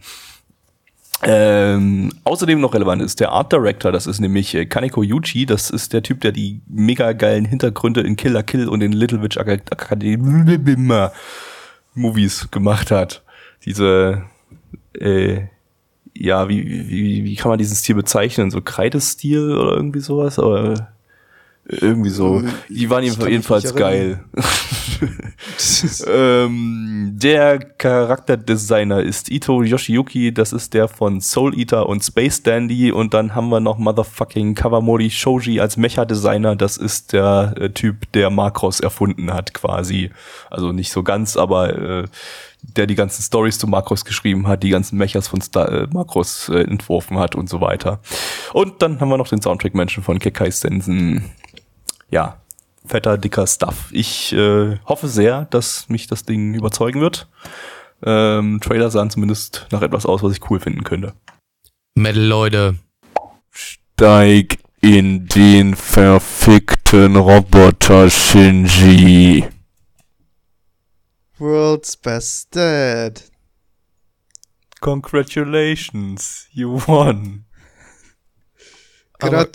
Ähm, 1.23 2.11
außerdem 2.23 2.59
noch 2.59 2.73
relevant 2.73 3.01
ist 3.01 3.19
der 3.19 3.31
Art 3.31 3.51
Director, 3.51 3.91
das 3.91 4.05
ist 4.05 4.19
nämlich 4.19 4.53
äh, 4.53 4.65
Kaneko 4.65 5.01
Yuchi, 5.01 5.45
das 5.45 5.69
ist 5.69 5.93
der 5.93 6.03
Typ, 6.03 6.21
der 6.21 6.31
die 6.31 6.61
mega 6.67 7.13
geilen 7.13 7.45
Hintergründe 7.45 8.01
in 8.01 8.15
Killer 8.15 8.43
Kill 8.43 8.67
und 8.67 8.81
in 8.81 8.91
Little 8.91 9.21
Witch 9.21 9.37
Acad- 9.37 9.71
Academy 9.71 10.17
Movies 11.93 12.51
gemacht 12.51 12.91
hat. 12.91 13.23
Diese, 13.63 14.23
äh, 14.93 15.47
ja, 16.13 16.49
wie, 16.49 16.89
wie, 16.89 17.23
wie 17.23 17.35
kann 17.35 17.49
man 17.49 17.57
diesen 17.57 17.75
Stil 17.75 17.95
bezeichnen? 17.95 18.51
So 18.51 18.61
Kreidestil 18.61 19.55
oder 19.57 19.75
irgendwie 19.75 20.01
sowas? 20.01 20.37
Aber 20.37 20.94
irgendwie 21.67 22.09
so. 22.09 22.43
Die 22.69 22.89
waren 22.89 23.03
jedenfalls 23.03 23.73
geil. 23.75 24.23
ähm, 26.07 27.11
der 27.13 27.59
Charakterdesigner 27.59 29.01
ist 29.01 29.29
Ito 29.29 29.63
Yoshiyuki, 29.63 30.33
das 30.33 30.53
ist 30.53 30.73
der 30.73 30.87
von 30.87 31.21
Soul 31.21 31.57
Eater 31.57 31.87
und 31.87 32.03
Space 32.03 32.43
Dandy 32.43 32.91
und 32.91 33.13
dann 33.13 33.35
haben 33.35 33.49
wir 33.49 33.59
noch 33.59 33.77
Motherfucking 33.77 34.55
Kawamori 34.55 35.09
Shoji 35.09 35.59
als 35.59 35.77
Mecha-Designer, 35.77 36.55
das 36.55 36.77
ist 36.77 37.13
der 37.13 37.55
äh, 37.57 37.69
Typ, 37.69 38.11
der 38.13 38.29
Macross 38.29 38.79
erfunden 38.79 39.33
hat 39.33 39.53
quasi. 39.53 40.11
Also 40.49 40.71
nicht 40.71 40.91
so 40.91 41.03
ganz, 41.03 41.37
aber 41.37 41.77
äh, 41.77 42.05
der 42.61 42.87
die 42.87 42.95
ganzen 42.95 43.21
Stories 43.21 43.59
zu 43.59 43.67
Macross 43.67 44.05
geschrieben 44.05 44.47
hat, 44.47 44.63
die 44.63 44.69
ganzen 44.69 44.97
Mechas 44.97 45.27
von 45.27 45.41
Star 45.41 45.71
äh, 45.71 45.87
Macross 45.91 46.49
äh, 46.49 46.61
entworfen 46.61 47.19
hat 47.19 47.35
und 47.35 47.49
so 47.49 47.61
weiter. 47.61 47.99
Und 48.53 48.81
dann 48.81 48.99
haben 48.99 49.09
wir 49.09 49.17
noch 49.17 49.27
den 49.27 49.41
Soundtrack-Menschen 49.41 50.03
von 50.03 50.19
Kekai 50.19 50.49
Sensen. 50.51 51.31
Ja, 52.09 52.41
fetter, 52.85 53.17
dicker 53.17 53.47
Stuff. 53.47 53.89
Ich 53.91 54.33
äh, 54.33 54.77
hoffe 54.85 55.07
sehr, 55.07 55.45
dass 55.45 55.89
mich 55.89 56.07
das 56.07 56.23
Ding 56.23 56.53
überzeugen 56.53 57.01
wird. 57.01 57.27
Ähm, 58.03 58.59
Trailer 58.61 58.91
sahen 58.91 59.09
zumindest 59.09 59.67
nach 59.71 59.81
etwas 59.81 60.05
aus, 60.05 60.21
was 60.23 60.33
ich 60.33 60.49
cool 60.49 60.59
finden 60.59 60.83
könnte. 60.83 61.13
Metal, 61.95 62.23
Leute. 62.23 62.75
Steig 63.49 64.59
in 64.81 65.27
den 65.27 65.75
verfickten 65.75 67.15
Roboter, 67.15 68.09
Shinji. 68.09 69.47
World's 71.37 71.97
Best 71.97 72.55
Dad. 72.55 73.23
Congratulations, 74.81 76.47
you 76.51 76.79
won. 76.85 77.45
Aber 79.19 79.45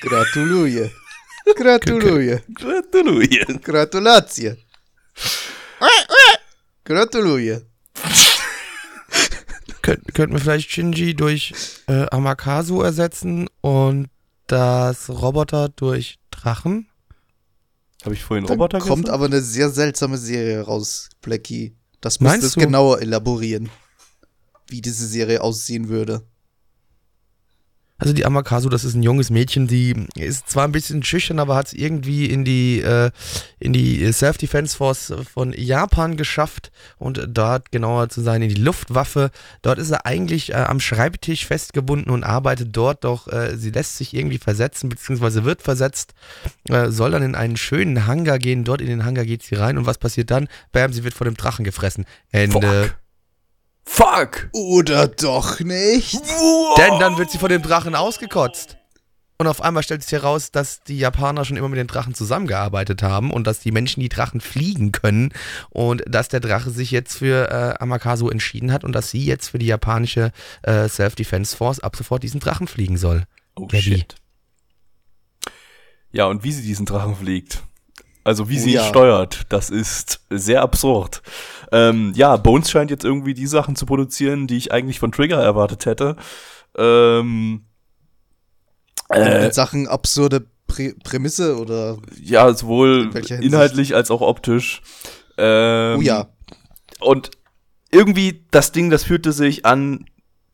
Gratuluję. 0.00 0.90
Gratuluję. 1.54 2.40
Gratuluję. 2.48 3.44
Gratulacje. 3.62 4.56
Gratuluję. 6.84 7.60
Könnt, 9.82 10.14
könnten 10.14 10.34
wir 10.34 10.40
vielleicht 10.40 10.70
Shinji 10.70 11.14
durch 11.14 11.52
äh, 11.86 12.06
Amakasu 12.10 12.82
ersetzen 12.82 13.48
und 13.60 14.08
das 14.48 15.08
Roboter 15.08 15.68
durch 15.68 16.18
Drachen? 16.30 16.88
Habe 18.04 18.14
ich 18.14 18.22
vorhin 18.22 18.46
Dann 18.46 18.54
Roboter 18.58 18.78
kommt 18.80 19.08
aber 19.08 19.26
eine 19.26 19.40
sehr 19.40 19.70
seltsame 19.70 20.18
Serie 20.18 20.60
raus, 20.62 21.08
Blackie. 21.22 21.76
Das 22.00 22.20
müsstest 22.20 22.56
du? 22.56 22.60
genauer 22.60 23.00
elaborieren, 23.00 23.70
wie 24.68 24.80
diese 24.80 25.06
Serie 25.06 25.40
aussehen 25.40 25.88
würde. 25.88 26.22
Also 27.98 28.12
die 28.12 28.26
Amakasu, 28.26 28.68
das 28.68 28.84
ist 28.84 28.94
ein 28.94 29.02
junges 29.02 29.30
Mädchen, 29.30 29.66
die 29.66 30.06
ist 30.16 30.50
zwar 30.50 30.64
ein 30.64 30.72
bisschen 30.72 31.02
schüchtern, 31.02 31.38
aber 31.38 31.56
hat 31.56 31.68
es 31.68 31.72
irgendwie 31.72 32.26
in 32.26 32.44
die, 32.44 32.80
äh, 32.80 33.10
in 33.58 33.72
die 33.72 34.12
Self-Defense 34.12 34.76
Force 34.76 35.14
von 35.32 35.54
Japan 35.54 36.18
geschafft 36.18 36.72
und 36.98 37.26
dort 37.28 37.72
genauer 37.72 38.10
zu 38.10 38.20
sein 38.20 38.42
in 38.42 38.50
die 38.50 38.60
Luftwaffe. 38.60 39.30
Dort 39.62 39.78
ist 39.78 39.88
sie 39.88 40.04
eigentlich 40.04 40.50
äh, 40.50 40.56
am 40.56 40.78
Schreibtisch 40.78 41.46
festgebunden 41.46 42.12
und 42.12 42.22
arbeitet 42.22 42.76
dort, 42.76 43.04
doch 43.04 43.28
äh, 43.28 43.56
sie 43.56 43.70
lässt 43.70 43.96
sich 43.96 44.12
irgendwie 44.12 44.38
versetzen, 44.38 44.90
beziehungsweise 44.90 45.44
wird 45.44 45.62
versetzt, 45.62 46.12
äh, 46.68 46.90
soll 46.90 47.12
dann 47.12 47.22
in 47.22 47.34
einen 47.34 47.56
schönen 47.56 48.06
Hangar 48.06 48.38
gehen, 48.38 48.64
dort 48.64 48.82
in 48.82 48.88
den 48.88 49.06
Hangar 49.06 49.24
geht 49.24 49.42
sie 49.42 49.54
rein 49.54 49.78
und 49.78 49.86
was 49.86 49.96
passiert 49.96 50.30
dann? 50.30 50.48
Bam, 50.70 50.92
sie 50.92 51.02
wird 51.02 51.14
von 51.14 51.24
dem 51.24 51.36
Drachen 51.36 51.64
gefressen. 51.64 52.04
Ende. 52.30 52.60
Fuck. 52.60 53.05
Fuck! 53.86 54.48
Oder 54.52 55.08
doch 55.08 55.60
nicht? 55.60 56.20
Denn 56.76 56.98
dann 56.98 57.16
wird 57.16 57.30
sie 57.30 57.38
von 57.38 57.48
dem 57.48 57.62
Drachen 57.62 57.94
ausgekotzt. 57.94 58.76
Und 59.38 59.46
auf 59.46 59.60
einmal 59.60 59.82
stellt 59.82 60.02
sich 60.02 60.12
heraus, 60.12 60.50
dass 60.50 60.82
die 60.82 60.98
Japaner 60.98 61.44
schon 61.44 61.58
immer 61.58 61.68
mit 61.68 61.78
den 61.78 61.86
Drachen 61.86 62.14
zusammengearbeitet 62.14 63.02
haben 63.02 63.30
und 63.30 63.46
dass 63.46 63.60
die 63.60 63.70
Menschen 63.70 64.00
die 64.00 64.08
Drachen 64.08 64.40
fliegen 64.40 64.92
können 64.92 65.32
und 65.70 66.02
dass 66.06 66.28
der 66.28 66.40
Drache 66.40 66.70
sich 66.70 66.90
jetzt 66.90 67.18
für 67.18 67.50
äh, 67.50 67.82
Amakasu 67.82 68.30
entschieden 68.30 68.72
hat 68.72 68.82
und 68.82 68.92
dass 68.92 69.10
sie 69.10 69.24
jetzt 69.24 69.48
für 69.48 69.58
die 69.58 69.66
japanische 69.66 70.32
äh, 70.62 70.88
Self-Defense 70.88 71.54
Force 71.54 71.80
ab 71.80 71.96
sofort 71.96 72.22
diesen 72.22 72.40
Drachen 72.40 72.66
fliegen 72.66 72.96
soll. 72.96 73.24
Oh 73.56 73.66
Gabby. 73.66 73.82
shit. 73.82 74.14
Ja, 76.12 76.24
und 76.26 76.42
wie 76.42 76.52
sie 76.52 76.62
diesen 76.62 76.86
Drachen 76.86 77.14
fliegt. 77.14 77.62
Also 78.26 78.48
wie 78.48 78.56
Oh 78.56 78.60
sie 78.60 78.70
ihn 78.70 78.74
ja. 78.76 78.84
steuert, 78.84 79.42
das 79.50 79.70
ist 79.70 80.18
sehr 80.30 80.62
absurd. 80.62 81.22
Ähm, 81.70 82.12
ja, 82.16 82.36
Bones 82.36 82.68
scheint 82.68 82.90
jetzt 82.90 83.04
irgendwie 83.04 83.34
die 83.34 83.46
Sachen 83.46 83.76
zu 83.76 83.86
produzieren, 83.86 84.48
die 84.48 84.56
ich 84.56 84.72
eigentlich 84.72 84.98
von 84.98 85.12
Trigger 85.12 85.40
erwartet 85.40 85.86
hätte. 85.86 86.16
Ähm, 86.76 87.66
äh, 89.10 89.46
In 89.46 89.52
Sachen 89.52 89.86
absurde 89.86 90.44
Prä 90.66 90.94
Prämisse 91.04 91.56
oder. 91.56 91.98
ja, 92.20 92.52
sowohl 92.52 93.10
In 93.14 93.42
inhaltlich 93.42 93.94
als 93.94 94.10
auch 94.10 94.22
optisch. 94.22 94.82
Ähm, 95.38 95.98
Oh 95.98 96.02
ja. 96.02 96.26
Und 96.98 97.30
irgendwie 97.92 98.44
das 98.50 98.72
Ding, 98.72 98.90
das 98.90 99.04
fühlte 99.04 99.30
sich 99.32 99.64
an, 99.64 100.06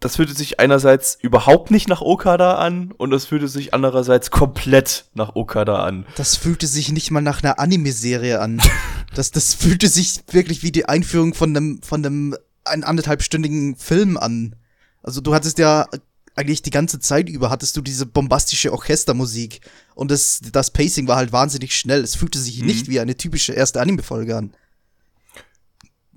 das 0.03 0.17
fühlte 0.17 0.35
sich 0.35 0.59
einerseits 0.59 1.17
überhaupt 1.23 1.71
nicht 1.71 1.89
nach 1.89 2.03
Okada 2.03 2.57
an 2.57 2.93
und 2.93 3.11
das 3.11 3.25
fühlte 3.25 3.47
sich 3.47 3.73
andererseits 3.73 4.31
komplett 4.31 5.07
nach 5.15 5.37
Okada 5.37 5.85
an. 5.85 6.05
Das 6.17 6.37
fühlte 6.37 6.67
sich 6.67 6.91
nicht 6.91 7.11
mal 7.13 7.23
nach 7.23 7.43
einer 7.43 7.59
Anime-Serie 7.59 8.41
an. 8.41 8.61
Das, 9.15 9.31
das 9.31 9.53
fühlte 9.53 9.89
sich 9.89 10.23
wirklich 10.31 10.63
wie 10.63 10.73
die 10.73 10.87
Einführung 10.87 11.35
von 11.35 11.55
einem, 11.55 11.83
von 11.83 12.03
einem 12.03 12.35
ein 12.65 12.83
anderthalbstündigen 12.83 13.77
Film 13.77 14.17
an. 14.17 14.57
Also 15.03 15.21
du 15.21 15.35
hattest 15.35 15.59
ja 15.59 15.87
eigentlich 16.35 16.63
die 16.63 16.71
ganze 16.71 16.99
Zeit 16.99 17.29
über 17.29 17.51
hattest 17.51 17.77
du 17.77 17.83
diese 17.83 18.07
bombastische 18.07 18.73
Orchestermusik 18.73 19.61
und 19.95 20.11
das, 20.11 20.41
das 20.51 20.71
Pacing 20.71 21.09
war 21.09 21.17
halt 21.17 21.31
wahnsinnig 21.31 21.77
schnell. 21.77 22.01
Es 22.01 22.15
fühlte 22.15 22.39
sich 22.39 22.63
nicht 22.63 22.89
wie 22.89 23.01
eine 23.01 23.15
typische 23.15 23.53
erste 23.53 23.83
Anime-Folge 23.83 24.35
an. 24.35 24.55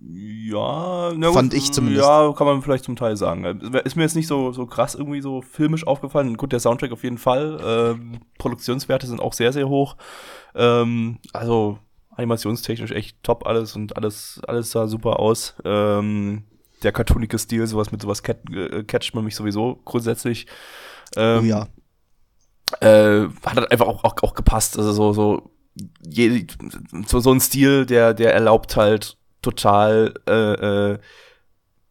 Ja, 0.08 1.14
na 1.16 1.32
Fand 1.32 1.52
gut, 1.52 1.60
ich 1.60 1.72
zumindest. 1.72 2.06
Ja, 2.06 2.32
kann 2.34 2.46
man 2.46 2.62
vielleicht 2.62 2.84
zum 2.84 2.96
Teil 2.96 3.18
sagen. 3.18 3.44
Ist 3.84 3.96
mir 3.96 4.04
jetzt 4.04 4.16
nicht 4.16 4.28
so, 4.28 4.52
so 4.52 4.68
krass 4.68 4.94
irgendwie 4.94 5.22
so 5.22 5.42
filmisch 5.42 5.88
aufgefallen. 5.88 6.38
Gut, 6.38 6.52
der 6.52 6.60
Soundtrack 6.60 6.92
auf 6.92 7.04
jeden 7.04 7.18
Fall. 7.18 7.60
Ähm, 7.66 8.20
Produktionswerte 8.38 9.08
sind 9.08 9.20
auch 9.20 9.34
sehr, 9.34 9.52
sehr 9.52 9.68
hoch. 9.68 9.98
Ähm, 10.54 11.18
also 11.34 11.80
animationstechnisch 12.12 12.92
echt 12.92 13.24
top 13.24 13.48
alles 13.48 13.76
und 13.76 13.98
alles, 13.98 14.42
alles 14.48 14.70
sah 14.70 14.88
super 14.88 15.20
aus. 15.20 15.56
Ähm, 15.66 16.44
der 16.84 16.92
cartoonige 16.92 17.40
Stil, 17.40 17.66
sowas 17.66 17.92
mit 17.92 18.02
sowas 18.02 18.22
cat, 18.22 18.38
äh, 18.52 18.84
catcht 18.84 19.16
man 19.16 19.24
mich 19.24 19.36
sowieso 19.36 19.82
grundsätzlich. 19.86 20.46
Ähm, 21.16 21.44
oh 21.44 21.46
ja. 21.46 21.68
äh, 22.80 23.28
hat 23.44 23.56
halt 23.56 23.72
einfach 23.72 23.88
auch, 23.88 24.04
auch, 24.04 24.16
auch 24.22 24.36
gepasst. 24.36 24.78
Also 24.78 24.92
so, 24.92 25.14
so, 25.14 25.52
je, 26.08 26.46
so, 27.08 27.20
so 27.20 27.32
ein 27.32 27.40
Stil, 27.40 27.88
der, 27.88 28.14
der 28.14 28.36
erlaubt 28.36 28.78
halt 28.78 29.18
total 29.46 30.14
äh, 30.28 30.92
äh, 30.94 30.98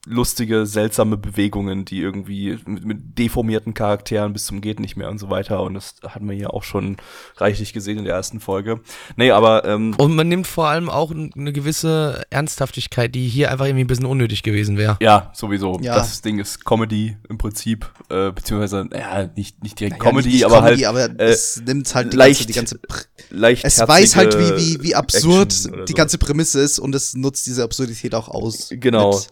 lustige, 0.07 0.67
seltsame 0.67 1.17
Bewegungen, 1.17 1.85
die 1.85 2.01
irgendwie 2.01 2.59
mit, 2.67 2.85
mit 2.85 3.19
deformierten 3.19 3.73
Charakteren 3.75 4.33
bis 4.33 4.45
zum 4.47 4.61
geht 4.61 4.79
nicht 4.81 4.97
mehr 4.97 5.09
und 5.11 5.19
so 5.19 5.31
weiter. 5.31 5.63
Und 5.63 5.75
das 5.75 5.95
hatten 6.07 6.29
wir 6.29 6.37
hier 6.37 6.53
auch 6.53 6.63
schon 6.63 6.97
reichlich 7.39 7.73
gesehen 7.73 7.99
in 7.99 8.05
der 8.05 8.15
ersten 8.15 8.39
Folge. 8.41 8.81
Nee, 9.17 9.31
aber 9.31 9.65
ähm, 9.65 9.95
Und 9.97 10.15
man 10.15 10.29
nimmt 10.29 10.47
vor 10.47 10.67
allem 10.69 10.91
auch 10.91 11.11
eine 11.11 11.53
gewisse 11.53 12.23
Ernsthaftigkeit, 12.31 13.15
die 13.15 13.29
hier 13.29 13.51
einfach 13.51 13.65
irgendwie 13.67 13.85
ein 13.85 13.89
bisschen 13.89 14.05
unnötig 14.07 14.43
gewesen 14.43 14.77
wäre. 14.77 14.97
ja, 15.01 15.31
sowieso. 15.35 15.79
Ja. 15.81 15.95
Das 15.97 16.21
Ding 16.21 16.39
ist 16.39 16.65
Comedy 16.65 17.17
im 17.29 17.39
Prinzip, 17.39 17.91
äh, 18.11 18.31
beziehungsweise, 18.31 18.85
naja, 18.85 19.31
nicht, 19.37 19.63
nicht 19.63 19.81
direkt 19.81 19.99
Naja, 19.99 20.11
Comedy, 20.11 20.29
nicht- 20.29 20.35
nicht 20.37 20.45
aber 20.47 20.59
Comedy, 20.67 20.83
halt 20.83 21.09
aber 21.09 21.21
äh, 21.21 21.31
es 21.31 21.63
nimmt 21.65 21.95
halt 21.95 22.13
die 22.13 22.17
leicht- 22.17 22.53
ganze, 22.55 22.77
die 22.79 22.83
ganze 22.87 23.07
leicht 23.31 23.65
Es 23.65 23.79
weiß 23.81 24.17
halt, 24.17 24.39
wie, 24.39 24.57
wie, 24.81 24.83
wie 24.83 24.95
absurd 24.95 25.53
die 25.53 25.93
so. 25.93 25.95
ganze 25.95 26.19
Prämisse 26.19 26.61
ist 26.61 26.79
und 26.79 26.95
es 26.95 27.15
nutzt 27.15 27.47
diese 27.47 27.63
Absurdität 27.65 28.15
auch 28.15 28.29
aus. 28.29 28.69
Genau. 28.71 29.15
Mit, 29.15 29.29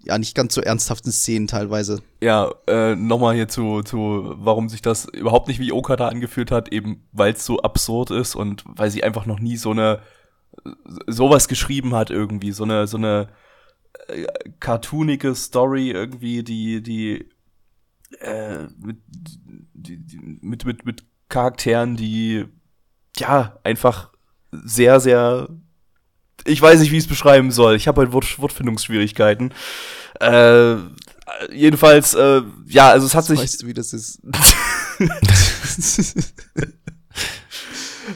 ja, 0.00 0.16
nicht 0.16 0.34
ganz 0.34 0.54
so 0.54 0.60
ernsthaften 0.60 1.10
Szenen 1.10 1.48
teilweise. 1.48 2.02
Ja, 2.20 2.52
äh, 2.66 2.94
nochmal 2.94 3.34
hier 3.34 3.48
zu, 3.48 3.82
zu, 3.82 4.34
warum 4.38 4.68
sich 4.68 4.80
das 4.80 5.06
überhaupt 5.06 5.48
nicht 5.48 5.60
wie 5.60 5.72
Okada 5.72 6.08
angefühlt 6.08 6.50
hat, 6.50 6.72
eben 6.72 7.06
weil 7.12 7.32
es 7.32 7.44
so 7.44 7.60
absurd 7.60 8.10
ist 8.10 8.34
und 8.34 8.64
weil 8.66 8.90
sie 8.90 9.02
einfach 9.02 9.26
noch 9.26 9.40
nie 9.40 9.56
so 9.56 9.70
eine 9.72 10.00
sowas 11.06 11.48
geschrieben 11.48 11.94
hat 11.94 12.10
irgendwie, 12.10 12.52
so 12.52 12.64
eine 12.64 12.86
so 12.86 12.96
eine 12.96 13.28
äh, 14.08 14.26
cartoonige 14.60 15.34
Story 15.34 15.90
irgendwie, 15.90 16.42
die 16.42 16.82
die 16.82 17.28
äh, 18.20 18.66
mit, 18.78 18.98
die, 19.74 19.98
die, 19.98 20.18
mit 20.40 20.64
mit 20.64 20.84
mit 20.84 21.04
Charakteren, 21.28 21.96
die 21.96 22.46
ja 23.16 23.58
einfach 23.64 24.10
sehr 24.50 25.00
sehr 25.00 25.48
ich 26.44 26.60
weiß 26.60 26.80
nicht, 26.80 26.90
wie 26.92 26.96
ich 26.96 27.04
es 27.04 27.08
beschreiben 27.08 27.50
soll. 27.50 27.76
Ich 27.76 27.88
habe 27.88 28.00
halt 28.00 28.12
Wort, 28.12 28.38
Wortfindungsschwierigkeiten. 28.38 29.52
Äh, 30.20 30.76
jedenfalls, 31.52 32.14
äh, 32.14 32.42
ja, 32.66 32.90
also 32.90 33.06
es 33.06 33.14
hat 33.14 33.24
sich. 33.24 33.40
Weißt 33.40 33.62
du, 33.62 33.66
wie 33.66 33.74
das 33.74 33.92
ist? 33.92 34.20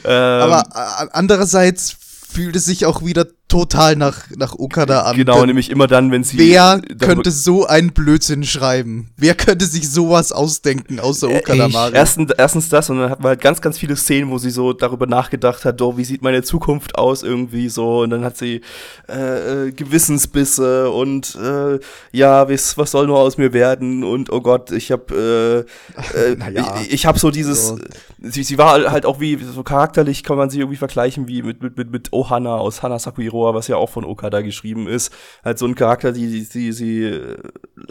ähm, 0.03 0.11
Aber 0.11 0.63
äh, 0.73 1.07
andererseits 1.11 1.95
fühlt 2.33 2.55
es 2.55 2.65
sich 2.65 2.85
auch 2.85 3.05
wieder 3.05 3.27
total 3.53 3.95
nach, 3.95 4.25
nach 4.35 4.55
Okada 4.57 5.03
an. 5.03 5.15
genau, 5.15 5.45
nämlich 5.45 5.69
immer 5.69 5.85
dann, 5.85 6.11
wenn 6.11 6.23
sie. 6.23 6.39
Wer 6.39 6.81
könnte 6.99 7.29
so 7.29 7.67
einen 7.67 7.93
Blödsinn 7.93 8.43
schreiben? 8.43 9.11
Wer 9.15 9.35
könnte 9.35 9.65
sich 9.65 9.89
sowas 9.91 10.31
ausdenken, 10.31 10.99
außer 10.99 11.29
Äh, 11.29 11.37
Okada 11.37 11.67
Mario? 11.67 11.95
Erstens, 11.95 12.31
erstens 12.35 12.69
das 12.69 12.89
und 12.89 12.99
dann 12.99 13.11
hat 13.11 13.19
man 13.19 13.29
halt 13.29 13.41
ganz, 13.41 13.61
ganz 13.61 13.77
viele 13.77 13.95
Szenen, 13.95 14.31
wo 14.31 14.39
sie 14.39 14.49
so 14.49 14.73
darüber 14.73 15.05
nachgedacht 15.05 15.65
hat, 15.65 15.79
oh, 15.83 15.97
wie 15.97 16.03
sieht 16.03 16.23
meine 16.23 16.41
Zukunft 16.41 16.97
aus 16.97 17.21
irgendwie 17.21 17.69
so 17.69 17.99
und 18.01 18.09
dann 18.09 18.23
hat 18.23 18.37
sie 18.37 18.61
äh, 19.07 19.67
äh, 19.67 19.71
Gewissensbisse 19.71 20.89
und 20.89 21.35
äh, 21.35 21.79
ja, 22.11 22.49
was, 22.49 22.77
was 22.77 22.89
soll 22.91 23.05
nur 23.05 23.19
aus 23.19 23.37
mir 23.37 23.53
werden 23.53 24.03
und 24.03 24.31
oh 24.31 24.41
Gott, 24.41 24.71
ich 24.71 24.91
habe 24.91 25.65
äh, 25.95 26.31
äh, 26.31 26.35
Naja. 26.43 26.75
ich, 26.81 26.93
ich 26.93 27.05
habe 27.05 27.19
so 27.19 27.29
dieses, 27.29 27.67
So. 27.67 27.79
Sie, 28.19 28.43
sie 28.43 28.57
war 28.57 28.91
halt 28.91 29.05
auch 29.05 29.19
wie 29.19 29.35
so 29.37 29.63
charakterlich 29.63 30.23
kann 30.23 30.37
man 30.37 30.49
sie 30.49 30.59
irgendwie 30.59 30.77
vergleichen 30.77 31.27
wie 31.27 31.41
mit 31.41 31.61
mit 31.61 31.77
mit, 31.77 31.91
mit 31.91 32.13
Ohana 32.13 32.57
aus 32.57 32.83
Hana 32.83 32.99
Sakuiroa, 32.99 33.53
was 33.53 33.67
ja 33.67 33.77
auch 33.77 33.89
von 33.89 34.05
Okada 34.05 34.41
geschrieben 34.41 34.87
ist, 34.87 35.13
halt 35.43 35.59
so 35.59 35.65
ein 35.65 35.75
Charakter, 35.75 36.11
die 36.11 36.27
die 36.27 36.41
sie, 36.41 36.71
sie 36.71 37.03
äh, 37.03 37.37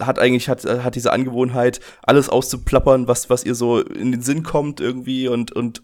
hat 0.01 0.18
eigentlich 0.18 0.49
hat 0.49 0.64
hat 0.64 0.95
diese 0.95 1.12
Angewohnheit 1.12 1.81
alles 2.03 2.29
auszuplappern, 2.29 3.09
was 3.09 3.31
was 3.31 3.45
ihr 3.45 3.55
so 3.55 3.81
in 3.81 4.12
den 4.12 4.23
Sinn 4.23 4.43
kommt 4.43 4.81
irgendwie 4.81 5.29
und 5.29 5.53
und 5.53 5.83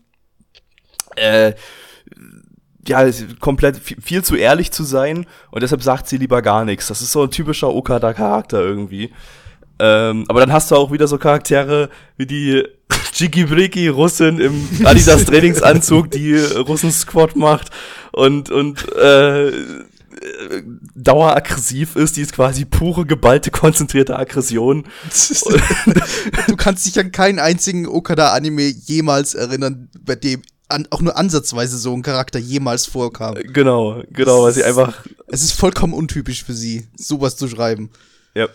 äh, 1.16 1.54
ja, 2.86 3.06
komplett 3.40 3.76
viel, 3.76 4.00
viel 4.00 4.24
zu 4.24 4.34
ehrlich 4.36 4.70
zu 4.72 4.82
sein 4.82 5.26
und 5.50 5.62
deshalb 5.62 5.82
sagt 5.82 6.08
sie 6.08 6.16
lieber 6.16 6.42
gar 6.42 6.64
nichts. 6.64 6.88
Das 6.88 7.02
ist 7.02 7.12
so 7.12 7.22
ein 7.22 7.30
typischer 7.30 7.74
Okada-Charakter 7.74 8.60
irgendwie. 8.60 9.12
Ähm, 9.78 10.24
aber 10.28 10.40
dann 10.40 10.52
hast 10.52 10.70
du 10.70 10.76
auch 10.76 10.90
wieder 10.90 11.06
so 11.06 11.18
Charaktere 11.18 11.90
wie 12.16 12.26
die 12.26 12.66
Jiki 13.12 13.88
Russin 13.88 14.38
im 14.38 14.68
Adidas 14.84 15.24
Trainingsanzug, 15.24 16.10
die 16.10 16.36
Russen-Squad 16.36 17.36
macht 17.36 17.70
und, 18.12 18.50
und 18.50 18.86
äh, 18.94 19.48
äh, 19.48 20.62
daueraggressiv 20.94 21.96
ist, 21.96 22.16
die 22.16 22.22
ist 22.22 22.32
quasi 22.32 22.64
pure, 22.64 23.06
geballte, 23.06 23.50
konzentrierte 23.50 24.18
Aggression. 24.18 24.84
du 26.48 26.56
kannst 26.56 26.86
dich 26.86 26.98
an 26.98 27.12
keinen 27.12 27.38
einzigen 27.38 27.86
Okada-Anime 27.86 28.62
jemals 28.62 29.34
erinnern, 29.34 29.88
bei 30.00 30.16
dem 30.16 30.42
an, 30.68 30.86
auch 30.90 31.00
nur 31.00 31.16
ansatzweise 31.16 31.78
so 31.78 31.94
ein 31.94 32.02
Charakter 32.02 32.38
jemals 32.38 32.86
vorkam. 32.86 33.34
Genau, 33.34 34.02
genau, 34.10 34.42
weil 34.42 34.52
sie 34.52 34.64
einfach 34.64 35.04
Es 35.28 35.42
ist 35.42 35.52
vollkommen 35.52 35.94
untypisch 35.94 36.44
für 36.44 36.52
sie, 36.52 36.88
sowas 36.96 37.36
zu 37.36 37.48
schreiben. 37.48 37.90
Ja. 38.34 38.48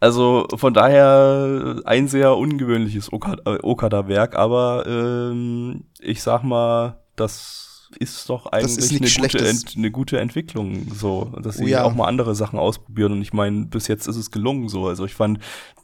Also 0.00 0.46
von 0.56 0.74
daher 0.74 1.80
ein 1.84 2.08
sehr 2.08 2.36
ungewöhnliches 2.36 3.08
äh, 3.08 3.58
Okada-Werk, 3.62 4.36
aber 4.36 4.84
ähm, 4.86 5.84
ich 6.00 6.22
sag 6.22 6.42
mal, 6.42 7.00
das 7.16 7.90
ist 7.98 8.28
doch 8.28 8.46
eigentlich 8.46 8.78
ist 8.78 8.90
eine, 8.90 9.28
gute. 9.28 9.48
Ent, 9.48 9.74
eine 9.76 9.90
gute 9.90 10.18
Entwicklung, 10.20 10.92
so, 10.94 11.32
dass 11.40 11.56
Oh 11.56 11.64
sie 11.64 11.70
ja. 11.70 11.84
auch 11.84 11.94
mal 11.94 12.08
andere 12.08 12.34
Sachen 12.34 12.58
ausprobieren 12.58 13.12
und 13.12 13.22
ich 13.22 13.32
meine, 13.32 13.66
bis 13.66 13.88
jetzt 13.88 14.06
ist 14.06 14.16
es 14.16 14.30
gelungen 14.30 14.68
so. 14.68 14.86
Also 14.86 15.04
ich 15.06 15.14
fand 15.14 15.38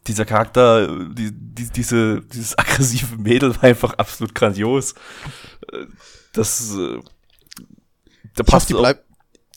dieser 0.06 0.24
Charakter, 0.24 0.88
die, 1.08 1.30
die, 1.32 1.70
diese, 1.70 2.20
dieses 2.22 2.58
aggressive 2.58 3.16
Mädel 3.16 3.54
war 3.56 3.64
einfach 3.64 3.94
absolut 3.94 4.34
grandios. 4.34 4.92
Äh, 5.72 5.86
Das 6.34 6.74
äh, 6.76 6.98
da 8.34 8.44
Ich 8.46 8.52
hoffe, 8.52 8.66
die 8.66 8.74
bleibt, 8.74 9.04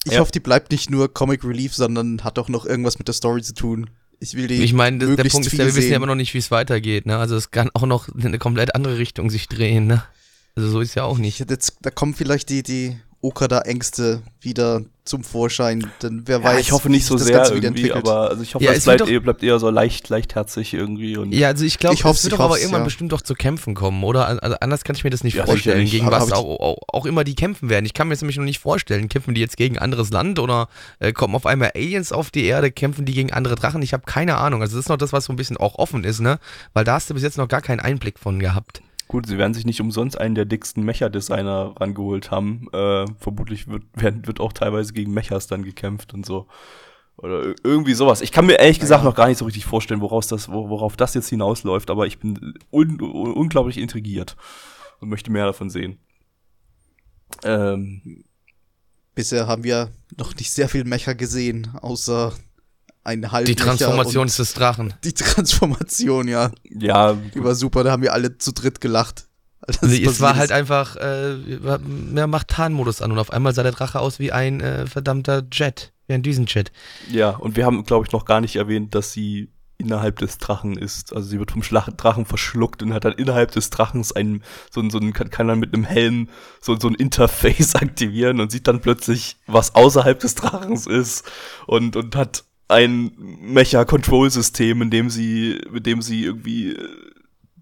ich 0.06 0.14
Ja. 0.14 0.20
hoffe, 0.20 0.32
die 0.32 0.40
bleibt 0.40 0.72
nicht 0.72 0.90
nur 0.90 1.12
Comic 1.14 1.44
Relief, 1.44 1.74
sondern 1.74 2.24
hat 2.24 2.38
auch 2.40 2.50
noch 2.50 2.66
irgendwas 2.66 3.00
mit 3.00 3.08
der 3.08 3.16
Story 3.16 3.42
zu 3.42 3.54
tun. 3.54 3.90
Ich 4.20 4.36
will 4.36 4.48
die. 4.48 4.64
Ich 4.64 4.74
meine, 4.74 4.98
der 5.00 5.24
Punkt 5.26 5.48
ist, 5.48 5.54
ja, 5.54 5.60
wir 5.60 5.66
wissen 5.68 5.82
sehen. 5.82 5.92
ja 5.92 5.98
immer 5.98 6.06
noch 6.08 6.16
nicht, 6.16 6.34
wie 6.34 6.38
es 6.40 6.52
weitergeht. 6.52 7.06
Ne? 7.06 7.18
Also 7.18 7.36
es 7.36 7.52
kann 7.52 7.70
auch 7.74 7.86
noch 7.86 8.10
in 8.10 8.26
eine 8.26 8.40
komplett 8.40 8.76
andere 8.76 8.98
Richtung 8.98 9.30
sich 9.30 9.48
drehen. 9.48 9.88
Ne? 9.88 10.04
Also 10.56 10.70
so 10.70 10.80
ist 10.82 10.96
ja 10.96 11.04
auch 11.04 11.16
Ich 11.16 11.22
nicht. 11.22 11.50
jetzt, 11.50 11.78
da 11.82 11.90
kommen 11.92 12.14
vielleicht 12.14 12.50
die, 12.50 12.64
die 12.64 12.98
Okada-Ängste 13.22 14.22
wieder 14.42 14.82
zum 15.04 15.24
Vorschein, 15.24 15.86
denn 16.02 16.24
wer 16.26 16.40
Ja, 16.40 16.44
weiß. 16.44 16.60
ich 16.62 16.72
hoffe 16.72 16.90
nicht 16.90 17.06
so 17.06 17.16
das 17.16 17.26
sehr 17.28 17.38
Ganze 17.38 17.54
irgendwie, 17.56 17.92
aber 17.94 18.30
also 18.30 18.42
ich 18.42 18.56
hoffe, 18.56 18.66
Ja, 18.66 18.72
es 18.72 18.86
bleibt, 18.86 19.02
doch- 19.02 19.08
eher, 19.08 19.20
bleibt 19.20 19.44
eher 19.44 19.60
so 19.60 19.70
leicht, 19.70 20.10
leichtherzig 20.10 20.74
irgendwie 20.74 21.16
und 21.18 21.32
Ja, 21.32 21.50
also 21.50 21.64
ich 21.64 21.78
glaube, 21.78 21.96
es 21.96 22.24
wird 22.24 22.34
doch 22.34 22.40
aber 22.40 22.58
irgendwann 22.58 22.82
ja. 22.82 22.86
bestimmt 22.86 23.12
doch 23.12 23.22
zu 23.22 23.36
Kämpfen 23.36 23.76
kommen, 23.76 24.04
oder? 24.04 24.42
Also 24.42 24.56
anders 24.62 24.84
kann 24.84 24.96
ich 24.96 25.04
mir 25.04 25.12
das 25.12 25.24
nicht 25.24 25.36
Ja, 25.36 25.46
vorstellen, 25.46 25.86
sicherlich. 25.86 25.92
gegen 25.92 26.12
was 26.12 26.32
auch, 26.32 26.60
auch, 26.60 26.78
auch 26.88 27.06
immer 27.06 27.24
die 27.24 27.36
kämpfen 27.36 27.70
werden. 27.70 27.86
Ich 27.86 27.94
kann 27.94 28.08
mir 28.08 28.16
das 28.16 28.22
nämlich 28.22 28.38
noch 28.38 28.46
nicht 28.46 28.60
vorstellen. 28.60 29.08
Kämpfen 29.08 29.36
die 29.36 29.42
jetzt 29.42 29.58
gegen 29.58 29.78
ein 29.78 29.84
anderes 29.84 30.10
Land 30.10 30.40
oder 30.40 30.70
äh, 31.00 31.14
kommen 31.14 31.36
auf 31.36 31.46
einmal 31.46 31.72
Aliens 31.76 32.12
auf 32.12 32.32
die 32.32 32.46
Erde, 32.46 32.72
kämpfen 32.72 33.06
die 33.06 33.14
gegen 33.14 33.32
andere 33.32 33.54
Drachen? 33.56 33.84
Ich 33.84 33.94
habe 33.94 34.04
keine 34.08 34.38
Ahnung. 34.38 34.62
Also 34.64 34.76
das 34.76 34.86
ist 34.86 34.90
noch 34.90 34.98
das, 34.98 35.14
was 35.14 35.26
so 35.26 35.34
ein 35.34 35.36
bisschen 35.36 35.58
auch 35.58 35.76
offen 35.76 36.04
ist, 36.04 36.20
ne? 36.20 36.40
Weil 36.74 36.84
da 36.84 36.94
hast 36.96 37.12
du 37.12 37.14
bis 37.14 37.22
jetzt 37.22 37.38
noch 37.38 37.48
gar 37.48 37.62
keinen 37.62 37.80
Einblick 37.80 38.18
von 38.18 38.40
gehabt. 38.40 38.82
Gut, 39.08 39.28
sie 39.28 39.38
werden 39.38 39.54
sich 39.54 39.66
nicht 39.66 39.82
umsonst 39.82 40.20
einen 40.20 40.36
der 40.36 40.46
dicksten 40.46 40.84
Mecha-Designer 40.84 41.76
rangeholt 41.80 42.32
haben. 42.32 42.68
Äh, 42.74 43.06
vermutlich 43.20 43.68
wird, 43.68 43.84
werden, 43.96 44.26
wird 44.26 44.40
auch 44.40 44.52
teilweise 44.52 44.94
gegen 44.94 45.14
Mechas 45.14 45.48
dann 45.48 45.64
gekämpft 45.64 46.14
und 46.14 46.26
so. 46.26 46.48
Oder 47.18 47.42
ir- 47.44 47.56
irgendwie 47.64 47.94
sowas. 47.94 48.22
Ich 48.22 48.32
kann 48.32 48.46
mir 48.48 48.60
ehrlich 48.60 48.80
gesagt 48.80 49.04
noch 49.04 49.16
gar 49.16 49.28
nicht 49.28 49.38
so 49.38 49.46
richtig 49.46 49.66
vorstellen, 49.66 50.02
woraus 50.02 50.28
das, 50.28 50.50
wo- 50.50 50.70
worauf 50.70 50.98
das 50.98 51.14
jetzt 51.14 51.30
hinausläuft, 51.30 51.90
aber 51.92 52.08
ich 52.08 52.20
bin 52.20 52.56
un, 52.72 53.00
un, 53.00 53.34
unglaublich 53.34 53.78
intrigiert 53.78 54.36
und 55.00 55.10
möchte 55.10 55.32
mehr 55.32 55.46
davon 55.46 55.70
sehen. 55.70 56.00
Ähm, 57.44 58.24
Bisher 59.14 59.48
haben 59.48 59.64
wir 59.64 59.92
noch 60.18 60.36
nicht 60.36 60.52
sehr 60.52 60.68
viel 60.68 60.84
Mecha 60.84 61.14
gesehen, 61.14 61.70
außer 61.82 62.34
ein 63.06 63.32
halb 63.32 63.46
Die 63.46 63.56
Transformation 63.56 64.28
des 64.28 64.54
Drachen. 64.54 64.94
Die 65.04 65.14
Transformation, 65.14 66.28
ja. 66.28 66.52
ja, 66.64 67.14
Die 67.14 67.44
war 67.44 67.56
super, 67.56 67.84
da 67.84 67.92
haben 67.92 68.02
wir 68.04 68.14
alle 68.14 68.38
zu 68.38 68.52
dritt 68.52 68.82
gelacht. 68.82 69.28
als 69.62 69.80
das 69.80 69.90
Nee, 69.90 70.04
es 70.04 70.20
war 70.20 70.36
halt 70.36 70.50
ist. 70.50 70.56
einfach, 70.56 70.96
äh, 70.98 71.36
mehr 71.86 72.28
macht 72.28 72.50
Tarnmodus 72.50 73.02
an 73.02 73.12
und 73.12 73.20
auf 73.20 73.32
einmal 73.32 73.54
sah 73.54 73.64
der 73.64 73.72
Drache 73.72 74.00
aus 74.00 74.20
wie 74.20 74.32
ein 74.32 74.60
äh, 74.60 74.88
verdammter 74.88 75.44
Jet, 75.52 75.94
wie 76.08 76.14
ein 76.14 76.24
Düsenjet. 76.24 76.72
Ja, 77.10 77.30
und 77.30 77.56
wir 77.56 77.66
haben, 77.66 77.84
glaube 77.84 78.06
ich, 78.06 78.12
noch 78.12 78.26
gar 78.26 78.42
nicht 78.42 78.56
erwähnt, 78.56 78.96
dass 78.96 79.14
sie 79.14 79.52
innerhalb 79.78 80.18
des 80.20 80.38
Drachen 80.38 80.78
ist. 80.78 81.14
Also 81.14 81.28
sie 81.28 81.38
wird 81.38 81.52
vom 81.52 81.62
Schlag 81.62 81.90
Drachen 81.90 82.26
verschluckt 82.26 82.82
und 82.82 82.94
hat 82.94 83.06
dann 83.06 83.14
innerhalb 83.14 83.52
des 83.52 83.70
Drachens 83.70 84.14
einen, 84.14 84.44
so 84.72 84.82
ein, 84.82 84.90
so 84.90 84.98
ein, 84.98 85.14
kann, 85.14 85.30
kann 85.30 85.48
dann 85.48 85.60
mit 85.60 85.74
einem 85.74 85.84
Helm 85.84 86.30
so, 86.62 86.80
so 86.80 86.88
ein 86.88 86.96
Interface 86.96 87.76
aktivieren 87.76 88.40
und 88.40 88.52
sieht 88.52 88.68
dann 88.68 88.82
plötzlich, 88.82 89.38
was 89.46 89.76
außerhalb 89.76 90.20
des 90.20 90.36
Drachens 90.36 90.88
ist 90.88 91.30
und, 91.68 91.96
und 91.98 92.16
hat 92.16 92.46
ein 92.68 93.12
Mecha-Control-System, 93.42 94.82
in 94.82 94.90
dem 94.90 95.10
sie, 95.10 95.60
mit 95.72 95.86
dem 95.86 96.02
sie 96.02 96.24
irgendwie 96.24 96.72
äh, 96.72 96.88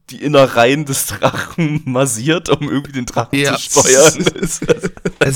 die 0.10 0.22
Innereien 0.24 0.86
des 0.86 1.08
Drachen 1.08 1.82
massiert, 1.86 2.49
um 2.49 2.70
irgendwie 2.70 2.91
den 2.91 3.06
Drachen 3.06 3.38
Ja. 3.39 3.56
zu 3.58 3.82
steuern. 3.82 4.26
Es- 4.41 4.62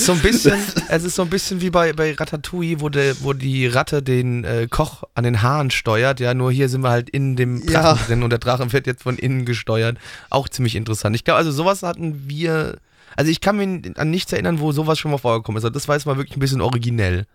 ist 0.02 0.06
so 0.06 0.12
ein 0.12 0.20
bisschen, 0.20 0.60
es 0.90 1.04
ist 1.06 1.16
so 1.16 1.22
ein 1.22 1.30
bisschen 1.30 1.62
wie 1.62 1.70
bei, 1.70 1.94
bei 1.94 2.14
Ratatouille, 2.14 2.82
wo, 2.82 2.90
der, 2.90 3.16
wo 3.22 3.32
die 3.32 3.68
Ratte 3.68 4.04
den 4.04 4.44
äh, 4.44 4.68
Koch 4.70 5.04
an 5.16 5.24
den 5.24 5.42
Haaren 5.42 5.72
steuert. 5.72 6.20
Ja, 6.20 6.34
nur 6.34 6.52
hier 6.52 6.68
sind 6.68 6.82
wir 6.82 6.90
halt 6.90 7.10
in 7.10 7.38
dem 7.38 7.66
Drachen 7.66 7.98
Ja. 8.00 8.06
drin 8.06 8.24
und 8.24 8.30
der 8.32 8.40
Drache 8.40 8.72
wird 8.74 8.86
jetzt 8.86 9.04
von 9.04 9.18
innen 9.18 9.46
gesteuert. 9.46 9.98
Auch 10.30 10.50
ziemlich 10.50 10.76
interessant. 10.76 11.16
Ich 11.16 11.24
glaube, 11.24 11.38
also 11.38 11.52
sowas 11.52 11.84
hatten 11.84 12.24
wir. 12.28 12.78
Also 13.16 13.32
ich 13.32 13.40
kann 13.42 13.56
mich 13.58 13.98
an 13.98 14.10
nichts 14.12 14.32
erinnern, 14.34 14.60
wo 14.60 14.74
sowas 14.74 15.00
schon 15.00 15.12
mal 15.12 15.18
vorgekommen 15.18 15.58
ist. 15.58 15.64
Also 15.64 15.74
das 15.74 15.88
war 15.88 15.96
jetzt 15.96 16.06
mal 16.06 16.18
wirklich 16.18 16.36
ein 16.36 16.42
bisschen 16.42 16.62
originell. 16.62 17.26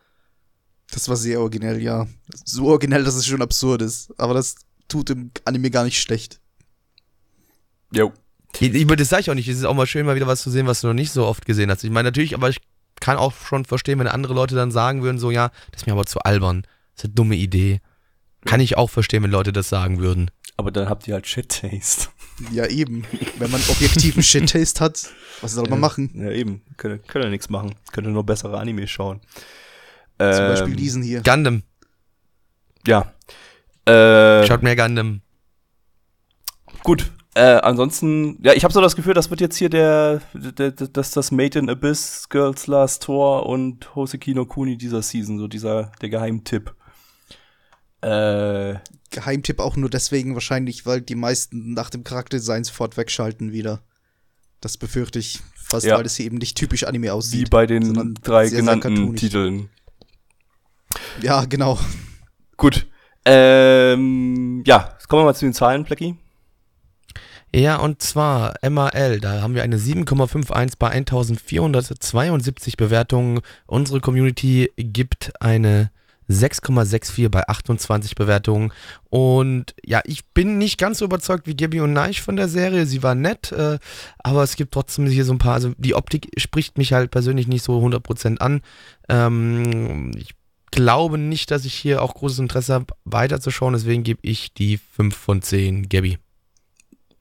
Das 0.93 1.09
war 1.09 1.17
sehr 1.17 1.41
originell, 1.41 1.83
ja. 1.83 2.07
So 2.45 2.67
originell, 2.67 3.03
dass 3.03 3.15
es 3.15 3.27
schon 3.27 3.43
absurd 3.43 3.83
ist. 3.83 4.13
Aber 4.19 4.35
das 4.35 4.57
tut 4.89 5.11
im 5.11 5.31
Anime 5.45 5.71
gar 5.71 5.85
nicht 5.85 6.01
schlecht. 6.01 6.39
Jo. 7.93 8.13
Ich, 8.61 8.87
das 8.87 9.09
sage 9.09 9.23
ich 9.23 9.31
auch 9.31 9.35
nicht. 9.35 9.49
Es 9.49 9.57
ist 9.57 9.65
auch 9.65 9.75
mal 9.75 9.87
schön, 9.87 10.05
mal 10.05 10.15
wieder 10.15 10.27
was 10.27 10.43
zu 10.43 10.51
sehen, 10.51 10.67
was 10.67 10.83
du 10.83 10.89
noch 10.89 10.95
nicht 10.95 11.11
so 11.11 11.27
oft 11.27 11.47
gesehen 11.47 11.71
hast. 11.71 11.83
Ich 11.83 11.91
meine 11.91 12.09
natürlich, 12.09 12.35
aber 12.35 12.51
ich 12.51 12.61
kann 13.01 13.17
auch 13.17 13.33
schon 13.35 13.65
verstehen, 13.65 13.99
wenn 13.99 14.07
andere 14.07 14.35
Leute 14.35 14.55
dann 14.55 14.71
sagen 14.71 15.03
würden, 15.03 15.19
so 15.19 15.31
ja, 15.31 15.51
das 15.71 15.83
ist 15.83 15.87
mir 15.87 15.95
aber 15.95 16.05
zu 16.05 16.21
albern. 16.21 16.63
Das 16.95 17.05
ist 17.05 17.05
eine 17.07 17.15
dumme 17.15 17.37
Idee. 17.37 17.81
Kann 18.45 18.61
ich 18.61 18.77
auch 18.77 18.91
verstehen, 18.91 19.23
wenn 19.23 19.31
Leute 19.31 19.53
das 19.53 19.71
sagen 19.71 19.99
würden. 19.99 20.31
Aber 20.59 20.71
dann 20.71 20.89
habt 20.89 21.09
ihr 21.09 21.15
halt 21.15 21.27
Shit-Taste. 21.27 22.09
Ja, 22.51 22.67
eben. 22.67 23.05
Wenn 23.39 23.51
man 23.51 23.63
objektiven 23.69 24.23
Shit-Taste 24.23 24.81
hat, 24.81 25.09
was 25.41 25.53
soll 25.53 25.69
man 25.69 25.81
machen? 25.81 26.11
Ja, 26.15 26.31
eben. 26.31 26.63
Könnt 26.77 27.03
ihr 27.15 27.31
nichts 27.31 27.49
machen. 27.49 27.75
Könnt 27.93 28.07
ihr 28.07 28.13
nur 28.13 28.25
bessere 28.25 28.59
Anime 28.59 28.87
schauen. 28.87 29.21
Zum 30.35 30.45
Ähm, 30.45 30.51
Beispiel 30.51 30.77
diesen 30.77 31.03
hier. 31.03 31.23
Gundam. 31.23 31.63
Ja. 32.87 33.13
Äh, 33.87 34.47
Schaut 34.47 34.63
mehr 34.63 34.77
Gundam. 34.77 35.21
gut. 36.83 37.11
Äh, 37.35 37.61
ansonsten, 37.63 38.39
ja, 38.45 38.53
ich 38.53 38.63
habe 38.63 38.75
so 38.75 38.83
das 38.83 38.95
Gefühl, 38.95 39.15
das 39.15 39.31
wird 39.31 39.41
jetzt 39.41 39.57
hier 39.57 39.71
der, 39.71 40.21
der, 40.35 40.71
der 40.71 40.89
das, 40.89 41.13
das 41.13 41.31
Made 41.31 41.59
in 41.59 41.71
Abyss, 41.71 42.29
Girls 42.29 42.67
Last 42.67 43.05
Tour 43.05 43.47
und 43.47 43.95
Hoseki 43.95 44.35
no 44.35 44.45
Kuni 44.45 44.77
dieser 44.77 45.01
Season, 45.01 45.39
so 45.39 45.49
dieser, 45.49 45.93
der 46.03 46.11
Geheimtipp. 46.11 46.75
Äh, 48.03 48.75
Geheimtipp 49.11 49.61
auch 49.61 49.77
nur 49.77 49.89
deswegen 49.89 50.35
wahrscheinlich, 50.35 50.85
weil 50.85 51.01
die 51.01 51.15
meisten 51.15 51.73
nach 51.73 51.89
dem 51.89 52.05
Charakterdesign 52.05 52.65
sofort 52.65 52.97
wegschalten 52.99 53.53
wieder. 53.53 53.81
Das 54.61 54.77
befürchte 54.77 55.19
ich 55.19 55.41
fast, 55.55 55.87
Ja. 55.87 55.97
weil 55.97 56.03
das 56.03 56.17
hier 56.17 56.27
eben 56.27 56.37
nicht 56.39 56.57
typisch 56.57 56.85
Anime 56.85 57.07
wie 57.07 57.11
aussieht. 57.11 57.51
bei 57.51 57.67
den 57.67 58.15
drei 58.23 58.43
sehr, 58.47 58.51
sehr 58.51 58.61
genannten 58.61 58.95
cartoonisch. 58.97 59.21
Titeln. 59.21 59.69
Ja, 61.21 61.45
genau. 61.45 61.79
Gut. 62.57 62.87
Ähm, 63.25 64.63
ja, 64.67 64.91
jetzt 64.95 65.09
kommen 65.09 65.23
wir 65.23 65.27
mal 65.27 65.35
zu 65.35 65.45
den 65.45 65.55
Zahlen, 65.55 65.85
Blackie. 65.85 66.17
Ja, 67.55 67.77
und 67.77 68.01
zwar 68.01 68.55
MAL, 68.67 69.21
da 69.21 69.43
haben 69.43 69.55
wir 69.55 69.63
eine 69.63 69.77
7,51 69.77 70.75
bei 70.79 70.89
1472 70.89 72.79
Bewertungen. 72.79 73.41
Unsere 73.67 74.01
Community 74.01 74.73
gibt 74.77 75.33
eine 75.41 75.91
6,64 76.31 77.29
bei 77.29 77.47
28 77.47 78.15
Bewertungen. 78.15 78.73
Und 79.11 79.75
ja, 79.85 80.01
ich 80.05 80.25
bin 80.31 80.57
nicht 80.57 80.79
ganz 80.79 80.99
so 80.99 81.05
überzeugt 81.05 81.47
wie 81.47 81.55
Gabby 81.55 81.81
und 81.81 81.93
Neich 81.93 82.23
von 82.23 82.37
der 82.37 82.49
Serie. 82.49 82.87
Sie 82.87 83.03
war 83.03 83.15
nett, 83.15 83.53
äh, 83.53 83.79
aber 84.19 84.43
es 84.43 84.57
gibt 84.57 84.73
trotzdem 84.73 85.07
hier 85.07 85.27
so 85.27 85.33
ein 85.33 85.39
paar, 85.39 85.55
also 85.55 85.73
die 85.77 85.95
Optik 85.95 86.31
spricht 86.39 86.79
mich 86.79 86.95
halt 86.95 87.11
persönlich 87.11 87.49
nicht 87.49 87.65
so 87.65 87.79
100% 87.79 88.39
an. 88.39 88.63
Ähm, 89.11 90.13
ich 90.17 90.35
glaube 90.73 91.19
nicht, 91.19 91.53
dass 91.53 91.65
ich 91.65 91.75
hier 91.75 92.03
auch 92.03 92.15
großes 92.15 92.41
Interesse 92.41 92.75
habe, 92.75 92.95
weiterzuschauen, 93.05 93.75
deswegen 93.75 94.03
gebe 94.03 94.19
ich 94.23 94.53
die 94.53 94.79
5 94.79 95.15
von 95.15 95.41
10 95.41 95.89
Gabby. 95.89 96.19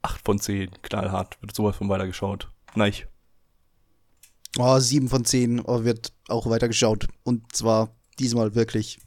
8 0.02 0.22
von 0.26 0.40
10, 0.40 0.72
knallhart. 0.82 1.38
Wird 1.42 1.56
sowas 1.56 1.76
von 1.76 1.88
weitergeschaut. 1.90 2.50
Nein. 2.74 2.94
Oh, 4.58 4.80
7 4.80 5.08
von 5.08 5.24
10 5.24 5.60
oh, 5.60 5.84
wird 5.84 6.12
auch 6.28 6.50
weitergeschaut. 6.50 7.08
Und 7.24 7.56
zwar 7.56 7.96
diesmal 8.18 8.56
wirklich. 8.56 9.00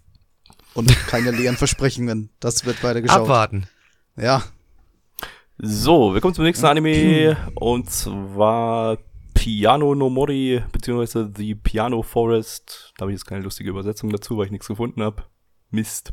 Und 0.75 0.89
keine 1.09 1.33
leeren 1.33 1.57
Versprechungen. 1.57 2.31
Das 2.39 2.65
wird 2.65 2.83
weitergeschaut. 2.85 3.23
Abwarten. 3.23 3.67
Ja. 4.17 4.45
So, 5.59 6.15
wir 6.15 6.21
kommen 6.21 6.35
zum 6.35 6.45
nächsten 6.45 6.67
Anime 6.67 7.37
und 7.55 7.91
zwar 7.91 8.99
Piano 9.35 9.95
no 9.95 10.09
Mori 10.09 10.63
beziehungsweise 10.73 11.31
The 11.37 11.55
Piano 11.55 12.03
Forest. 12.03 12.95
Da 12.97 13.03
habe 13.03 13.13
ich 13.13 13.19
jetzt 13.19 13.27
keine 13.27 13.43
lustige 13.43 13.71
Übersetzung 13.71 14.11
dazu, 14.11 14.39
weil 14.39 14.47
ich 14.47 14.53
nichts 14.53 14.69
gefunden 14.69 15.03
habe. 15.03 15.25
Mist. 15.71 16.13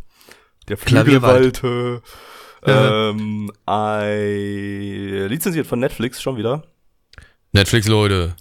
Der. 0.67 0.77
Flügelwald. 0.77 1.61
Ähm, 2.63 3.51
ein, 3.65 5.27
lizenziert 5.27 5.65
von 5.65 5.79
Netflix 5.79 6.21
schon 6.21 6.37
wieder. 6.37 6.63
Netflix, 7.51 7.87
Leute. 7.87 8.35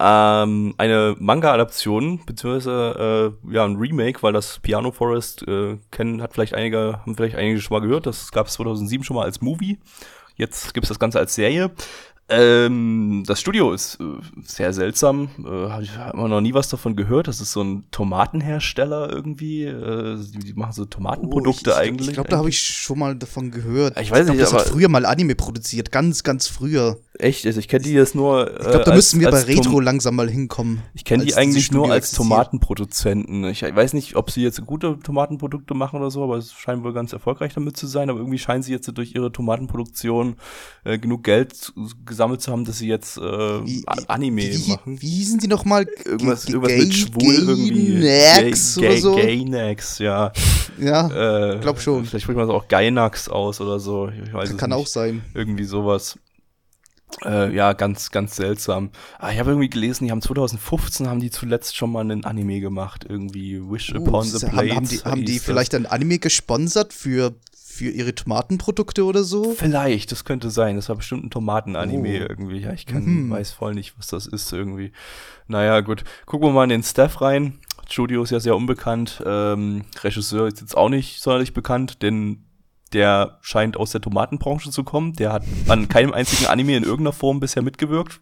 Ähm, 0.00 0.74
eine 0.76 1.14
Manga-Adaption, 1.20 2.26
beziehungsweise 2.26 3.36
äh, 3.48 3.54
ja, 3.54 3.64
ein 3.64 3.76
Remake, 3.76 4.22
weil 4.22 4.32
das 4.32 4.58
Piano 4.58 4.90
Forest 4.90 5.46
äh, 5.46 5.78
kennen, 5.92 6.20
hat 6.20 6.34
vielleicht 6.34 6.54
einige, 6.54 7.00
haben 7.00 7.14
vielleicht 7.14 7.36
einige 7.36 7.60
schon 7.60 7.76
mal 7.76 7.86
gehört. 7.86 8.06
Das 8.06 8.32
gab 8.32 8.48
es 8.48 8.54
2007 8.54 9.04
schon 9.04 9.16
mal 9.16 9.24
als 9.24 9.40
Movie. 9.40 9.78
Jetzt 10.34 10.74
gibt 10.74 10.84
es 10.84 10.88
das 10.88 10.98
Ganze 10.98 11.20
als 11.20 11.36
Serie. 11.36 11.70
Ähm, 12.26 13.22
das 13.26 13.38
Studio 13.40 13.72
ist 13.72 13.98
äh, 14.00 14.04
sehr 14.44 14.72
seltsam. 14.72 15.28
Äh, 15.38 15.68
hab 15.68 15.82
ich 15.82 15.90
immer 16.14 16.28
noch 16.28 16.40
nie 16.40 16.54
was 16.54 16.68
davon 16.70 16.96
gehört. 16.96 17.28
Das 17.28 17.40
ist 17.42 17.52
so 17.52 17.62
ein 17.62 17.84
Tomatenhersteller 17.90 19.12
irgendwie. 19.12 19.64
Äh, 19.64 20.16
die, 20.42 20.54
machen 20.54 20.72
so 20.72 20.86
Tomatenprodukte 20.86 21.70
Oh, 21.70 21.72
ich, 21.74 21.78
eigentlich. 21.78 22.08
Ich 22.08 22.14
glaube, 22.14 22.30
da 22.30 22.38
habe 22.38 22.48
ich 22.48 22.58
schon 22.60 22.98
mal 22.98 23.14
davon 23.14 23.50
gehört. 23.50 24.00
Ich 24.00 24.10
weiß 24.10 24.24
glaub, 24.24 24.36
nicht, 24.36 24.42
das 24.42 24.54
hat 24.54 24.62
aber- 24.62 24.70
früher 24.70 24.88
mal 24.88 25.04
Anime 25.04 25.34
produziert. 25.34 25.92
Ganz, 25.92 26.22
ganz 26.22 26.46
früher. 26.48 26.96
Echt? 27.18 27.46
Also 27.46 27.60
ich 27.60 27.68
kenne 27.68 27.84
die 27.84 27.92
jetzt 27.92 28.14
nur. 28.14 28.50
Ich 28.50 28.58
glaube, 28.58 28.78
da 28.84 28.90
als- 28.90 28.94
müssten 28.96 29.20
wir 29.20 29.30
bei 29.30 29.36
als 29.36 29.46
Tom- 29.46 29.56
Retro 29.56 29.80
langsam 29.80 30.16
mal 30.16 30.28
hinkommen. 30.28 30.82
Ich 30.94 31.04
kenne 31.04 31.24
die 31.26 31.34
eigentlich 31.34 31.70
nur 31.70 31.84
als 31.92 32.06
existiert. 32.06 32.22
Tomatenproduzenten. 32.28 33.44
Ich 33.44 33.62
weiß 33.62 33.92
nicht, 33.92 34.16
ob 34.16 34.30
sie 34.30 34.42
jetzt 34.42 34.64
gute 34.64 34.98
Tomatenprodukte 34.98 35.74
machen 35.74 36.00
oder 36.00 36.10
so, 36.10 36.24
aber 36.24 36.38
es 36.38 36.52
scheinen 36.54 36.82
wohl 36.82 36.92
ganz 36.94 37.12
erfolgreich 37.12 37.52
damit 37.54 37.76
zu 37.76 37.86
sein. 37.86 38.08
Aber 38.10 38.18
irgendwie 38.18 38.38
scheinen 38.38 38.62
sie 38.62 38.72
jetzt 38.72 38.90
durch 38.96 39.14
ihre 39.14 39.30
Tomatenproduktion 39.30 40.36
äh, 40.84 40.98
genug 40.98 41.22
Geld 41.22 41.54
zu- 41.54 41.72
gesammelt 42.14 42.40
zu 42.40 42.50
haben, 42.52 42.64
dass 42.64 42.78
sie 42.78 42.88
jetzt 42.88 43.16
äh, 43.18 43.20
Wie- 43.20 43.84
Anime 44.08 44.42
wie, 44.42 44.70
machen. 44.70 45.00
Wie 45.02 45.08
hießen 45.08 45.38
die 45.38 45.48
nochmal? 45.48 45.86
Irgendwas, 46.04 46.46
irgendwas 46.46 46.70
Gay- 46.70 46.78
mit 46.84 46.94
schwul 46.94 47.34
irgendwie. 47.34 48.00
Gay- 48.00 48.54
oder 48.78 48.96
so? 48.98 49.14
Gay- 49.16 49.26
Gaynax, 49.44 49.98
ja. 49.98 50.32
Ja, 50.76 51.52
Äh, 51.54 51.60
glaub 51.60 51.80
schon. 51.80 52.04
Vielleicht 52.04 52.24
spricht 52.24 52.36
man 52.36 52.48
das 52.48 52.54
auch 52.56 52.66
Gainax 52.66 53.28
aus 53.28 53.60
oder 53.60 53.78
so. 53.78 54.08
Ich 54.08 54.32
weiß 54.32 54.50
es 54.50 54.56
kann 54.56 54.70
nicht. 54.70 54.78
auch 54.80 54.86
sein. 54.88 55.22
Irgendwie 55.32 55.62
sowas. 55.62 56.18
Äh, 57.24 57.54
ja, 57.54 57.74
ganz, 57.74 58.10
ganz 58.10 58.34
seltsam. 58.34 58.90
Aber 59.20 59.32
ich 59.32 59.38
habe 59.38 59.50
irgendwie 59.50 59.70
gelesen, 59.70 60.04
die 60.06 60.10
haben 60.10 60.20
2015 60.20 61.06
haben 61.06 61.20
die 61.20 61.30
zuletzt 61.30 61.76
schon 61.76 61.92
mal 61.92 62.00
einen 62.00 62.24
Anime 62.24 62.58
gemacht. 62.58 63.06
Irgendwie 63.08 63.60
Wish 63.62 63.94
Oh, 63.94 63.98
Upon 64.00 64.24
the 64.24 64.44
haben, 64.46 64.50
Blades. 64.52 64.74
haben 64.74 64.88
die, 64.88 64.98
haben 65.04 65.24
die 65.24 65.32
hieß 65.34 65.42
das. 65.42 65.46
vielleicht 65.46 65.74
ein 65.76 65.86
Anime 65.86 66.18
gesponsert 66.18 66.92
für, 66.92 67.34
für 67.74 67.90
ihre 67.90 68.14
Tomatenprodukte 68.14 69.04
oder 69.04 69.24
so? 69.24 69.52
Vielleicht, 69.52 70.12
das 70.12 70.24
könnte 70.24 70.50
sein. 70.50 70.76
Das 70.76 70.88
war 70.88 70.96
bestimmt 70.96 71.24
ein 71.24 71.30
Tomaten-Anime 71.30 72.20
Oh. 72.24 72.26
irgendwie. 72.28 72.58
Ja, 72.58 72.72
ich 72.72 72.86
kann, 72.86 73.04
Mhm. 73.04 73.30
weiß 73.30 73.52
voll 73.52 73.74
nicht, 73.74 73.98
was 73.98 74.06
das 74.08 74.26
ist 74.26 74.52
irgendwie. 74.52 74.92
Naja, 75.48 75.80
gut. 75.80 76.04
Gucken 76.26 76.48
wir 76.48 76.52
mal 76.52 76.64
in 76.64 76.70
den 76.70 76.82
Staff 76.82 77.20
rein. 77.20 77.58
Studio 77.88 78.22
ist 78.22 78.30
ja 78.30 78.40
sehr 78.40 78.56
unbekannt. 78.56 79.22
Ähm, 79.26 79.84
Regisseur 80.02 80.46
ist 80.46 80.60
jetzt 80.60 80.76
auch 80.76 80.88
nicht 80.88 81.20
sonderlich 81.20 81.52
bekannt, 81.52 82.02
denn 82.02 82.44
der 82.92 83.38
scheint 83.42 83.76
aus 83.76 83.90
der 83.90 84.00
Tomatenbranche 84.00 84.70
zu 84.70 84.84
kommen. 84.84 85.12
Der 85.14 85.32
hat 85.32 85.44
an 85.68 85.88
keinem 85.88 86.12
einzigen 86.14 86.46
Anime 86.46 86.76
in 86.76 86.84
irgendeiner 86.84 87.12
Form 87.12 87.40
bisher 87.40 87.62
mitgewirkt. 87.62 88.20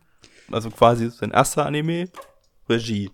Also 0.51 0.71
quasi 0.71 1.11
sein 1.11 1.31
erster 1.31 1.67
Anime. 1.67 2.09
Regie. 2.69 3.11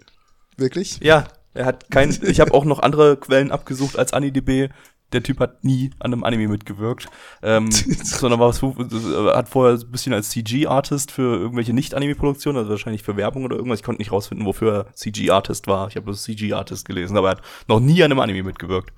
Wirklich? 0.57 0.99
Ja, 1.03 1.25
er 1.55 1.67
hat 1.67 1.91
kein. 1.91 2.11
Ich 2.23 2.41
habe 2.41 2.55
auch 2.55 2.65
noch 2.65 2.79
andere 2.79 3.17
Quellen 3.17 3.51
abgesucht 3.51 3.99
als 3.99 4.13
AniDB. 4.13 4.69
Der 5.13 5.23
Typ 5.23 5.41
hat 5.41 5.65
nie 5.65 5.91
an 6.01 6.13
einem 6.13 6.25
Anime 6.25 6.49
mitgewirkt, 6.49 7.09
ähm, 7.43 7.71
sondern 7.73 8.41
war 8.41 8.53
hat 8.53 9.49
vorher 9.49 9.79
ein 9.79 9.91
bisschen 9.91 10.13
als 10.13 10.31
CG-Artist 10.31 11.11
für 11.11 11.37
irgendwelche 11.37 11.73
Nicht-Anime-Produktionen, 11.73 12.59
also 12.59 12.71
wahrscheinlich 12.71 13.03
für 13.03 13.17
Werbung 13.17 13.45
oder 13.45 13.57
irgendwas. 13.57 13.81
Ich 13.81 13.85
konnte 13.85 14.01
nicht 14.01 14.13
rausfinden, 14.13 14.47
wofür 14.47 14.73
er 14.73 14.95
CG-Artist 14.95 15.67
war. 15.67 15.89
Ich 15.89 15.97
habe 15.97 16.05
bloß 16.05 16.23
CG-Artist 16.25 16.87
gelesen, 16.87 17.17
aber 17.17 17.29
er 17.29 17.37
hat 17.37 17.43
noch 17.69 17.81
nie 17.81 18.03
an 18.03 18.13
einem 18.13 18.21
Anime 18.21 18.43
mitgewirkt. 18.43 18.93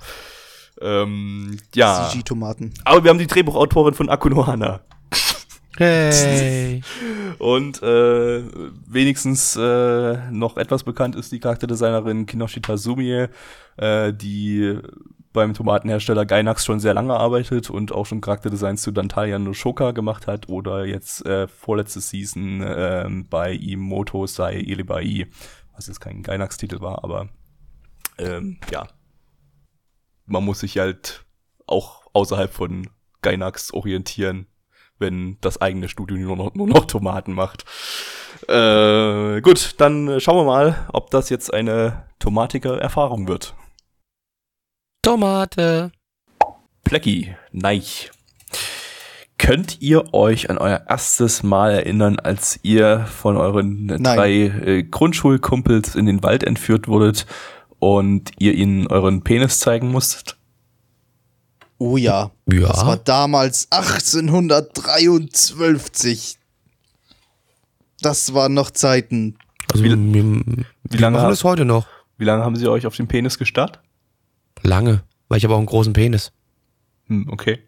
Ähm, 0.81 1.59
ja. 1.75 2.09
CG-Tomaten. 2.11 2.75
Aber 2.85 3.05
wir 3.05 3.11
haben 3.11 3.19
die 3.19 3.27
Drehbuchautorin 3.27 3.95
von 3.95 4.09
Akunohana. 4.09 4.81
Hey. 5.77 6.83
Und 7.39 7.83
äh, 7.83 8.43
wenigstens 8.87 9.57
äh, 9.57 10.31
noch 10.31 10.57
etwas 10.57 10.85
bekannt 10.85 11.16
ist 11.16 11.33
die 11.33 11.41
Charakterdesignerin 11.41 12.27
Kinoshita 12.27 12.77
Sumie, 12.77 13.27
äh, 13.77 14.12
die 14.12 14.79
beim 15.33 15.55
Tomatenhersteller 15.55 16.27
Gainax 16.27 16.64
schon 16.64 16.81
sehr 16.81 16.95
lange 16.95 17.14
arbeitet 17.14 17.71
und 17.71 17.93
auch 17.93 18.05
schon 18.07 18.21
Charakterdesigns 18.21 18.83
zu 18.83 18.91
Dantalia 18.91 19.39
no 19.39 19.53
Shoka 19.53 19.93
gemacht 19.93 20.27
hat 20.27 20.49
oder 20.49 20.85
jetzt 20.85 21.25
äh, 21.25 21.47
vorletzte 21.47 22.01
Season 22.01 22.61
äh, 22.62 23.09
bei 23.29 23.55
Imoto 23.55 24.27
Sai 24.27 24.59
Ilibai, 24.59 25.29
was 25.75 25.87
jetzt 25.87 26.01
kein 26.01 26.23
Gainax-Titel 26.23 26.81
war, 26.81 27.05
aber 27.05 27.29
ähm, 28.18 28.59
ja, 28.73 28.89
man 30.27 30.45
muss 30.45 30.61
sich 30.61 30.79
halt 30.79 31.25
auch 31.66 32.03
außerhalb 32.12 32.53
von 32.53 32.91
Gainax 33.23 33.73
orientieren, 33.73 34.47
wenn 35.01 35.39
das 35.41 35.61
eigene 35.61 35.89
Studio 35.89 36.17
nur 36.17 36.37
noch, 36.37 36.55
nur 36.55 36.67
noch 36.67 36.85
Tomaten 36.87 37.33
macht. 37.33 37.65
Äh, 38.49 39.41
gut, 39.41 39.75
dann 39.79 40.21
schauen 40.21 40.37
wir 40.37 40.45
mal, 40.45 40.87
ob 40.93 41.11
das 41.11 41.31
jetzt 41.31 41.53
eine 41.53 42.05
Tomatiker-Erfahrung 42.19 43.29
wird. 43.29 43.55
Tomate. 45.03 45.93
Plecki, 46.85 47.35
Neich. 47.53 48.11
Könnt 49.39 49.81
ihr 49.81 50.13
euch 50.13 50.51
an 50.51 50.59
euer 50.59 50.83
erstes 50.87 51.43
Mal 51.43 51.71
erinnern, 51.73 52.19
als 52.19 52.61
ihr 52.63 53.07
von 53.07 53.39
euren 53.39 53.87
Nein. 53.87 54.03
drei 54.03 54.33
äh, 54.33 54.83
Grundschulkumpels 54.83 55.95
in 55.95 56.05
den 56.05 56.23
Wald 56.23 56.45
entführt 56.45 56.89
wurdet 56.89 57.25
und 57.79 58.33
ihr 58.39 58.53
ihnen 58.53 58.87
euren 58.87 59.25
Penis 59.25 59.59
zeigen 59.59 59.91
musstet? 59.91 60.37
Oh 61.83 61.97
ja. 61.97 62.31
Ja. 62.53 62.68
Das 62.68 62.85
war 62.87 62.97
damals 62.99 63.66
1823. 63.70 66.39
Das 68.03 68.35
waren 68.35 68.55
noch 68.55 68.70
Zeiten. 68.70 69.37
Also, 69.72 69.85
Wie- 69.85 69.91
wie 69.91 70.64
wir 70.91 71.01
lange 71.01 71.18
machen 71.18 71.28
das 71.31 71.45
heute 71.45 71.64
noch. 71.64 71.87
Wie 72.18 72.24
lange 72.24 72.45
haben 72.45 72.57
sie 72.57 72.68
euch 72.68 72.87
auf 72.87 72.97
den 72.97 73.07
Penis 73.09 73.39
gestarrt? 73.39 73.78
Lange. 74.62 75.03
Weil 75.28 75.39
ich 75.39 75.45
habe 75.45 75.55
auch 75.55 75.59
einen 75.59 75.66
großen 75.66 75.93
Penis. 75.93 76.33
Hm, 77.07 77.28
okay. 77.31 77.61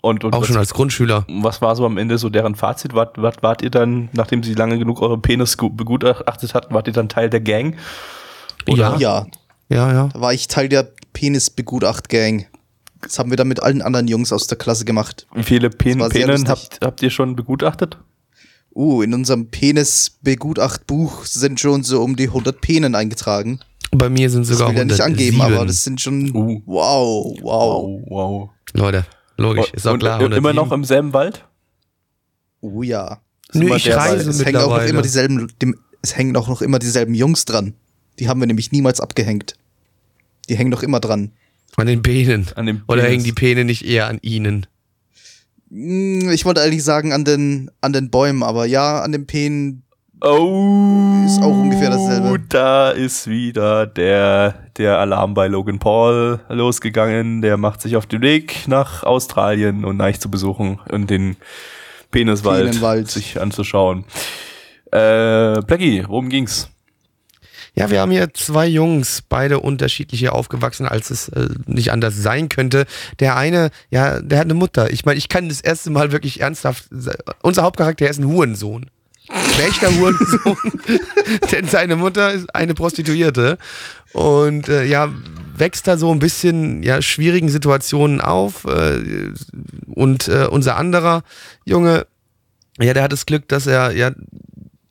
Und, 0.00 0.22
und 0.24 0.32
Auch 0.34 0.40
was, 0.42 0.46
schon 0.48 0.56
als 0.56 0.72
Grundschüler. 0.72 1.26
was 1.28 1.60
war 1.60 1.74
so 1.76 1.84
am 1.84 1.98
Ende 1.98 2.16
so 2.18 2.28
deren 2.30 2.54
Fazit? 2.54 2.94
Wart, 2.94 3.20
wart, 3.20 3.42
wart 3.42 3.62
ihr 3.62 3.70
dann, 3.70 4.08
nachdem 4.12 4.42
sie 4.44 4.54
lange 4.54 4.78
genug 4.78 5.02
euren 5.02 5.20
Penis 5.20 5.56
gu- 5.58 5.70
begutachtet 5.70 6.54
hatten, 6.54 6.72
wart 6.72 6.86
ihr 6.86 6.92
dann 6.92 7.08
Teil 7.08 7.28
der 7.28 7.40
Gang? 7.40 7.76
Ja. 8.68 8.96
Ja, 8.98 9.26
Ja, 9.68 9.92
ja. 9.92 10.08
da 10.12 10.20
war 10.20 10.32
ich 10.32 10.46
Teil 10.48 10.68
der 10.68 10.88
Penis-Begutacht-Gang. 11.12 12.46
Das 13.02 13.18
haben 13.18 13.30
wir 13.30 13.36
dann 13.36 13.48
mit 13.48 13.62
allen 13.62 13.80
anderen 13.82 14.08
Jungs 14.08 14.32
aus 14.32 14.46
der 14.48 14.58
Klasse 14.58 14.84
gemacht. 14.84 15.26
Wie 15.34 15.42
viele 15.44 15.70
Pen 15.70 16.06
Penen 16.08 16.48
habt, 16.48 16.80
habt 16.82 17.02
ihr 17.02 17.10
schon 17.10 17.36
begutachtet? 17.36 17.98
Uh, 18.74 19.02
in 19.02 19.14
unserem 19.14 19.48
Penis-Begutacht-Buch 19.50 21.24
sind 21.24 21.58
schon 21.60 21.82
so 21.82 22.02
um 22.02 22.16
die 22.16 22.28
100 22.28 22.60
Penen 22.60 22.94
eingetragen. 22.94 23.60
Bei 23.90 24.08
mir 24.10 24.28
sind 24.30 24.48
Das 24.48 24.58
sogar 24.58 24.72
will 24.72 24.78
er 24.80 24.84
nicht 24.84 25.00
107. 25.00 25.40
angeben, 25.40 25.40
aber 25.56 25.66
das 25.66 25.82
sind 25.82 26.00
schon. 26.00 26.30
Uh. 26.34 26.60
Wow, 26.66 27.38
wow. 27.40 28.00
wow. 28.06 28.50
Leute, 28.74 29.06
logisch, 29.36 29.72
ist 29.72 29.86
auch 29.86 29.94
Und 29.94 30.00
klar. 30.00 30.20
i- 30.20 30.24
immer 30.24 30.50
107. 30.50 30.56
noch 30.56 30.72
im 30.72 30.84
selben 30.84 31.12
Wald? 31.12 31.44
Oh 32.60 32.82
ja. 32.82 33.20
Nö, 33.54 33.74
ich 33.74 33.90
reise. 33.94 34.28
Es 34.28 34.44
hängen 34.44 34.56
auch 34.58 34.68
noch 34.76 34.84
immer 34.84 35.02
dieselben, 35.02 35.50
dem, 35.62 35.78
es 36.02 36.16
hängen 36.16 36.36
auch 36.36 36.48
noch 36.48 36.60
immer 36.60 36.78
dieselben 36.78 37.14
Jungs 37.14 37.44
dran. 37.46 37.74
Die 38.18 38.28
haben 38.28 38.40
wir 38.40 38.46
nämlich 38.46 38.72
niemals 38.72 39.00
abgehängt. 39.00 39.54
Die 40.48 40.56
hängen 40.56 40.70
noch 40.70 40.82
immer 40.82 41.00
dran. 41.00 41.32
An 41.78 41.86
den 41.86 42.02
Penen. 42.02 42.46
An 42.56 42.66
dem 42.66 42.82
Oder 42.88 43.02
hängen 43.04 43.24
die 43.24 43.32
Pene 43.32 43.64
nicht 43.64 43.84
eher 43.84 44.06
an 44.08 44.18
ihnen? 44.22 44.66
Hm, 45.70 46.30
Ich 46.30 46.44
wollte 46.44 46.60
eigentlich 46.60 46.84
sagen 46.84 47.12
an 47.12 47.24
den, 47.24 47.70
an 47.80 47.92
den 47.92 48.10
Bäumen, 48.10 48.42
aber 48.42 48.66
ja, 48.66 49.00
an 49.00 49.12
den 49.12 49.26
Penen. 49.26 49.82
Oh, 50.20 51.22
Ist 51.24 51.40
auch 51.40 51.52
ungefähr 51.52 51.90
dasselbe. 51.90 52.40
Da 52.48 52.90
ist 52.90 53.28
wieder 53.28 53.86
der, 53.86 54.66
der 54.76 54.98
Alarm 54.98 55.34
bei 55.34 55.46
Logan 55.46 55.78
Paul 55.78 56.40
losgegangen. 56.48 57.40
Der 57.40 57.56
macht 57.56 57.80
sich 57.82 57.94
auf 57.94 58.06
den 58.06 58.22
Weg 58.22 58.66
nach 58.66 59.04
Australien 59.04 59.84
und 59.84 59.96
Neich 59.96 60.18
zu 60.18 60.28
besuchen 60.28 60.80
und 60.90 61.08
den 61.10 61.36
Peniswald 62.10 62.70
Penenwald. 62.70 63.08
sich 63.08 63.40
anzuschauen. 63.40 64.04
Äh, 64.90 65.60
Blackie, 65.62 66.02
worum 66.08 66.28
ging's? 66.30 66.68
Ja, 67.78 67.90
wir 67.90 68.00
haben 68.00 68.10
hier 68.10 68.34
zwei 68.34 68.66
Jungs, 68.66 69.22
beide 69.28 69.60
unterschiedliche 69.60 70.32
aufgewachsen, 70.32 70.84
als 70.84 71.10
es 71.10 71.28
äh, 71.28 71.48
nicht 71.66 71.92
anders 71.92 72.16
sein 72.16 72.48
könnte. 72.48 72.86
Der 73.20 73.36
eine, 73.36 73.70
ja, 73.88 74.20
der 74.20 74.40
hat 74.40 74.46
eine 74.46 74.54
Mutter. 74.54 74.90
Ich 74.90 75.04
meine, 75.04 75.16
ich 75.16 75.28
kann 75.28 75.48
das 75.48 75.60
erste 75.60 75.90
Mal 75.90 76.10
wirklich 76.10 76.40
ernsthaft. 76.40 76.86
Unser 77.40 77.62
Hauptcharakter 77.62 78.10
ist 78.10 78.18
ein 78.18 78.26
Hurensohn. 78.26 78.90
Ein 79.28 79.60
echter 79.68 79.94
Hurensohn. 79.94 80.56
Denn 81.52 81.68
seine 81.68 81.94
Mutter 81.94 82.32
ist 82.32 82.52
eine 82.52 82.74
Prostituierte. 82.74 83.58
Und 84.12 84.68
äh, 84.68 84.82
ja, 84.84 85.14
wächst 85.54 85.86
da 85.86 85.96
so 85.96 86.10
ein 86.10 86.18
bisschen 86.18 86.82
ja, 86.82 87.00
schwierigen 87.00 87.48
Situationen 87.48 88.20
auf. 88.20 88.64
Äh, 88.64 89.32
und 89.86 90.26
äh, 90.26 90.48
unser 90.50 90.76
anderer 90.76 91.22
Junge, 91.64 92.08
ja, 92.80 92.92
der 92.92 93.04
hat 93.04 93.12
das 93.12 93.24
Glück, 93.24 93.46
dass 93.46 93.68
er 93.68 93.92
ja 93.92 94.10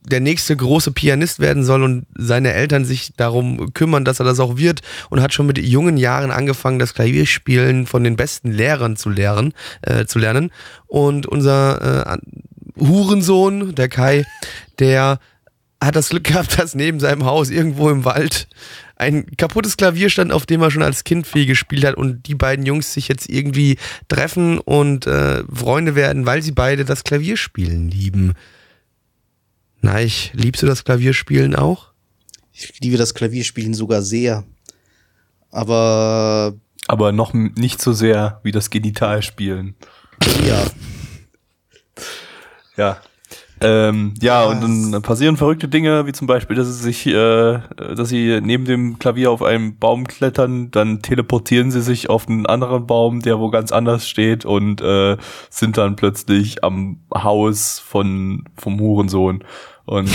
der 0.09 0.21
nächste 0.21 0.55
große 0.55 0.91
Pianist 0.91 1.39
werden 1.39 1.63
soll 1.63 1.83
und 1.83 2.05
seine 2.15 2.53
Eltern 2.53 2.85
sich 2.85 3.13
darum 3.17 3.73
kümmern, 3.73 4.05
dass 4.05 4.19
er 4.19 4.25
das 4.25 4.39
auch 4.39 4.57
wird 4.57 4.81
und 5.09 5.21
hat 5.21 5.33
schon 5.33 5.45
mit 5.45 5.57
jungen 5.57 5.97
Jahren 5.97 6.31
angefangen, 6.31 6.79
das 6.79 6.93
Klavierspielen 6.93 7.85
von 7.85 8.03
den 8.03 8.15
besten 8.15 8.51
Lehrern 8.51 8.95
zu 8.95 9.09
lernen, 9.09 9.53
äh, 9.81 10.05
zu 10.05 10.19
lernen. 10.19 10.51
Und 10.87 11.25
unser 11.25 12.13
äh, 12.13 12.17
Hurensohn, 12.79 13.75
der 13.75 13.89
Kai, 13.89 14.25
der 14.79 15.19
hat 15.81 15.95
das 15.95 16.09
Glück 16.09 16.23
gehabt, 16.23 16.57
dass 16.57 16.73
neben 16.73 16.99
seinem 16.99 17.25
Haus 17.25 17.49
irgendwo 17.49 17.89
im 17.89 18.05
Wald 18.05 18.47
ein 18.95 19.27
kaputtes 19.37 19.77
Klavier 19.77 20.09
stand, 20.09 20.31
auf 20.31 20.45
dem 20.45 20.61
er 20.61 20.71
schon 20.71 20.81
als 20.81 21.03
Kind 21.03 21.27
viel 21.27 21.45
gespielt 21.45 21.85
hat 21.85 21.95
und 21.95 22.27
die 22.27 22.35
beiden 22.35 22.65
Jungs 22.65 22.93
sich 22.93 23.07
jetzt 23.07 23.29
irgendwie 23.29 23.77
treffen 24.07 24.57
und 24.57 25.05
äh, 25.05 25.43
Freunde 25.53 25.95
werden, 25.95 26.25
weil 26.25 26.41
sie 26.41 26.51
beide 26.51 26.83
das 26.83 27.03
Klavierspielen 27.03 27.89
lieben. 27.89 28.33
Neich, 29.87 30.31
liebst 30.33 30.61
du 30.61 30.67
das 30.67 30.83
Klavierspielen 30.83 31.55
auch? 31.55 31.93
Ich 32.51 32.77
liebe 32.81 32.97
das 32.97 33.13
Klavierspielen 33.13 33.73
sogar 33.73 34.01
sehr. 34.01 34.43
Aber 35.49 36.55
Aber 36.89 37.13
noch 37.13 37.33
nicht 37.33 37.81
so 37.81 37.93
sehr 37.93 38.41
wie 38.43 38.51
das 38.51 38.69
Genitalspielen. 38.69 39.75
ja, 40.45 40.65
Ja. 42.75 42.97
Ähm, 43.61 44.13
ja, 44.21 44.43
Ja, 44.43 44.49
und 44.49 44.91
dann 44.91 45.01
passieren 45.01 45.37
verrückte 45.37 45.69
Dinge, 45.69 46.05
wie 46.05 46.11
zum 46.11 46.27
Beispiel, 46.27 46.57
dass 46.57 46.67
sie 46.67 46.83
sich, 46.83 47.07
äh, 47.07 47.59
dass 47.95 48.09
sie 48.09 48.39
neben 48.41 48.65
dem 48.65 48.99
Klavier 48.99 49.31
auf 49.31 49.41
einen 49.41 49.79
Baum 49.79 50.05
klettern, 50.05 50.69
dann 50.69 51.01
teleportieren 51.01 51.71
sie 51.71 51.81
sich 51.81 52.09
auf 52.09 52.27
einen 52.27 52.45
anderen 52.45 52.85
Baum, 52.85 53.21
der 53.21 53.39
wo 53.39 53.49
ganz 53.49 53.71
anders 53.71 54.07
steht 54.07 54.45
und 54.45 54.81
äh, 54.81 55.17
sind 55.49 55.77
dann 55.77 55.95
plötzlich 55.95 56.63
am 56.63 56.99
Haus 57.15 57.79
von 57.79 58.43
vom 58.57 58.79
Hurensohn. 58.79 59.43
Und 59.87 60.09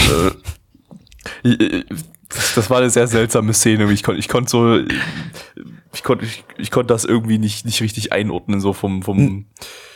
äh, 1.42 1.84
das, 2.54 2.68
war 2.70 2.78
eine 2.78 2.90
sehr 2.90 3.08
seltsame 3.08 3.54
Szene. 3.54 3.90
Ich 3.90 4.02
konnte, 4.02 4.20
ich 4.20 4.28
konnte 4.28 4.50
so, 4.50 4.78
ich 5.94 6.02
konnte, 6.02 6.26
ich, 6.26 6.44
ich 6.58 6.70
konnte 6.70 6.92
das 6.92 7.04
irgendwie 7.04 7.38
nicht 7.38 7.64
nicht 7.64 7.80
richtig 7.80 8.12
einordnen, 8.12 8.60
so 8.60 8.74
vom 8.74 9.02
vom. 9.02 9.46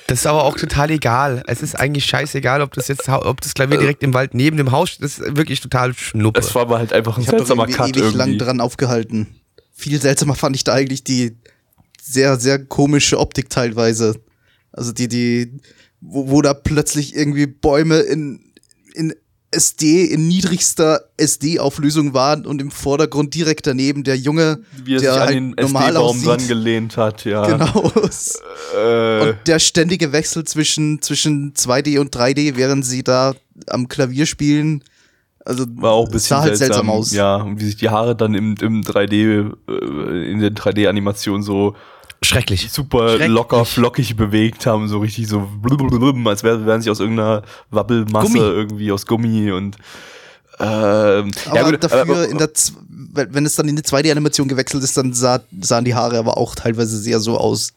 Das 0.06 0.20
ist 0.20 0.26
aber 0.26 0.44
auch 0.44 0.56
total 0.56 0.90
egal. 0.90 1.42
Es 1.46 1.62
ist 1.62 1.78
eigentlich 1.78 2.06
scheißegal, 2.06 2.62
ob 2.62 2.72
das 2.72 2.88
jetzt, 2.88 3.08
ob 3.08 3.40
das 3.42 3.52
Klavier 3.52 3.78
direkt 3.78 4.02
im 4.02 4.14
Wald 4.14 4.32
neben 4.32 4.56
dem 4.56 4.70
Haus 4.70 4.90
steht. 4.90 5.04
Das 5.04 5.18
ist 5.18 5.36
wirklich 5.36 5.60
total 5.60 5.92
schnuppe. 5.94 6.40
Es 6.40 6.54
war 6.54 6.62
aber 6.62 6.78
halt 6.78 6.92
einfach 6.92 7.18
ein 7.18 7.22
ich 7.22 7.28
habe 7.28 7.38
seltsamer 7.38 7.64
irgendwie 7.64 7.76
Cut 7.76 7.88
ewig 7.90 8.02
irgendwie. 8.02 8.18
lang 8.18 8.38
dran 8.38 8.60
aufgehalten. 8.60 9.26
Viel 9.74 10.00
seltsamer 10.00 10.36
fand 10.36 10.56
ich 10.56 10.64
da 10.64 10.72
eigentlich 10.72 11.04
die 11.04 11.36
sehr, 12.00 12.38
sehr 12.38 12.64
komische 12.64 13.18
Optik 13.18 13.50
teilweise. 13.50 14.14
Also 14.72 14.92
die, 14.92 15.08
die, 15.08 15.60
wo, 16.00 16.30
wo 16.30 16.40
da 16.40 16.54
plötzlich 16.54 17.14
irgendwie 17.14 17.46
Bäume 17.46 17.98
in, 17.98 18.54
in 18.94 19.12
SD 19.56 20.04
in 20.04 20.28
niedrigster 20.28 21.00
SD-Auflösung 21.16 22.14
war 22.14 22.44
und 22.46 22.60
im 22.60 22.70
Vordergrund 22.70 23.34
direkt 23.34 23.66
daneben 23.66 24.04
der 24.04 24.16
Junge, 24.16 24.60
Wie 24.84 24.96
er 24.96 25.00
der 25.00 25.12
sich 25.12 25.20
an 25.20 25.26
halt 25.26 25.34
den 25.36 25.58
SD-Baum 25.58 26.22
dran 26.22 26.34
aussieht. 26.34 26.48
gelehnt 26.48 26.96
hat, 26.96 27.24
ja. 27.24 27.46
Genau. 27.46 27.90
Äh, 28.76 29.20
Und 29.30 29.36
der 29.46 29.58
ständige 29.58 30.12
Wechsel 30.12 30.44
zwischen, 30.44 31.00
zwischen 31.02 31.54
2D 31.54 31.98
und 31.98 32.14
3D, 32.14 32.56
während 32.56 32.84
sie 32.84 33.02
da 33.02 33.34
am 33.68 33.88
Klavier 33.88 34.26
spielen. 34.26 34.84
Also 35.44 35.64
war 35.76 35.92
auch 35.92 36.06
ein 36.06 36.12
bisschen 36.12 36.36
sah 36.36 36.42
halt 36.42 36.56
seltsam, 36.56 36.86
seltsam 36.86 36.90
aus. 36.90 37.12
Ja, 37.12 37.36
und 37.36 37.60
wie 37.60 37.64
sich 37.66 37.76
die 37.76 37.88
Haare 37.88 38.16
dann 38.16 38.34
im, 38.34 38.56
im 38.60 38.82
3D, 38.82 39.52
äh, 39.68 40.30
in 40.32 40.40
der 40.40 40.50
3D-Animation 40.50 41.42
so 41.42 41.76
Schrecklich. 42.26 42.70
super 42.70 43.08
Schrecklich. 43.10 43.28
locker, 43.28 43.64
flockig 43.64 44.16
bewegt 44.16 44.66
haben, 44.66 44.88
so 44.88 44.98
richtig 44.98 45.28
so 45.28 45.46
blub, 45.62 45.80
als 46.26 46.42
wär- 46.42 46.66
wären 46.66 46.82
sie 46.82 46.90
aus 46.90 47.00
irgendeiner 47.00 47.42
Wabbelmasse 47.70 48.26
Gummi. 48.32 48.38
irgendwie 48.40 48.92
aus 48.92 49.06
Gummi 49.06 49.52
und 49.52 49.76
ähm, 50.58 51.30
Aber 51.46 51.54
ja 51.54 51.70
gut, 51.70 51.84
dafür 51.84 52.00
aber- 52.02 52.28
in 52.28 52.38
der, 52.38 52.48
wenn 53.30 53.44
es 53.44 53.54
dann 53.56 53.68
in 53.68 53.76
die 53.76 53.82
2D-Animation 53.82 54.48
gewechselt 54.48 54.82
ist, 54.82 54.96
dann 54.96 55.12
sah, 55.12 55.40
sahen 55.60 55.84
die 55.84 55.94
Haare 55.94 56.18
aber 56.18 56.38
auch 56.38 56.54
teilweise 56.54 56.96
sehr 56.98 57.20
so 57.20 57.36
aus. 57.38 57.72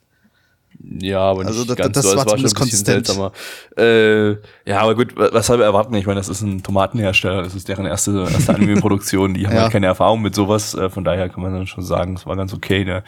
Ja, 1.02 1.20
aber 1.20 1.40
nicht 1.44 1.48
Also 1.50 1.66
da- 1.66 1.76
ganz 1.76 1.94
das 1.94 2.06
so. 2.06 2.12
Es 2.12 2.16
war 2.18 2.26
war 2.26 2.38
schon 2.38 2.46
ein 2.46 2.50
zumindest 2.50 2.72
bisschen 2.72 2.96
konsistent. 2.96 3.08
seltsamer. 3.08 3.32
Äh, 3.78 4.70
ja, 4.70 4.80
aber 4.82 4.96
gut, 4.96 5.18
wa- 5.18 5.30
was 5.34 5.48
soll 5.48 5.58
wir 5.58 5.66
erwarten? 5.66 5.94
Ich 5.96 6.06
meine, 6.06 6.20
das 6.22 6.30
ist 6.30 6.42
ein 6.42 6.64
Tomatenhersteller, 6.64 7.44
das 7.44 7.54
ist 7.54 7.68
deren 7.68 7.86
erste, 7.86 8.28
erste 8.32 8.54
Anime-Produktion, 8.56 9.34
die 9.34 9.46
haben 9.46 9.56
Ja. 9.56 9.64
halt 9.64 9.74
keine 9.74 9.88
Erfahrung 9.88 10.22
mit 10.22 10.34
sowas, 10.36 10.74
äh, 10.76 10.90
von 10.90 11.04
daher 11.04 11.28
kann 11.28 11.44
man 11.44 11.54
dann 11.54 11.68
schon 11.68 11.84
sagen, 11.84 12.16
es 12.16 12.26
war 12.26 12.38
ganz 12.38 12.54
okay, 12.54 12.86
ne? 12.86 13.04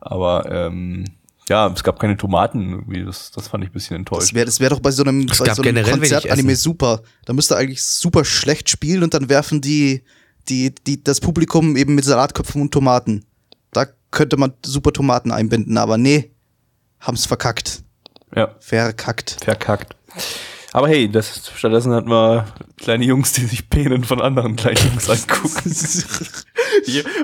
Aber 0.00 0.50
ähm, 0.50 1.04
ja, 1.48 1.66
es 1.68 1.82
gab 1.82 1.98
keine 1.98 2.16
Tomaten 2.16 2.70
irgendwie, 2.70 3.04
das, 3.04 3.30
das 3.32 3.48
fand 3.48 3.64
ich 3.64 3.70
ein 3.70 3.72
bisschen 3.72 3.94
Das 3.96 3.98
enttäuscht. 4.00 4.34
wäre 4.34 4.46
das 4.46 4.60
wär 4.60 4.70
doch 4.70 4.80
bei 4.80 4.90
so 4.92 5.02
einem, 5.02 5.26
bei 5.26 5.34
so 5.34 5.62
einem 5.62 5.84
Konzert-Anime 5.84 6.56
super. 6.56 7.02
Da 7.24 7.32
müsste 7.32 7.56
eigentlich 7.56 7.82
super 7.82 8.24
schlecht 8.24 8.70
spielen 8.70 9.02
und 9.02 9.14
dann 9.14 9.28
werfen 9.28 9.60
die, 9.60 10.02
die, 10.48 10.74
die 10.86 11.02
das 11.02 11.20
Publikum 11.20 11.76
eben 11.76 11.94
mit 11.94 12.04
Salatköpfen 12.04 12.62
und 12.62 12.70
Tomaten. 12.72 13.24
Da 13.72 13.86
könnte 14.10 14.36
man 14.36 14.52
super 14.64 14.92
Tomaten 14.92 15.32
einbinden, 15.32 15.76
aber 15.76 15.98
nee, 15.98 16.30
haben's 17.00 17.26
verkackt. 17.26 17.82
Ja, 18.34 18.54
Verkackt. 18.60 19.38
verkackt. 19.42 19.96
Aber 20.72 20.88
hey, 20.88 21.08
das, 21.10 21.50
stattdessen 21.56 21.92
hatten 21.92 22.08
wir 22.10 22.46
kleine 22.76 23.04
Jungs, 23.04 23.32
die 23.32 23.44
sich 23.46 23.68
Penen 23.68 24.04
von 24.04 24.20
anderen 24.20 24.54
kleinen 24.56 24.78
Jungs 24.88 25.08
angucken. 25.10 25.74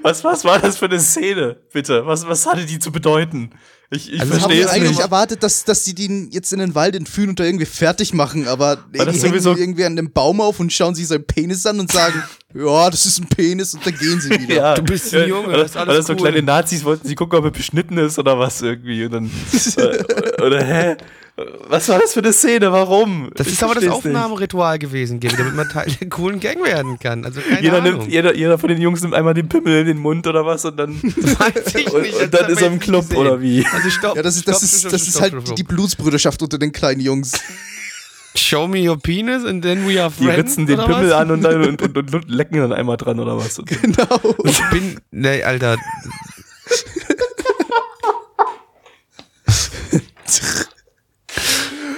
Was, 0.03 0.25
was 0.25 0.45
war 0.45 0.59
das 0.59 0.77
für 0.79 0.87
eine 0.87 0.99
Szene, 1.01 1.57
bitte? 1.73 2.05
Was, 2.07 2.27
was 2.27 2.47
hatte 2.47 2.67
die 2.67 2.79
zu 2.79 2.91
bedeuten? 2.93 3.51
Ich, 3.91 4.13
ich 4.13 4.21
Also 4.21 4.35
verstehe 4.35 4.65
es 4.65 4.71
eigentlich 4.71 4.91
nicht. 4.91 5.01
erwartet, 5.01 5.43
dass, 5.43 5.65
dass 5.65 5.85
sie 5.85 5.95
den 5.95 6.31
jetzt 6.33 6.53
in 6.53 6.59
den 6.59 6.75
Wald 6.75 6.97
entführen 6.97 7.31
und 7.31 7.41
da 7.41 7.45
irgendwie 7.45 7.65
fertig 7.67 8.13
machen, 8.13 8.49
aber 8.49 8.85
nee, 8.93 8.99
die 8.99 9.05
hängen 9.05 9.19
sowieso- 9.21 9.57
irgendwie 9.57 9.85
an 9.85 9.95
dem 9.97 10.11
Baum 10.13 10.41
auf 10.41 10.59
und 10.61 10.73
schauen 10.73 10.95
sich 10.97 11.07
seinen 11.07 11.25
Penis 11.27 11.65
an 11.67 11.79
und 11.81 11.93
sagen, 11.93 12.23
ja, 12.55 12.91
das 12.91 13.07
ist 13.07 13.21
ein 13.21 13.29
Penis 13.29 13.75
und 13.75 13.87
dann 13.87 13.97
gehen 13.97 14.21
sie 14.21 14.31
wieder. 14.41 14.55
Ja, 14.57 14.75
Du 14.75 14.83
bist 14.83 15.15
ein 15.15 15.29
Junge, 15.29 15.49
Oder, 15.49 15.59
das 15.59 15.71
ist 15.71 15.77
alles 15.77 15.89
oder 15.95 16.03
so 16.03 16.13
cool. 16.15 16.19
kleine 16.19 16.43
Nazis 16.43 16.85
wollten 16.85 17.07
sie 17.07 17.15
gucken, 17.15 17.39
ob 17.39 17.45
er 17.45 17.51
beschnitten 17.53 17.97
ist 17.99 18.19
oder 18.19 18.39
was 18.39 18.61
irgendwie. 18.61 19.05
Und 19.05 19.13
dann, 19.13 19.31
äh, 19.77 20.43
oder 20.43 20.65
hä? 20.65 20.97
Was 21.69 21.87
war 21.91 21.99
das 21.99 22.15
für 22.15 22.21
eine 22.21 22.33
Szene? 22.33 22.73
Warum? 22.73 23.29
Das 23.35 23.47
Ich 23.47 23.53
ist 23.55 23.63
aber 23.63 23.75
das 23.75 23.85
versteh's 23.85 24.05
nicht. 24.07 24.17
Aufnahmeritual 24.17 24.79
gewesen, 24.79 25.21
Gaby, 25.21 25.37
damit 25.37 25.55
man 25.55 25.69
Teil 25.69 25.87
der 26.01 26.09
coolen 26.09 26.41
Gang 26.41 26.65
werden 26.65 26.99
kann. 26.99 27.27
Also 27.27 27.43
keine 27.43 27.61
Jeder, 27.61 27.77
Ahnung. 27.83 27.99
nimmt, 27.99 28.11
jeder, 28.11 28.35
jeder 28.35 28.59
von 28.59 28.71
den 28.71 28.81
Jungs 28.81 29.03
nimmt 29.03 29.13
einmal 29.13 29.35
den 29.35 29.47
Pimmel 29.47 29.81
in 29.81 29.87
den 29.87 29.99
Mund 29.99 30.27
oder 30.27 30.47
was 30.47 30.65
und 30.65 30.79
dann, 30.79 30.95
Weiß 31.03 31.75
ich 31.75 31.93
und, 31.93 32.03
nicht, 32.03 32.15
und 32.23 32.33
das 32.33 32.41
dann 32.41 32.51
ist 32.51 32.63
er 32.63 32.69
im 32.69 32.81
Club 32.81 33.03
gesehen. 33.03 33.19
oder 33.19 33.43
wie? 33.43 33.67
Also 33.71 33.91
stopp, 33.91 34.17
Ja, 34.17 34.23
das 34.23 34.37
ist, 34.37 34.49
das 34.49 34.57
stopp, 34.57 34.63
ist, 34.65 34.81
stopp, 34.81 34.93
das 34.93 35.01
stopp, 35.03 35.09
ist 35.15 35.21
halt 35.21 35.33
stopp, 35.33 35.45
stopp. 35.47 35.57
die 35.57 35.63
Blutsbrüderschaft 35.65 36.43
unter 36.43 36.57
den 36.59 36.73
kleinen 36.73 37.01
Jungs. 37.03 37.33
Show 38.35 38.67
me 38.67 38.89
your 38.89 38.99
penis 38.99 39.45
and 39.45 39.63
then 39.63 39.87
we 39.87 40.01
are 40.03 40.11
Die 40.19 40.25
friends. 40.25 40.39
ritzen 40.39 40.67
den 40.67 40.79
Pimmel 40.79 41.11
was? 41.11 41.17
an 41.17 41.31
und, 41.33 41.43
dann, 41.43 41.69
und, 41.69 41.83
und, 41.83 42.15
und 42.15 42.31
lecken 42.31 42.61
dann 42.61 42.73
einmal 42.73 42.97
dran 42.97 43.21
oder 43.21 43.37
was. 43.37 43.59
Und 43.59 43.69
Genau. 43.83 44.21
Ich 44.45 44.63
bin, 44.71 45.01
nee, 45.11 45.43
Alter. 45.43 45.77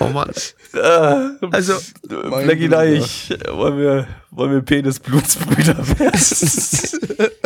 Oh 0.00 0.08
Mann. 0.08 0.30
Ah, 0.74 1.30
Also, 1.50 1.74
Blackie. 2.02 2.68
Neich, 2.68 3.30
wollen 3.50 3.78
wir, 3.78 4.06
wollen 4.30 4.52
wir 4.52 4.60
Penis-Blutsbrüder 4.62 5.76
werden? 5.98 6.20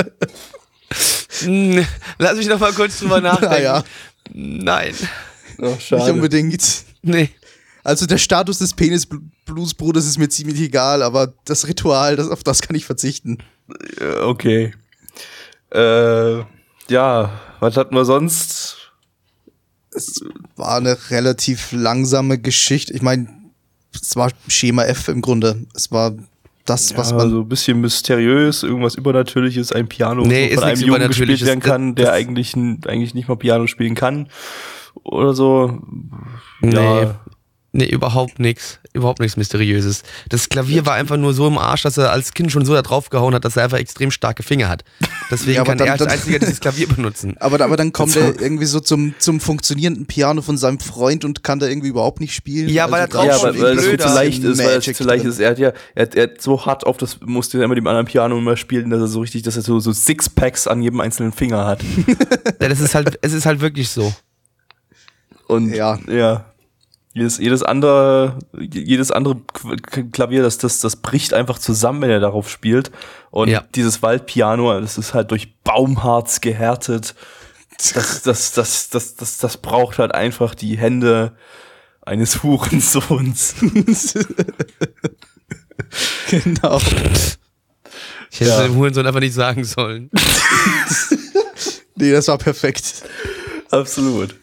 lass 2.19 2.37
mich 2.37 2.49
noch 2.49 2.61
mal 2.61 2.73
kurz 2.73 2.99
drüber 3.01 3.21
nachdenken. 3.21 3.55
Naja, 3.55 3.85
Nein. 4.33 4.95
Oh, 5.59 5.75
nicht 5.75 5.93
unbedingt. 5.93 6.85
Nee. 7.03 7.31
Also 7.85 8.07
der 8.07 8.19
Status 8.19 8.59
des 8.59 8.75
Penis-Blutsbruders 8.75 10.07
ist 10.07 10.19
mir 10.19 10.29
ziemlich 10.29 10.61
egal, 10.61 11.03
aber 11.03 11.33
das 11.45 11.67
Ritual, 11.67 12.17
das, 12.17 12.29
auf 12.29 12.45
das 12.45 12.63
kann 12.63 12.77
ich 12.77 12.85
verzichten. 12.85 13.39
Äh, 14.01 14.19
Okay. 14.21 14.75
Äh, 15.75 16.41
ja, 16.89 17.41
was 17.61 17.77
hatten 17.77 17.95
wir 17.95 18.05
sonst? 18.05 18.82
Es 19.95 20.21
war 20.57 20.77
eine 20.77 20.97
relativ 21.11 21.73
langsame 21.73 22.39
Geschichte. 22.39 22.93
Ich 22.95 23.03
meine, 23.03 23.29
es 23.95 24.17
war 24.17 24.31
Schema 24.49 24.85
F 24.85 25.09
im 25.09 25.21
Grunde. 25.21 25.67
Es 25.75 25.93
war 25.93 26.15
das, 26.65 26.97
was 26.97 27.11
ja, 27.11 27.17
man 27.17 27.31
so 27.31 27.41
ein 27.41 27.49
bisschen 27.49 27.81
mysteriös, 27.81 28.63
irgendwas 28.63 28.95
Übernatürliches, 28.95 29.73
ein 29.73 29.89
Piano 29.89 30.25
Nee, 30.25 30.55
von 30.55 30.65
einem 30.65 30.81
Jungen 30.81 31.09
gespielt 31.09 31.45
werden 31.45 31.61
kann, 31.61 31.95
der 31.95 32.13
eigentlich, 32.13 32.55
eigentlich 32.55 33.15
nicht 33.15 33.29
mal 33.29 33.37
Piano 33.37 33.67
spielen 33.67 33.95
kann 33.95 34.29
oder 35.03 35.35
so. 35.35 35.81
Nee. 36.61 36.75
Ja, 36.75 37.21
Nee, 37.75 37.87
überhaupt 37.87 38.39
nichts. 38.39 38.79
Überhaupt 38.93 39.21
nichts 39.21 39.39
Mysteriöses. 39.39 40.03
Das 40.29 40.51
Klavier 40.51 40.85
war 40.85 40.93
einfach 40.93 41.17
nur 41.17 41.33
so 41.33 41.49
im 41.49 41.57
Arsch, 41.57 41.81
dass 41.83 41.97
er 41.97 42.13
als 42.13 42.35
Kind 42.35 42.53
schon 42.53 42.67
so 42.67 42.75
da 42.75 42.83
drauf 42.83 43.09
gehauen 43.09 43.35
hat, 43.35 43.47
dass 43.47 43.57
er 43.57 43.65
einfach 43.65 43.79
extrem 43.79 44.11
starke 44.11 44.43
Finger 44.43 44.69
hat. 44.69 44.85
Deswegen 45.31 45.55
Ja, 45.55 45.61
aber 45.63 45.71
kann 45.71 45.79
dann- 45.79 45.87
er 45.87 45.93
als 45.95 46.01
dann- 46.01 46.11
einziger 46.11 46.39
dieses 46.39 46.61
Klavier 46.61 46.87
benutzen. 46.87 47.35
Aber, 47.41 47.59
aber 47.65 47.79
dann 47.79 47.93
kommt 47.93 48.15
er 48.17 48.39
irgendwie 48.39 48.67
so 48.67 48.79
zum, 48.81 49.15
zum 49.19 49.41
funktionierenden 49.41 50.05
Piano 50.05 50.43
von 50.43 50.59
seinem 50.59 50.79
Freund 50.81 51.25
und 51.25 51.43
kann 51.43 51.59
da 51.61 51.67
irgendwie 51.67 51.89
überhaupt 51.89 52.21
nicht 52.21 52.35
spielen. 52.35 52.69
Ja, 52.69 52.91
weil 52.91 53.01
er 53.01 53.09
da 53.09 53.17
drauf 53.17 53.27
ja, 53.27 53.37
ist 53.37 53.43
weil, 53.43 53.55
schon 53.55 53.63
weil 53.63 53.77
das 53.77 53.85
irgendwie 53.87 54.03
so 54.09 54.15
leicht 54.15 54.45
ist, 54.45 54.59
weil 54.59 54.77
es 54.79 54.97
zu 54.99 55.05
leicht 55.05 55.25
ist. 55.25 55.39
Er 55.41 55.51
hat 55.51 55.59
ja, 55.59 55.73
er 55.95 56.03
hat, 56.03 56.15
er 56.15 56.23
hat 56.25 56.43
so 56.43 56.67
hart 56.67 56.85
auf 56.85 56.99
das, 56.99 57.21
musste 57.25 57.57
er 57.59 57.65
immer 57.65 57.75
dem 57.75 57.87
anderen 57.87 58.05
Piano 58.07 58.37
immer 58.37 58.59
spielen, 58.59 58.91
dass 58.91 59.01
er 59.01 59.07
so 59.07 59.21
richtig, 59.21 59.43
dass 59.45 59.57
er 59.57 59.63
so, 59.63 59.81
so 59.81 59.93
Sixpacks 59.93 60.67
an 60.67 60.83
jedem 60.83 61.01
einzelnen 61.01 61.33
Finger 61.33 61.65
hat. 61.67 61.81
Ja, 62.61 62.69
das 62.69 62.81
ist 62.81 62.95
halt, 62.95 63.19
es 63.23 63.33
ist 63.33 63.47
halt 63.47 63.61
wirklich 63.61 63.89
so. 63.89 64.13
Und 65.49 65.75
Ja. 65.75 65.99
ja. 66.09 66.45
Jedes, 67.15 67.37
jedes 67.39 67.63
andere, 67.63 68.39
jedes 68.59 69.11
andere 69.11 69.37
Klavier, 70.13 70.43
das, 70.43 70.57
das, 70.59 70.81
das 70.81 70.97
bricht 70.97 71.35
einfach 71.35 71.59
zusammen, 71.59 72.01
wenn 72.03 72.11
er 72.11 72.21
darauf 72.21 72.49
spielt. 72.49 72.91
Und 73.31 73.49
Ja. 73.49 73.65
dieses 73.75 74.03
Waldpiano, 74.03 74.81
das 74.81 74.97
ist 74.97 75.13
halt 75.13 75.31
durch 75.31 75.55
Baumharz 75.63 76.41
gehärtet. 76.41 77.15
Das, 77.77 78.23
das, 78.23 78.53
das, 78.53 78.89
das, 78.91 79.17
das, 79.17 79.37
das 79.39 79.57
braucht 79.59 79.99
halt 79.99 80.15
einfach 80.15 80.55
die 80.55 80.79
Hände 80.79 81.37
eines 82.01 82.43
Hurensohns. 82.43 83.57
Genau. 86.31 86.79
Ich 88.31 88.41
hätte 88.41 88.51
Ja. 88.51 88.63
dem 88.63 88.77
Hurensohn 88.77 89.07
einfach 89.07 89.21
nicht 89.21 89.35
sagen 89.35 89.65
sollen. 89.65 90.11
Nee, 91.95 92.11
das 92.11 92.27
war 92.29 92.39
perfekt. 92.39 93.03
Absolut. 93.71 94.35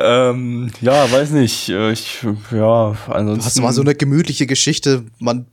Ähm, 0.00 0.70
ja, 0.80 1.10
weiß 1.10 1.30
nicht. 1.30 1.68
äh, 1.68 1.92
Ich, 1.92 2.24
ja, 2.52 2.94
ansonsten. 3.08 3.44
Das 3.44 3.62
war 3.62 3.72
so 3.72 3.80
eine 3.82 3.94
gemütliche 3.94 4.46
Geschichte. 4.46 5.04
Man 5.18 5.46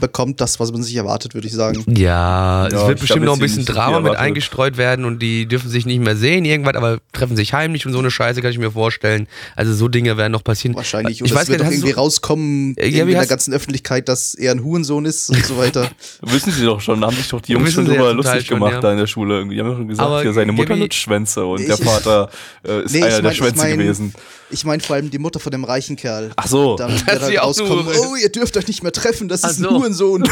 bekommt 0.00 0.40
das, 0.40 0.58
was 0.60 0.72
man 0.72 0.82
sich 0.82 0.96
erwartet, 0.96 1.34
würde 1.34 1.46
ich 1.46 1.52
sagen. 1.52 1.84
Ja, 1.88 2.66
es 2.66 2.72
Ja, 2.72 2.86
wird 2.88 2.96
ich 2.98 3.00
bestimmt 3.02 3.24
noch 3.26 3.34
ein 3.34 3.38
bisschen 3.40 3.64
Drama 3.64 4.00
mit 4.00 4.16
eingestreut 4.16 4.76
werden 4.76 5.04
und 5.04 5.20
die 5.20 5.46
dürfen 5.46 5.68
sich 5.70 5.86
nicht 5.86 6.00
mehr 6.00 6.16
sehen, 6.16 6.44
irgendwas, 6.44 6.74
aber 6.76 6.98
treffen 7.12 7.36
sich 7.36 7.52
heimlich 7.52 7.86
und 7.86 7.92
so 7.92 7.98
eine 7.98 8.10
Scheiße 8.10 8.40
kann 8.42 8.50
ich 8.50 8.58
mir 8.58 8.70
vorstellen. 8.70 9.28
Also 9.56 9.74
so 9.74 9.88
Dinge 9.88 10.16
werden 10.16 10.32
noch 10.32 10.44
passieren. 10.44 10.74
Wahrscheinlich. 10.76 11.20
Ich 11.20 11.30
Oder 11.30 11.34
weiß 11.36 11.42
es 11.44 11.48
wird 11.50 11.60
gar 11.60 11.68
nicht, 11.68 11.78
irgendwie 11.78 11.92
rauskommen 11.92 12.74
Ja, 12.78 12.84
irgendwie 12.84 13.12
in 13.12 13.18
der 13.18 13.26
ganzen 13.26 13.52
Öffentlichkeit, 13.54 14.08
dass 14.08 14.34
er 14.34 14.52
ein 14.52 14.62
Hurensohn 14.64 15.04
ist 15.04 15.30
und 15.30 15.44
so 15.44 15.56
weiter. 15.58 15.90
Wissen 16.22 16.52
sie 16.52 16.64
doch 16.64 16.80
schon, 16.80 17.04
haben 17.04 17.16
sich 17.16 17.28
doch 17.28 17.40
die 17.40 17.52
Jungs 17.52 17.72
schon 17.72 17.86
ja 17.86 17.92
drüber 17.92 18.14
lustig 18.14 18.46
schon, 18.46 18.56
gemacht 18.58 18.72
ja. 18.74 18.80
da 18.80 18.92
in 18.92 18.98
der 18.98 19.06
Schule. 19.06 19.38
Irgendwie. 19.38 19.56
Die 19.56 19.60
haben 19.60 19.70
ja 19.70 19.76
schon 19.76 19.88
gesagt, 19.88 20.06
Aber 20.08 20.22
hier 20.22 20.32
seine 20.32 20.52
Mutter 20.52 20.76
nutzt 20.76 20.94
Schwänze 20.96 21.44
und 21.44 21.60
der 21.66 21.78
Ich- 21.78 21.84
Vater 21.84 22.30
äh, 22.66 22.84
ist 22.84 22.92
Nee, 22.92 22.98
einer 23.02 23.08
ich 23.08 23.14
der 23.14 23.22
mein- 23.24 23.34
Schwänze 23.34 23.54
ich 23.54 23.62
mein- 23.62 23.78
gewesen. 23.78 24.14
Ich 24.50 24.64
meine 24.66 24.82
vor 24.82 24.96
allem 24.96 25.10
die 25.10 25.18
Mutter 25.18 25.40
von 25.40 25.50
dem 25.50 25.64
reichen 25.64 25.96
Kerl. 25.96 26.30
Ach 26.36 26.46
so. 26.46 26.76
Dann 26.76 26.90
wird 26.92 27.00
ist 27.22 27.32
halt 27.32 27.60
Hure. 27.60 27.94
oh, 28.10 28.16
ihr 28.16 28.28
dürft 28.30 28.54
euch 28.58 28.68
nicht 28.68 28.82
mehr 28.82 28.92
treffen, 28.92 29.26
das 29.28 29.44
ist 29.44 29.58
ein 29.58 29.62
so. 29.62 29.70
Hurensohn. 29.82 30.22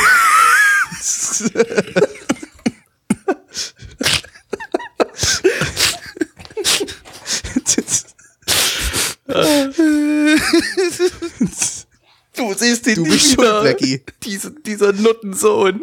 Du 12.36 12.54
siehst 12.54 12.86
ihn 12.86 12.94
Du 12.94 13.04
bist 13.04 13.32
schuld, 13.34 13.62
Blackie. 13.62 14.02
Diese, 14.22 14.50
dieser 14.52 14.92
Nuttensohn. 14.92 15.82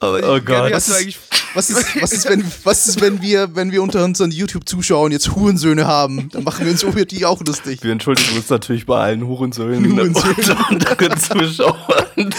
Aber 0.00 0.18
Oh 0.36 0.40
Gott. 0.40 0.72
Eigentlich, 0.72 1.18
was 1.54 1.70
ist, 1.70 2.00
was 2.00 2.12
ist, 2.12 2.28
wenn, 2.28 2.44
was 2.64 2.86
ist, 2.86 3.00
wenn 3.00 3.20
wir, 3.22 3.54
wenn 3.56 3.72
wir 3.72 3.82
unter 3.82 4.04
unseren 4.04 4.30
YouTube-Zuschauern 4.30 5.10
jetzt 5.12 5.34
Hurensöhne 5.34 5.86
haben? 5.86 6.28
Dann 6.30 6.44
machen 6.44 6.64
wir 6.66 6.72
uns 6.72 6.82
über 6.82 7.04
die 7.04 7.24
auch 7.24 7.40
lustig. 7.42 7.82
Wir 7.82 7.90
entschuldigen 7.92 8.36
uns 8.36 8.48
natürlich 8.50 8.86
bei 8.86 8.98
allen 9.00 9.26
Hurensöhnen 9.26 9.90
Hurensöhnen. 9.92 10.36
und 10.70 11.02
unseren 11.02 11.48
Zuschauern. 11.48 12.30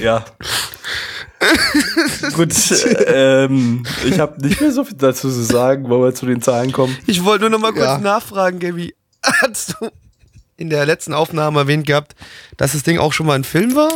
Ja. 0.00 0.24
Gut, 2.34 2.52
ähm, 3.06 3.82
ich 4.04 4.20
habe 4.20 4.40
nicht 4.46 4.60
mehr 4.60 4.72
so 4.72 4.84
viel 4.84 4.96
dazu 4.96 5.30
zu 5.30 5.42
sagen, 5.42 5.88
wollen 5.88 6.02
wir 6.02 6.14
zu 6.14 6.26
den 6.26 6.42
Zahlen 6.42 6.70
kommen. 6.70 6.96
Ich 7.06 7.24
wollte 7.24 7.42
nur 7.42 7.50
noch 7.50 7.58
mal 7.60 7.72
kurz 7.72 7.84
Ja. 7.84 7.98
nachfragen, 7.98 8.58
Gaby. 8.58 8.94
Hast 9.42 9.76
du 9.80 9.88
in 10.56 10.70
der 10.70 10.86
letzten 10.86 11.14
Aufnahme 11.14 11.60
erwähnt 11.60 11.86
gehabt, 11.86 12.14
dass 12.56 12.72
das 12.72 12.82
Ding 12.82 12.98
auch 12.98 13.12
schon 13.12 13.26
mal 13.26 13.34
ein 13.34 13.44
Film 13.44 13.74
war? 13.74 13.90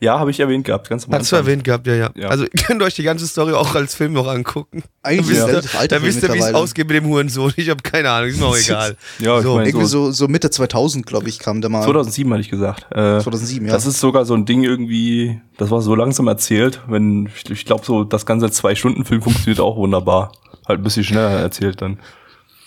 Ja, 0.00 0.18
habe 0.18 0.30
ich 0.30 0.40
erwähnt 0.40 0.64
gehabt, 0.64 0.88
ganz 0.88 1.06
am 1.06 1.12
Hast 1.12 1.32
du 1.32 1.36
erwähnt 1.36 1.64
gehabt, 1.64 1.86
ja, 1.86 1.94
ja, 1.94 2.10
Ja. 2.14 2.28
Also 2.28 2.44
ihr 2.52 2.62
könnt 2.62 2.82
euch 2.82 2.94
die 2.94 3.02
ganze 3.02 3.26
Story 3.26 3.52
auch 3.52 3.74
als 3.74 3.94
Film 3.94 4.12
noch 4.12 4.26
angucken. 4.26 4.82
Eigentlich 5.02 5.38
Da 5.38 5.46
wisst 5.48 5.66
es 5.66 5.74
ihr, 5.74 5.88
da 5.88 5.96
Film 5.96 6.02
wisst 6.02 6.22
ihr, 6.22 6.34
wie 6.34 6.38
es 6.38 6.54
ausgeht 6.54 6.88
mit 6.88 6.96
dem 6.96 7.06
Hurensohn. 7.06 7.52
Ich 7.56 7.70
habe 7.70 7.82
keine 7.82 8.10
Ahnung, 8.10 8.30
ist 8.30 8.40
mir 8.40 8.46
auch 8.46 8.56
egal. 8.62 8.96
Ja, 9.20 9.38
ich 9.38 9.44
so. 9.44 9.54
meine, 9.56 9.68
Irgendwie 9.68 9.86
so, 9.86 10.10
so 10.10 10.28
Mitte 10.28 10.50
2000, 10.50 11.06
glaube 11.06 11.28
ich, 11.28 11.38
kam 11.38 11.60
der 11.60 11.70
mal. 11.70 11.82
2007 11.82 12.30
hatte 12.32 12.40
ich 12.40 12.50
gesagt. 12.50 12.86
Äh, 12.90 13.20
2007, 13.20 13.66
ja. 13.66 13.72
Das 13.72 13.86
ist 13.86 14.00
sogar 14.00 14.24
so 14.24 14.34
ein 14.34 14.44
Ding 14.44 14.64
irgendwie, 14.64 15.40
das 15.56 15.70
war 15.70 15.80
so 15.80 15.94
langsam 15.94 16.28
erzählt, 16.28 16.80
wenn, 16.88 17.30
ich, 17.34 17.50
ich 17.50 17.64
glaube 17.64 17.84
so, 17.84 18.04
das 18.04 18.26
ganze 18.26 18.50
Zwei-Stunden-Film 18.50 19.22
funktioniert 19.22 19.60
auch 19.60 19.76
wunderbar. 19.76 20.32
Halt 20.66 20.80
ein 20.80 20.82
bisschen 20.82 21.04
schneller 21.04 21.30
erzählt 21.30 21.80
dann. 21.82 21.98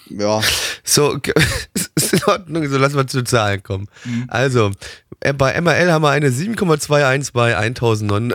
Ja. 0.09 0.41
So, 0.83 1.17
ist 1.95 2.13
in 2.13 2.23
Ordnung, 2.25 2.67
so 2.69 2.77
lass 2.77 2.93
mal 2.93 3.07
zu 3.07 3.23
Zahlen 3.23 3.63
kommen. 3.63 3.87
Also, 4.27 4.71
äh, 5.19 5.33
bei 5.33 5.59
MRL 5.59 5.91
haben 5.91 6.03
wir 6.03 6.09
eine 6.09 6.29
7,21 6.29 7.31
bei 7.33 7.57
1009, 7.57 8.33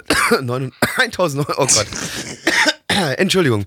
1000, 0.97 1.49
oh 1.49 1.67
Gott. 1.67 1.87
Entschuldigung. 3.19 3.65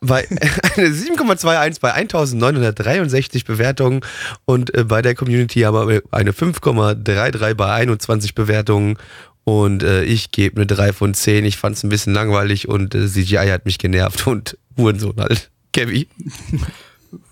Bei, 0.00 0.26
eine 0.76 0.88
7,21 0.88 1.80
bei 1.80 1.92
1963 1.92 3.44
Bewertungen 3.44 4.00
und 4.44 4.74
äh, 4.74 4.84
bei 4.84 5.02
der 5.02 5.14
Community 5.14 5.60
haben 5.60 5.88
wir 5.88 6.02
eine 6.10 6.32
5,33 6.32 7.54
bei 7.54 7.72
21 7.72 8.34
Bewertungen 8.34 8.96
und 9.44 9.82
äh, 9.82 10.04
ich 10.04 10.30
gebe 10.30 10.56
eine 10.56 10.66
3 10.66 10.92
von 10.92 11.14
10. 11.14 11.44
Ich 11.44 11.58
fand 11.58 11.76
es 11.76 11.84
ein 11.84 11.90
bisschen 11.90 12.14
langweilig 12.14 12.68
und 12.68 12.94
CGI 12.94 13.48
hat 13.48 13.66
mich 13.66 13.78
genervt 13.78 14.26
und 14.26 14.56
Hurensohn 14.76 15.16
halt. 15.18 15.50
Kevin? 15.72 16.06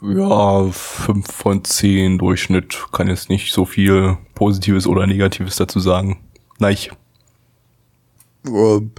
Ja, 0.02 0.64
5 0.70 1.30
von 1.30 1.64
10 1.64 2.18
Durchschnitt, 2.18 2.78
kann 2.92 3.08
jetzt 3.08 3.28
nicht 3.28 3.52
so 3.52 3.64
viel 3.64 4.16
Positives 4.34 4.86
oder 4.86 5.06
Negatives 5.06 5.56
dazu 5.56 5.80
sagen. 5.80 6.20
Nein. 6.58 6.76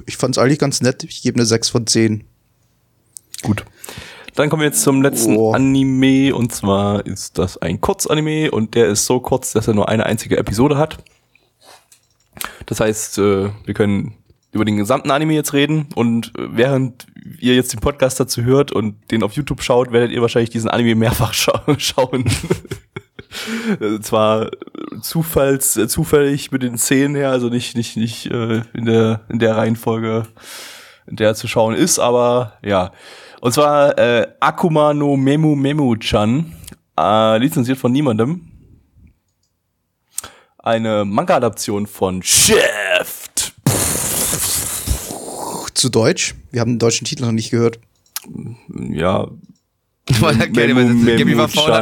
Ich 0.06 0.18
fand's 0.18 0.38
eigentlich 0.38 0.60
ganz 0.60 0.82
nett. 0.82 1.04
Ich 1.04 1.22
gebe 1.22 1.36
eine 1.38 1.46
6 1.46 1.70
von 1.70 1.86
10. 1.86 2.24
Gut. 3.42 3.66
Dann 4.36 4.50
kommen 4.50 4.62
wir 4.62 4.68
jetzt 4.68 4.82
zum 4.82 5.02
letzten 5.02 5.38
Oh. 5.38 5.54
Anime 5.54 6.34
und 6.34 6.52
zwar 6.54 7.06
ist 7.06 7.38
das 7.38 7.58
ein 7.58 7.82
Kurzanime 7.82 8.50
und 8.52 8.74
der 8.74 8.88
ist 8.88 9.06
so 9.06 9.20
kurz, 9.20 9.52
dass 9.54 9.68
er 9.68 9.76
nur 9.76 9.90
eine 9.90 10.06
einzige 10.06 10.38
Episode 10.38 10.78
hat. 10.78 11.04
Das 12.66 12.80
heißt, 12.80 13.20
äh, 13.20 13.52
wir 13.66 13.74
können 13.74 14.16
über 14.54 14.66
den 14.66 14.78
gesamten 14.78 15.12
Anime 15.12 15.34
jetzt 15.34 15.54
reden 15.54 15.88
und 15.96 16.28
äh, 16.38 16.48
während 16.52 17.08
ihr 17.40 17.56
jetzt 17.56 17.74
den 17.74 17.80
Podcast 17.80 18.20
dazu 18.20 18.44
hört 18.44 18.72
und 18.72 19.12
den 19.12 19.24
auf 19.24 19.34
YouTube 19.34 19.64
schaut, 19.64 19.92
werdet 19.92 20.12
ihr 20.12 20.22
wahrscheinlich 20.22 20.52
diesen 20.52 20.70
Anime 20.70 20.96
mehrfach 20.96 21.34
scha 21.34 21.64
schauen. 21.78 22.26
Äh, 23.80 24.00
Zwar 24.02 24.52
zufalls, 25.02 25.76
äh, 25.76 25.88
zufällig 25.88 26.52
mit 26.52 26.62
den 26.62 26.78
Szenen 26.78 27.16
her, 27.16 27.32
also 27.32 27.50
nicht, 27.50 27.76
nicht, 27.76 27.98
nicht 27.98 28.28
äh, 28.28 28.62
in, 28.74 28.86
der, 28.86 29.22
in 29.28 29.40
der 29.40 29.58
Reihenfolge, 29.58 30.28
in 31.08 31.16
der 31.16 31.30
er 31.30 31.36
zu 31.36 31.48
schauen 31.48 31.74
ist, 31.74 31.98
aber 31.98 32.54
ja. 32.64 32.92
Und 33.42 33.54
zwar 33.54 33.98
äh, 33.98 34.28
Akuma 34.40 34.94
no 34.94 35.18
Memu 35.18 35.56
Memu-chan, 35.56 36.54
äh, 37.00 37.38
lizenziert 37.40 37.80
von 37.80 37.92
niemandem. 37.92 38.52
Eine 40.60 41.04
Manga-Adaption 41.04 41.88
von 41.88 42.22
Shift. 42.22 43.23
Zu 45.84 45.90
Deutsch. 45.90 46.36
Wir 46.50 46.62
haben 46.62 46.76
den 46.76 46.80
deutschen 46.80 47.04
Titel 47.04 47.26
noch 47.26 47.34
nicht 47.34 47.52
gehört. 47.52 47.78
Ja, 48.80 49.28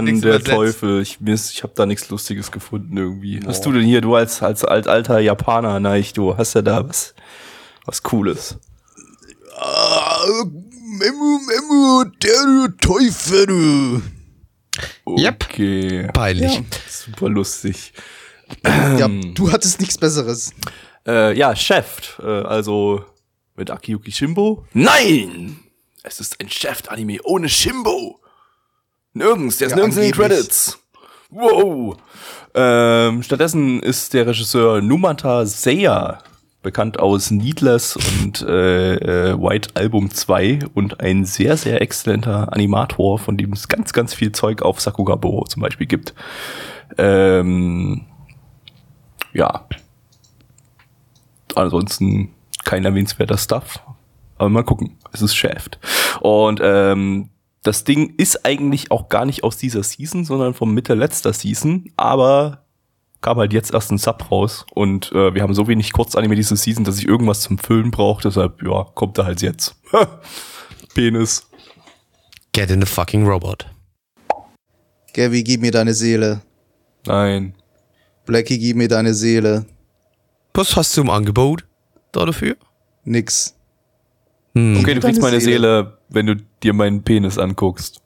nichts 0.01 0.21
der. 0.21 0.43
Teufel. 0.43 1.03
Ich, 1.03 1.19
ich 1.23 1.61
habe 1.61 1.73
da 1.75 1.85
nichts 1.85 2.09
Lustiges 2.09 2.51
gefunden 2.51 2.97
irgendwie. 2.97 3.39
Hast 3.45 3.63
du 3.63 3.71
denn 3.71 3.83
hier, 3.83 4.01
du 4.01 4.15
als, 4.15 4.41
als 4.41 4.65
alt, 4.65 4.87
alter 4.87 5.19
Japaner, 5.19 5.79
nein, 5.79 6.03
du 6.15 6.35
hast 6.35 6.55
ja 6.55 6.63
da 6.63 6.89
was, 6.89 7.13
was 7.85 8.01
Cooles. 8.01 8.57
Ah, 9.59 10.25
Memu, 10.97 11.39
Memu, 11.47 12.05
der 12.23 12.75
Teufel. 12.81 14.01
Yep. 15.07 15.45
Okay. 15.47 16.07
Peinlich. 16.11 16.63
Super 16.89 17.29
lustig. 17.29 17.93
Ja, 18.65 19.05
Ähm. 19.05 19.35
du 19.35 19.51
hattest 19.51 19.79
nichts 19.79 19.99
Besseres. 19.99 20.55
Äh, 21.05 21.37
ja, 21.37 21.55
Chef, 21.55 22.17
äh, 22.17 22.25
also 22.25 23.05
mit 23.61 23.69
Akiyuki 23.69 24.11
Shimbo. 24.11 24.65
Nein! 24.73 25.59
Es 26.01 26.19
ist 26.19 26.41
ein 26.41 26.49
Chef-Anime 26.49 27.19
ohne 27.23 27.47
Shimbo. 27.47 28.19
Nirgends, 29.13 29.57
der 29.57 29.67
ist 29.67 29.71
Ja, 29.71 29.75
nirgends 29.77 29.97
in 29.97 30.03
den 30.03 30.11
angeblich. 30.13 30.37
Credits. 30.39 30.79
Wow. 31.29 31.95
Ähm, 32.55 33.21
stattdessen 33.21 33.79
ist 33.83 34.15
der 34.15 34.25
Regisseur 34.25 34.81
Numata 34.81 35.45
Seiya 35.45 36.23
bekannt 36.63 36.99
aus 36.99 37.29
Needless 37.29 37.97
und 37.97 38.41
äh, 38.41 38.95
äh, 38.95 39.39
White 39.39 39.69
Album 39.75 40.09
2 40.11 40.59
und 40.73 40.99
ein 40.99 41.25
sehr, 41.25 41.55
sehr 41.55 41.81
exzellenter 41.81 42.51
Animator, 42.53 43.19
von 43.19 43.37
dem 43.37 43.53
es 43.53 43.67
ganz, 43.67 43.93
ganz 43.93 44.15
viel 44.15 44.31
Zeug 44.31 44.63
auf 44.63 44.81
Sakugabo 44.81 45.45
zum 45.47 45.61
Beispiel 45.61 45.87
gibt. 45.87 46.15
Ähm, 46.97 48.05
ja, 49.33 49.65
ansonsten 51.55 52.31
kein 52.63 52.85
erwähnenswerter 52.85 53.37
Stuff. 53.37 53.79
Aber 54.37 54.49
mal 54.49 54.63
gucken. 54.63 54.97
Es 55.11 55.21
ist 55.21 55.35
Shaft. 55.35 55.79
Und 56.19 56.59
ähm, 56.63 57.29
das 57.63 57.83
Ding 57.83 58.15
ist 58.17 58.45
eigentlich 58.45 58.89
auch 58.89 59.09
gar 59.09 59.25
nicht 59.25 59.43
aus 59.43 59.57
dieser 59.57 59.83
Season, 59.83 60.25
sondern 60.25 60.53
vom 60.53 60.73
Mitte 60.73 60.95
letzter 60.95 61.33
Season. 61.33 61.91
Aber 61.95 62.65
kam 63.21 63.37
halt 63.37 63.53
jetzt 63.53 63.73
erst 63.73 63.91
ein 63.91 63.99
Sub 63.99 64.31
raus. 64.31 64.65
Und 64.73 65.11
äh, 65.11 65.33
wir 65.35 65.43
haben 65.43 65.53
so 65.53 65.67
wenig 65.67 65.93
Kurzanime 65.93 66.35
diese 66.35 66.55
Season, 66.55 66.83
dass 66.83 66.97
ich 66.97 67.07
irgendwas 67.07 67.41
zum 67.41 67.57
Füllen 67.59 67.91
brauche. 67.91 68.23
Deshalb, 68.23 68.63
ja, 68.63 68.85
kommt 68.95 69.17
er 69.19 69.25
halt 69.25 69.41
jetzt. 69.41 69.75
Penis. 70.95 71.47
Get 72.51 72.71
in 72.71 72.83
a 72.83 72.85
fucking 72.85 73.27
robot. 73.27 73.67
Gaby, 75.13 75.43
gib 75.43 75.61
mir 75.61 75.71
deine 75.71 75.93
Seele. 75.93 76.41
Nein. 77.05 77.53
Blackie, 78.25 78.57
gib 78.57 78.77
mir 78.77 78.87
deine 78.87 79.13
Seele. 79.13 79.65
Was 80.53 80.75
hast 80.75 80.97
du 80.97 81.01
im 81.01 81.09
Angebot 81.09 81.63
da 81.63 81.70
dafür? 82.11 82.55
Nix. 83.03 83.55
Hm. 84.55 84.77
Okay, 84.79 84.93
du 84.95 85.01
kriegst 85.01 85.21
meine 85.21 85.39
Seele. 85.39 85.53
Seele, 85.85 85.97
wenn 86.09 86.25
du 86.27 86.35
dir 86.63 86.73
meinen 86.73 87.03
Penis 87.03 87.37
anguckst. 87.37 88.01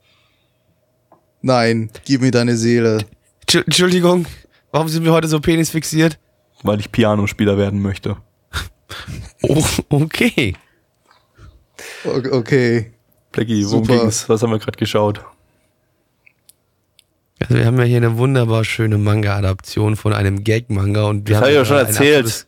Nein, 1.41 1.89
gib 2.05 2.21
mir 2.21 2.31
deine 2.31 2.55
Seele. 2.55 2.99
Entschu- 3.47 3.63
Entschuldigung, 3.65 4.25
warum 4.71 4.87
sind 4.87 5.03
wir 5.05 5.11
heute 5.11 5.27
so 5.27 5.39
penisfixiert? 5.39 6.17
Weil 6.63 6.79
ich 6.79 6.91
Pianospieler 6.91 7.57
werden 7.57 7.81
möchte. 7.81 8.17
Oh, 9.41 9.63
okay. 9.89 10.55
O- 12.05 12.37
Okay. 12.37 12.93
Blackie, 13.31 13.63
Super. 13.63 13.97
ging's? 13.99 14.29
Was 14.29 14.41
haben 14.41 14.51
wir 14.51 14.59
gerade 14.59 14.77
geschaut? 14.77 15.21
Also 17.39 17.55
wir 17.55 17.65
haben 17.65 17.77
ja 17.77 17.83
hier 17.83 17.97
eine 17.97 18.17
wunderbar 18.17 18.63
schöne 18.63 18.97
Manga-Adaption 18.97 19.95
von 19.97 20.13
einem 20.13 20.43
Gag-Manga 20.43 21.03
und 21.05 21.27
wir 21.27 21.33
Das 21.35 21.41
haben 21.41 21.43
hab 21.43 21.49
ich 21.49 21.55
ja 21.55 21.65
schon 21.65 21.77
erzählt. 21.77 22.47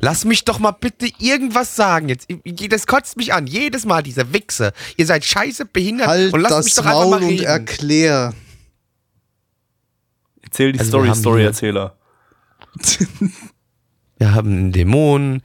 Lass 0.00 0.24
mich 0.24 0.44
doch 0.44 0.58
mal 0.58 0.72
bitte 0.72 1.10
irgendwas 1.18 1.76
sagen 1.76 2.08
jetzt. 2.08 2.28
Das 2.70 2.86
kotzt 2.86 3.16
mich 3.16 3.34
an. 3.34 3.46
Jedes 3.46 3.84
Mal 3.84 4.02
diese 4.02 4.32
Wichse. 4.32 4.72
Ihr 4.96 5.06
seid 5.06 5.24
scheiße 5.24 5.66
behindert 5.66 6.08
Halt 6.08 6.32
und 6.32 6.40
lasst 6.40 6.64
mich 6.64 6.74
doch 6.74 6.84
einfach 6.84 7.00
Maul 7.00 7.10
mal 7.10 7.22
und 7.22 7.28
reden. 7.28 7.44
erklär. 7.44 8.34
Erzähl 10.42 10.72
die 10.72 10.78
Also 10.78 10.90
Story, 10.90 11.14
Story-Erzähler. 11.14 11.96
Wir 14.18 14.34
haben 14.34 14.50
einen 14.50 14.72
Dämon, 14.72 15.42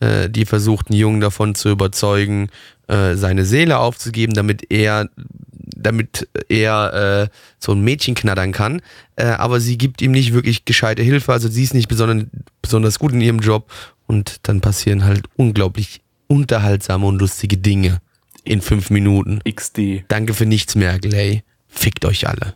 äh, 0.00 0.28
die 0.28 0.44
versucht, 0.44 0.90
einen 0.90 0.98
Jungen 0.98 1.20
davon 1.20 1.54
zu 1.54 1.70
überzeugen, 1.70 2.50
äh, 2.88 3.14
seine 3.14 3.44
Seele 3.44 3.78
aufzugeben, 3.78 4.34
damit 4.34 4.70
er, 4.70 5.08
damit 5.54 6.28
er 6.48 7.22
äh, 7.22 7.28
so 7.58 7.72
ein 7.72 7.80
Mädchen 7.82 8.14
knattern 8.14 8.52
kann. 8.52 8.82
Äh, 9.16 9.26
aber 9.26 9.60
sie 9.60 9.78
gibt 9.78 10.02
ihm 10.02 10.12
nicht 10.12 10.32
wirklich 10.32 10.64
gescheite 10.64 11.02
Hilfe, 11.02 11.32
also 11.32 11.48
sie 11.48 11.62
ist 11.64 11.74
nicht 11.74 11.88
besonders, 11.88 12.26
besonders 12.62 12.98
gut 12.98 13.12
in 13.12 13.20
ihrem 13.20 13.40
Job. 13.40 13.70
Und 14.08 14.48
dann 14.48 14.60
passieren 14.60 15.04
halt 15.04 15.26
unglaublich 15.36 16.00
unterhaltsame 16.26 17.06
und 17.06 17.20
lustige 17.20 17.56
Dinge 17.56 18.00
in 18.42 18.60
fünf 18.60 18.90
Minuten. 18.90 19.40
XD. 19.48 20.04
Danke 20.08 20.34
für 20.34 20.46
nichts 20.46 20.74
mehr, 20.74 20.98
Glay. 20.98 21.44
Fickt 21.68 22.04
euch 22.04 22.26
alle. 22.26 22.54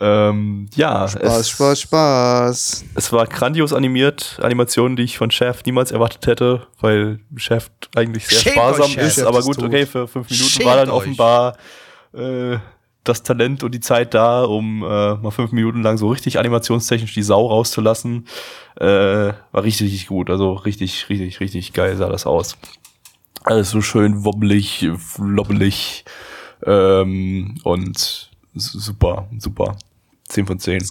Ähm, 0.00 0.68
ja, 0.76 1.08
Spaß, 1.08 1.40
es, 1.40 1.50
Spaß, 1.50 1.80
Spaß. 1.80 2.84
es 2.94 3.12
war 3.12 3.26
grandios 3.26 3.72
animiert, 3.72 4.38
Animationen, 4.40 4.96
die 4.96 5.02
ich 5.02 5.18
von 5.18 5.32
Chef 5.32 5.64
niemals 5.64 5.90
erwartet 5.90 6.26
hätte, 6.28 6.68
weil 6.80 7.18
Chef 7.36 7.70
eigentlich 7.96 8.28
sehr 8.28 8.38
Schämt 8.38 8.54
sparsam 8.54 8.90
euch, 8.92 8.96
ist, 8.96 9.14
Chef 9.16 9.26
aber 9.26 9.40
ist 9.40 9.46
gut, 9.46 9.56
tot. 9.56 9.64
okay, 9.64 9.86
für 9.86 10.06
fünf 10.06 10.30
Minuten 10.30 10.48
Schämt 10.50 10.66
war 10.66 10.76
dann 10.76 10.90
euch. 10.90 10.96
offenbar 10.96 11.56
äh, 12.14 12.58
das 13.08 13.22
Talent 13.22 13.62
und 13.64 13.72
die 13.74 13.80
Zeit 13.80 14.14
da, 14.14 14.44
um 14.44 14.82
äh, 14.82 15.14
mal 15.16 15.30
fünf 15.30 15.52
Minuten 15.52 15.82
lang 15.82 15.98
so 15.98 16.08
richtig 16.08 16.38
animationstechnisch 16.38 17.14
die 17.14 17.22
Sau 17.22 17.46
rauszulassen. 17.46 18.26
Äh, 18.76 18.84
war 18.86 19.62
richtig, 19.64 19.86
richtig 19.86 20.06
gut. 20.08 20.30
Also 20.30 20.52
richtig, 20.52 21.08
richtig, 21.08 21.40
richtig 21.40 21.72
geil 21.72 21.96
sah 21.96 22.08
das 22.08 22.26
aus. 22.26 22.56
Alles 23.44 23.70
so 23.70 23.80
schön 23.80 24.24
wobbelig, 24.24 24.88
lobbelig 25.18 26.04
ähm, 26.66 27.58
und 27.64 28.30
super, 28.54 29.28
super. 29.38 29.76
10 30.28 30.46
von 30.46 30.58
10. 30.58 30.86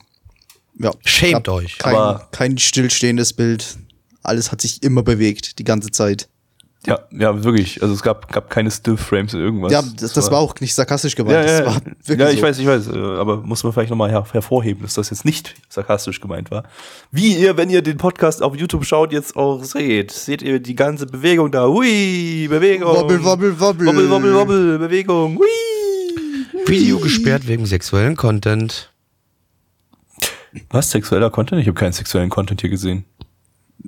Ja. 0.80 0.92
Schämt 1.06 1.50
euch. 1.50 1.78
Kein, 1.78 1.96
Aber- 1.96 2.28
kein 2.32 2.58
stillstehendes 2.58 3.34
Bild. 3.34 3.78
Alles 4.24 4.52
hat 4.52 4.62
sich 4.62 4.84
immer 4.84 5.04
bewegt, 5.04 5.60
die 5.60 5.64
ganze 5.64 5.92
Zeit. 5.92 6.28
Ja, 6.88 7.00
ja, 7.12 7.44
wirklich. 7.44 7.82
Also 7.82 7.94
es 7.94 8.02
gab, 8.02 8.32
gab 8.32 8.50
keine 8.50 8.72
Stillframes 8.72 9.36
oder 9.36 9.44
irgendwas. 9.44 9.74
ja, 9.74 9.82
das, 9.82 10.14
das 10.14 10.32
war 10.32 10.40
auch 10.40 10.56
nicht 10.62 10.74
sarkastisch 10.74 11.16
gemeint. 11.16 11.36
Ja, 11.36 11.42
ja, 11.46 11.58
das 11.60 11.66
war 11.66 11.74
ja, 11.74 11.92
wirklich 12.06 12.20
ja 12.20 12.30
ich 12.30 12.40
so. 12.40 12.46
weiß, 12.46 12.60
ich 12.60 12.68
weiß, 12.68 12.88
äh, 12.88 13.20
aber 13.20 13.38
muss 13.38 13.62
man 13.66 13.74
vielleicht 13.74 13.90
nochmal 13.90 14.10
her 14.10 14.26
hervorheben, 14.32 14.84
dass 14.84 14.94
das 14.94 15.10
jetzt 15.10 15.26
nicht 15.26 15.54
sarkastisch 15.68 16.22
gemeint 16.22 16.50
war. 16.50 16.64
Wie 17.12 17.36
ihr, 17.36 17.58
wenn 17.58 17.70
ihr 17.70 17.82
den 17.82 17.98
Podcast 17.98 18.42
auf 18.42 18.56
YouTube 18.56 18.86
schaut, 18.86 19.12
jetzt 19.12 19.36
auch 19.36 19.62
seht, 19.66 20.12
seht 20.12 20.42
ihr 20.42 20.62
die 20.62 20.76
ganze 20.76 21.08
Bewegung 21.08 21.52
da. 21.52 21.68
Hui, 21.68 22.48
Bewegung. 22.50 22.96
Wobbel, 22.96 23.22
wobbel, 23.22 23.60
wobbel. 23.60 23.88
Wobbel, 23.88 24.10
wobbel, 24.10 24.34
wobbel, 24.34 24.80
Bewegung. 24.80 25.38
Hui. 25.38 26.68
Video 26.68 27.00
gesperrt 27.00 27.50
wegen 27.50 27.66
sexuellen 27.66 28.16
Content. 28.16 28.94
Was, 30.70 30.90
sexueller 30.90 31.30
Content? 31.32 31.62
Ich 31.62 31.68
habe 31.68 31.78
keinen 31.78 31.94
sexuellen 31.94 32.30
Content 32.30 32.62
hier 32.62 32.70
gesehen. 32.70 33.04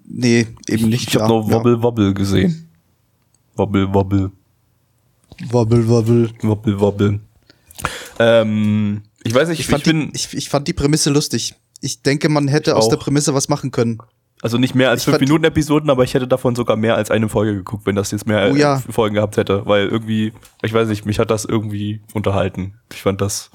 Nee, 0.06 0.48
eben 0.68 0.90
nicht. 0.90 1.08
Ich 1.08 1.16
habe 1.16 1.24
ja, 1.24 1.28
nur 1.30 1.50
Wobbel, 1.50 1.82
Wobbel 1.82 2.14
gesehen. 2.14 2.69
Wobbel, 3.60 3.94
Wobbel, 3.94 4.32
Ja. 5.40 5.54
Wobbel, 5.54 5.88
wobbel. 5.88 6.30
Wobbel, 6.42 6.80
Wobbel. 6.80 7.20
Ähm, 8.18 9.04
ich 9.24 9.34
weiß 9.34 9.50
nicht, 9.50 9.60
Ich 9.60 9.66
ich, 9.68 9.72
fand, 9.72 9.84
bin, 9.84 10.10
die, 10.12 10.16
ich, 10.16 10.34
ich 10.34 10.50
fand 10.50 10.68
die 10.68 10.74
Prämisse 10.74 11.10
lustig. 11.12 11.56
Ich 11.82 12.02
denke, 12.02 12.28
man 12.30 12.48
hätte 12.48 12.76
aus 12.76 12.90
der 12.90 12.98
Prämisse 12.98 13.34
was 13.34 13.48
machen 13.50 13.72
können. 13.72 14.00
Also 14.42 14.58
nicht 14.58 14.74
mehr 14.76 14.90
als 14.90 15.02
Ich 15.02 15.06
fünf 15.06 15.18
fand- 15.18 15.28
Minuten 15.28 15.44
Episoden, 15.46 15.90
aber 15.90 16.04
ich 16.04 16.14
hätte 16.14 16.28
davon 16.28 16.56
sogar 16.56 16.78
mehr 16.78 16.96
als 16.96 17.12
eine 17.12 17.28
Folge 17.30 17.54
geguckt, 17.56 17.86
wenn 17.86 17.96
das 17.96 18.12
jetzt 18.12 18.26
mehr 18.28 18.50
Oh 18.52 18.56
ja. 18.56 18.78
äh, 18.78 18.92
Folgen 18.92 19.16
gehabt 19.16 19.36
hätte, 19.38 19.66
weil 19.66 19.88
irgendwie, 19.88 20.32
ich 20.62 20.74
weiß 20.74 20.88
nicht, 20.88 21.06
mich 21.06 21.20
hat 21.20 21.30
das 21.30 21.44
irgendwie 21.46 22.02
unterhalten. 22.14 22.76
Ich 22.94 23.02
fand 23.02 23.20
das, 23.22 23.50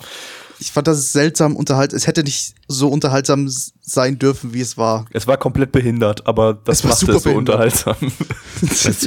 Ich 0.60 0.72
fand 0.72 0.86
das 0.86 1.12
seltsam 1.12 1.56
unterhaltsam. 1.56 1.96
Es 1.96 2.06
hätte 2.06 2.22
nicht 2.22 2.54
so 2.68 2.88
unterhaltsam 2.88 3.48
sein 3.82 4.18
dürfen, 4.18 4.54
wie 4.54 4.60
es 4.60 4.76
war. 4.76 5.06
es 5.12 5.26
war 5.26 5.36
komplett 5.36 5.72
behindert, 5.72 6.26
aber 6.26 6.54
das 6.54 6.78
Es 6.78 6.84
war 6.84 6.90
machte 6.90 7.06
super 7.06 7.16
es 7.16 7.22
so 7.24 7.28
behindert. 7.30 7.54
unterhaltsam. 7.56 7.96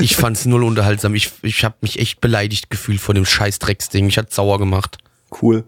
Ich 0.03 0.15
fand's 0.15 0.45
null 0.45 0.63
unterhaltsam. 0.63 1.15
Ich, 1.15 1.31
ich 1.41 1.63
habe 1.63 1.75
mich 1.81 1.99
echt 1.99 2.21
beleidigt 2.21 2.69
gefühlt 2.69 2.99
von 3.01 3.15
dem 3.15 3.25
scheiß 3.25 3.59
Drecksding. 3.59 4.07
Ich 4.07 4.17
hat 4.17 4.33
sauer 4.33 4.59
gemacht. 4.59 4.97
cool. 5.41 5.63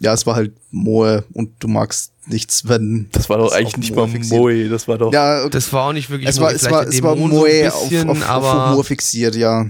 Ja, 0.00 0.12
es 0.12 0.26
war 0.26 0.34
halt 0.34 0.52
Moe 0.72 1.24
und 1.32 1.52
du 1.60 1.68
magst 1.68 2.12
nichts, 2.26 2.66
wenn. 2.68 3.08
Das 3.12 3.28
war 3.30 3.38
doch 3.38 3.46
es 3.46 3.52
eigentlich 3.52 3.74
auf 3.74 3.78
nicht 3.80 3.94
Moe 3.94 4.06
mal 4.06 4.12
fixiert. 4.12 4.40
Moe, 4.40 4.68
das 4.68 4.88
war 4.88 4.98
doch. 4.98 5.12
Ja, 5.12 5.48
Das 5.48 5.72
war 5.72 5.84
auch 5.88 5.92
nicht 5.92 6.10
wirklich 6.10 6.28
es 6.28 6.40
war, 6.40 6.50
Moe, 6.50 6.56
es 6.56 6.70
war, 6.70 6.86
es 6.86 7.02
war 7.02 7.16
so 7.16 7.26
Moe 7.28 7.72
auf, 7.72 7.88
bisschen, 7.88 8.10
auf, 8.10 8.18
auf 8.20 8.28
aber 8.28 8.70
Humor 8.70 8.84
fixiert, 8.84 9.36
ja. 9.36 9.66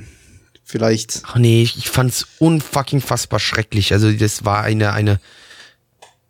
Vielleicht. 0.65 1.21
Ach 1.27 1.37
nee, 1.37 1.63
ich, 1.63 1.77
ich 1.77 1.91
fand's 1.91 2.27
unfucking 2.39 3.03
fassbar 3.03 3.39
schrecklich. 3.39 3.93
Also 3.93 4.11
das 4.13 4.47
war 4.47 4.63
eine 4.63 4.95
eine 4.95 5.21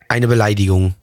eine 0.08 0.28
Beleidigung. 0.28 0.94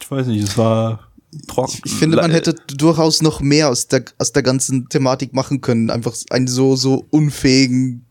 Ich 0.00 0.10
weiß 0.10 0.26
nicht, 0.26 0.42
es 0.42 0.58
war 0.58 1.10
trocken. 1.46 1.80
Ich 1.84 1.92
finde, 1.92 2.16
man 2.16 2.30
hätte 2.30 2.54
durchaus 2.76 3.22
noch 3.22 3.40
mehr 3.40 3.68
aus 3.68 3.88
der, 3.88 4.04
aus 4.18 4.32
der 4.32 4.42
ganzen 4.42 4.88
Thematik 4.88 5.32
machen 5.32 5.60
können. 5.60 5.90
Einfach 5.90 6.14
einen 6.30 6.48
so, 6.48 6.76
so 6.76 7.06
unfähigen 7.10 8.04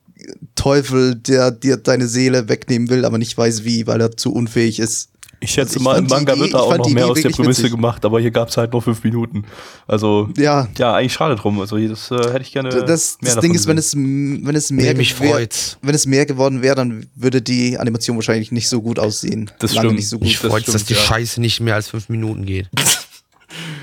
Teufel, 0.55 1.15
der 1.15 1.51
dir 1.51 1.77
deine 1.77 2.07
Seele 2.07 2.49
wegnehmen 2.49 2.89
will, 2.89 3.05
aber 3.05 3.17
nicht 3.17 3.37
weiß 3.37 3.63
wie, 3.63 3.87
weil 3.87 4.01
er 4.01 4.15
zu 4.15 4.33
unfähig 4.33 4.79
ist. 4.79 5.08
Ich 5.41 5.51
schätze 5.51 5.77
ich 5.77 5.83
mal, 5.83 5.97
im 5.97 6.07
Manga 6.07 6.33
Idee- 6.33 6.41
wird 6.41 6.53
da 6.53 6.57
ich 6.57 6.63
auch 6.63 6.77
noch 6.77 6.89
mehr 6.89 7.03
Idee 7.05 7.11
aus 7.11 7.21
der 7.21 7.29
Prämisse 7.29 7.61
witzig. 7.63 7.71
gemacht, 7.75 8.03
aber 8.03 8.19
hier 8.19 8.31
gab's 8.31 8.57
halt 8.57 8.73
nur 8.73 8.81
fünf 8.81 9.03
Minuten. 9.03 9.45
Also, 9.87 10.29
Ja, 10.37 10.67
ja, 10.77 10.95
eigentlich 10.95 11.13
schade 11.13 11.35
drum. 11.35 11.59
Also, 11.61 11.77
das 11.77 12.11
äh, 12.11 12.15
hätte 12.17 12.41
ich 12.41 12.51
gerne. 12.51 12.69
das, 12.69 13.17
mehr 13.21 13.35
das 13.35 13.41
Ding 13.41 13.53
ist, 13.53 13.65
wenn 13.67 13.77
es, 13.77 13.95
wenn 13.95 14.55
es 14.55 14.69
mehr 14.71 14.91
Nee, 14.93 14.97
mich 14.97 15.19
wär- 15.19 15.47
wenn 15.81 15.95
es 15.95 16.05
mehr 16.05 16.25
geworden 16.25 16.61
wäre, 16.61 16.75
dann 16.75 17.05
würde 17.15 17.41
die 17.41 17.77
Animation 17.77 18.17
wahrscheinlich 18.17 18.51
nicht 18.51 18.67
so 18.67 18.81
gut 18.81 18.99
aussehen. 18.99 19.49
Das 19.59 19.73
Lange 19.75 19.87
stimmt. 19.89 19.99
nicht 19.99 20.09
so 20.09 20.17
gut. 20.19 20.27
Mich 20.27 20.39
das 20.41 20.51
freut's, 20.51 20.71
dass 20.71 20.83
die 20.85 20.93
ja. 20.93 20.99
Scheiße 20.99 21.39
nicht 21.39 21.61
mehr 21.61 21.75
als 21.75 21.87
fünf 21.89 22.09
Minuten 22.09 22.45
geht. 22.45 22.67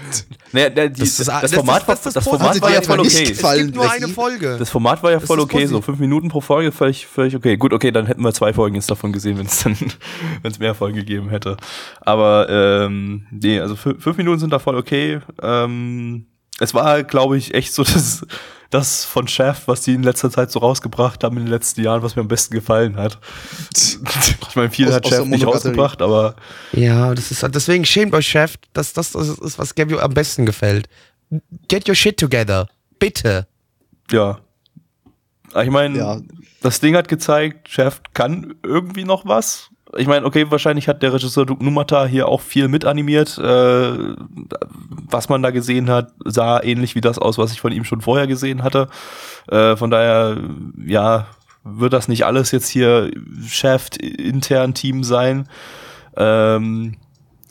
Naja, 0.53 0.71
die, 0.71 1.01
Das 1.01 1.17
das, 1.17 1.27
das, 1.27 1.53
Format 1.55 1.89
das 1.89 2.03
das 2.03 2.15
das 2.15 2.25
Format 2.25 2.41
Positive. 2.49 2.63
war 2.63 2.73
ja 2.73 2.83
voll 2.83 3.01
okay. 3.01 3.33
es 3.33 3.57
gibt 3.57 3.75
nur 3.75 3.91
eine 3.91 4.09
Folge. 4.09 4.57
Das 4.59 4.71
Format 4.71 5.03
war 5.03 5.11
ja 5.11 5.21
voll 5.21 5.41
okay, 5.41 5.53
positiv. 5.55 5.71
so 5.71 5.81
fünf 5.83 5.99
Minuten 5.99 6.29
pro 6.29 6.41
Folge, 6.41 6.73
völlig, 6.73 7.07
völlig 7.07 7.35
okay. 7.37 7.57
Gut, 7.57 7.73
okay, 7.73 7.91
dann 7.91 8.07
hätten 8.07 8.23
wir 8.23 8.33
zwei 8.33 8.53
Folgen 8.53 8.77
jetzt 8.77 8.91
davon 8.91 9.13
gesehen, 9.13 9.39
wenn 9.39 9.47
es 9.47 9.63
dann, 9.65 9.77
wenn 10.43 10.51
es 10.51 10.59
mehr 10.59 10.75
Folgen 10.75 10.97
gegeben 10.97 11.29
hätte. 11.31 11.57
Aber 12.01 12.47
ähm, 12.49 13.27
nee, 13.31 13.61
also 13.61 13.75
fü- 13.75 14.01
fünf 14.01 14.17
Minuten 14.17 14.39
sind 14.39 14.53
da 14.53 14.59
voll 14.59 14.77
okay. 14.77 15.19
Ähm, 15.43 16.27
es 16.59 16.73
war, 16.73 17.03
glaube 17.03 17.37
ich, 17.37 17.53
echt 17.55 17.75
so 17.75 17.83
das, 17.85 18.25
das 18.71 19.05
von 19.05 19.29
Chef, 19.29 19.67
was 19.69 19.83
die 19.83 19.95
in 19.95 20.03
letzter 20.03 20.31
Zeit 20.31 20.51
so 20.51 20.59
rausgebracht 20.59 21.23
haben 21.25 21.37
in 21.37 21.45
den 21.45 21.51
letzten 21.53 21.83
Jahren, 21.83 22.03
was 22.03 22.17
mir 22.17 22.23
am 22.23 22.29
besten 22.29 22.55
gefallen 22.55 22.97
hat. 22.97 23.19
Ich 24.49 24.57
meine, 24.57 24.71
viel 24.71 24.89
Aus- 24.89 24.95
hat 24.95 25.07
Chef 25.09 25.25
nicht 25.27 25.47
rausgebracht, 25.47 26.01
aber 26.01 26.35
Ja, 26.73 27.15
das 27.15 27.31
ist 27.31 27.43
deswegen 27.55 27.85
schämt 27.85 28.15
euch, 28.15 28.27
Chef, 28.27 28.55
dass 28.73 28.93
das, 28.95 29.13
das 29.13 29.29
ist, 29.29 29.59
was 29.59 29.75
Gabby 29.75 29.99
am 29.99 30.15
besten 30.15 30.47
gefällt. 30.47 30.89
Get 31.69 31.89
your 31.89 31.95
shit 31.95 32.17
together. 32.19 32.69
Bitte. 32.99 33.47
ja. 34.11 34.39
Ich 35.63 35.71
meine, 35.71 35.99
Ja. 35.99 36.21
das 36.63 36.81
Ding 36.81 36.97
hat 36.97 37.09
gezeigt, 37.09 37.69
Chef 37.69 38.01
kann 38.15 38.55
irgendwie 38.63 39.05
noch 39.05 39.27
was. 39.27 39.71
Ich 39.99 40.07
meine, 40.07 40.27
okay, 40.27 40.47
wahrscheinlich 40.51 40.89
hat 40.89 41.03
der 41.03 41.13
Regisseur 41.13 41.47
Duke 41.47 41.65
Numata 41.65 42.07
hier 42.07 42.29
auch 42.29 42.41
viel 42.41 42.69
mitanimiert. 42.69 43.39
Äh, 43.39 44.15
was 45.09 45.29
man 45.29 45.43
da 45.43 45.51
gesehen 45.51 45.89
hat, 45.89 46.13
sah 46.25 46.63
ähnlich 46.63 46.95
wie 46.95 47.01
das 47.01 47.19
aus, 47.19 47.39
was 47.39 47.53
ich 47.53 47.61
von 47.61 47.73
ihm 47.73 47.85
schon 47.85 48.01
vorher 48.01 48.27
gesehen 48.27 48.63
hatte. 48.63 48.89
Äh, 49.49 49.77
von 49.77 49.91
daher, 49.91 50.39
ja, 50.85 51.27
wird 51.65 51.93
das 51.93 52.09
nicht 52.09 52.25
alles 52.25 52.53
jetzt 52.53 52.69
hier 52.69 53.11
Chef 53.47 53.89
intern 54.01 54.75
Team 54.75 55.03
sein. 55.05 55.49
Ähm, 56.17 56.97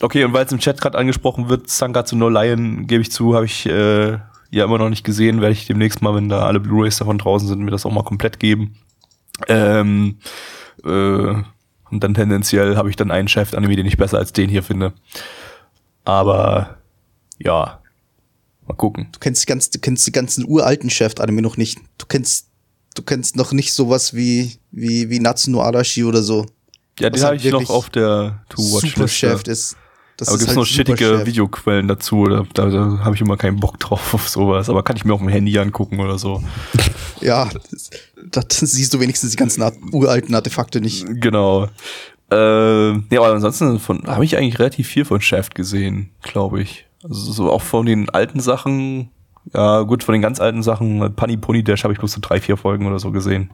okay, 0.02 0.24
und 0.24 0.34
weil 0.34 0.46
es 0.46 0.52
im 0.52 0.60
Chat 0.60 0.80
gerade 0.82 0.98
angesprochen 0.98 1.50
wird, 1.50 1.70
Sangatsu 1.70 2.16
no 2.16 2.30
Lion, 2.30 2.88
gebe 2.88 3.02
ich 3.02 3.12
zu, 3.12 3.36
habe 3.36 3.46
ich 3.46 3.66
äh, 3.66 4.18
ja 4.52 4.64
immer 4.64 4.78
noch 4.78 4.89
nicht 4.89 5.04
gesehen. 5.04 5.41
Werde 5.41 5.54
ich 5.54 5.68
demnächst 5.68 6.02
mal, 6.02 6.16
wenn 6.16 6.30
da 6.30 6.46
alle 6.46 6.60
Blu-rays 6.60 6.98
davon 6.98 7.18
draußen 7.18 7.48
sind, 7.48 7.60
mir 7.60 7.72
das 7.72 7.86
auch 7.86 7.91
mal 7.91 8.04
komplett 8.04 8.39
geben. 8.39 8.76
Ähm, 9.48 10.18
äh, 10.86 11.34
und 11.92 12.04
dann 12.04 12.14
tendenziell 12.14 12.76
habe 12.76 12.90
ich 12.90 12.96
dann 12.96 13.12
einen 13.12 13.28
Chef-Anime, 13.28 13.76
den 13.76 13.86
ich 13.86 13.98
besser 13.98 14.18
als 14.18 14.34
den 14.34 14.50
hier 14.50 14.64
finde. 14.64 14.94
Aber 16.04 16.78
ja, 17.40 17.82
mal 18.68 18.74
gucken. 18.76 19.10
Du 19.12 19.20
kennst 19.20 19.44
die 19.44 19.48
ganzen, 19.48 19.72
du 19.72 19.80
kennst 19.80 20.08
die 20.08 20.12
ganzen 20.12 20.46
uralten 20.48 20.90
Chef-Anime 20.90 21.42
noch 21.42 21.58
nicht. 21.58 21.80
Du 21.98 22.06
kennst, 22.06 22.50
du 22.96 23.02
kennst 23.02 23.36
noch 23.36 23.52
nicht 23.52 23.74
sowas 23.74 24.14
wie, 24.14 24.54
wie, 24.72 25.10
wie 25.10 25.20
Natsu 25.20 25.52
no 25.52 25.62
Arashi 25.62 26.04
oder 26.04 26.22
so. 26.24 26.46
Ja, 27.00 27.10
den 27.10 27.16
Was 27.16 27.24
habe 27.24 27.38
halt 27.38 27.46
ich 27.46 27.52
noch 27.52 27.70
auf 27.70 27.90
der 27.90 28.44
Super 28.56 28.80
To-Watch-Liste. 28.80 29.08
Chef 29.08 29.44
ist. 29.48 29.78
Das 30.18 30.30
Aber 30.30 30.36
ist 30.36 30.45
gibt's 30.45 30.55
halt 30.55 30.88
noch 30.88 30.95
Chef. 31.18 31.26
Videoquellen 31.26 31.88
dazu? 31.88 32.26
Da, 32.26 32.45
da, 32.53 32.70
da 32.70 32.99
habe 33.03 33.16
ich 33.16 33.22
immer 33.22 33.36
keinen 33.36 33.59
Bock 33.59 33.80
drauf 33.80 34.13
auf 34.13 34.30
sowas. 34.30 34.70
Aber 34.70 34.82
kann 34.84 34.95
ich 34.95 35.03
mir 35.03 35.13
auf 35.13 35.20
dem 35.20 35.28
Handy 35.30 35.57
angucken 35.59 35.99
oder 35.99 36.18
so. 36.18 36.43
Ja, 37.22 37.49
das, 37.72 37.89
das 38.30 38.59
siehst 38.59 38.93
du 38.93 38.99
wenigstens 38.99 39.32
die 39.32 39.38
ganzen 39.38 39.63
Art, 39.63 39.74
uralten 39.93 40.36
Artefakte 40.36 40.82
nicht. 40.82 41.05
Genau. 41.22 41.70
Äh, 42.30 42.91
ja, 42.91 43.20
aber 43.22 43.34
ansonsten 43.34 43.80
habe 44.05 44.26
ich 44.26 44.38
eigentlich 44.38 44.59
relativ 44.59 44.88
viel 44.89 45.05
von 45.05 45.22
Shaft 45.22 45.55
gesehen, 45.55 46.11
glaube 46.22 46.61
ich. 46.61 46.86
Also 47.03 47.32
so 47.32 47.51
auch 47.51 47.61
von 47.61 47.86
den 47.86 48.09
alten 48.09 48.41
Sachen. 48.41 49.09
Ja, 49.53 49.82
gut, 49.84 50.03
von 50.03 50.13
den 50.13 50.22
ganz 50.22 50.39
alten 50.39 50.61
Sachen. 50.61 51.16
Punny 51.16 51.38
Pony 51.38 51.63
Dash 51.63 51.84
habe 51.84 51.93
ich 51.93 51.99
bloß 51.99 52.11
so 52.11 52.20
drei, 52.22 52.41
vier 52.41 52.57
Folgen 52.57 52.86
oder 52.86 52.99
so 52.99 53.11
gesehen. 53.11 53.51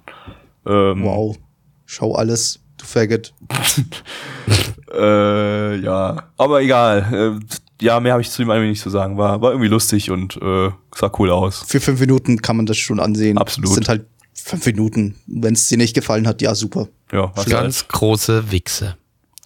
Ähm, 0.65 1.03
Wow. 1.03 1.37
Schau 1.85 2.15
alles, 2.15 2.59
du 2.77 2.85
Faggot. 2.85 3.33
Äh, 4.93 5.77
ja, 5.77 6.23
aber 6.37 6.61
egal. 6.61 7.39
Äh, 7.41 7.83
ja, 7.83 7.99
mehr 7.99 8.13
habe 8.13 8.21
ich 8.21 8.29
zu 8.29 8.41
dem 8.41 8.49
Anime 8.51 8.67
nicht 8.67 8.81
zu 8.81 8.89
sagen. 8.89 9.17
War, 9.17 9.41
war 9.41 9.51
irgendwie 9.51 9.69
lustig 9.69 10.11
und 10.11 10.37
äh, 10.37 10.69
sah 10.95 11.11
cool 11.17 11.31
aus. 11.31 11.63
Für 11.67 11.79
fünf 11.79 11.99
Minuten 11.99 12.41
kann 12.41 12.57
man 12.57 12.65
das 12.65 12.77
schon 12.77 12.99
ansehen. 12.99 13.37
Absolut. 13.37 13.69
Das 13.69 13.75
sind 13.75 13.89
halt 13.89 14.05
fünf 14.33 14.65
Minuten. 14.65 15.15
Wenn 15.25 15.53
es 15.53 15.67
dir 15.67 15.77
nicht 15.77 15.95
gefallen 15.95 16.27
hat, 16.27 16.41
ja, 16.41 16.53
super. 16.53 16.87
Ja, 17.11 17.31
was 17.35 17.45
Ganz 17.45 17.81
halt. 17.81 17.89
große 17.89 18.51
Wichse. 18.51 18.97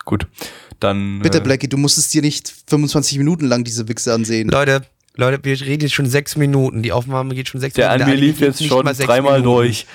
gut. 0.04 0.28
Dann 0.82 1.20
Bitte, 1.22 1.38
äh, 1.38 1.41
Blackie, 1.41 1.70
du 1.70 1.78
musstest 1.78 2.14
dir 2.14 2.22
nicht 2.22 2.54
25 2.68 3.18
Minuten 3.18 3.46
lang 3.46 3.64
diese 3.64 3.88
Wichse 3.88 4.14
ansehen. 4.14 4.50
Leute, 4.50 4.82
Leute, 5.16 5.39
wir 5.43 5.60
reden 5.62 5.84
jetzt 5.84 5.93
schon 5.93 6.08
sechs 6.08 6.36
Minuten. 6.36 6.84
Die 6.84 6.91
Aufnahme 6.91 7.34
geht 7.34 7.48
schon 7.48 7.62
sechs 7.62 7.76
der 7.76 7.89
Minuten. 7.89 8.04
Anime 8.12 8.20
lief 8.20 8.41
jetzt 8.41 8.64
schon 8.64 8.86
dreimal 8.86 9.39
Minuten. 9.39 9.43
durch. 9.43 9.86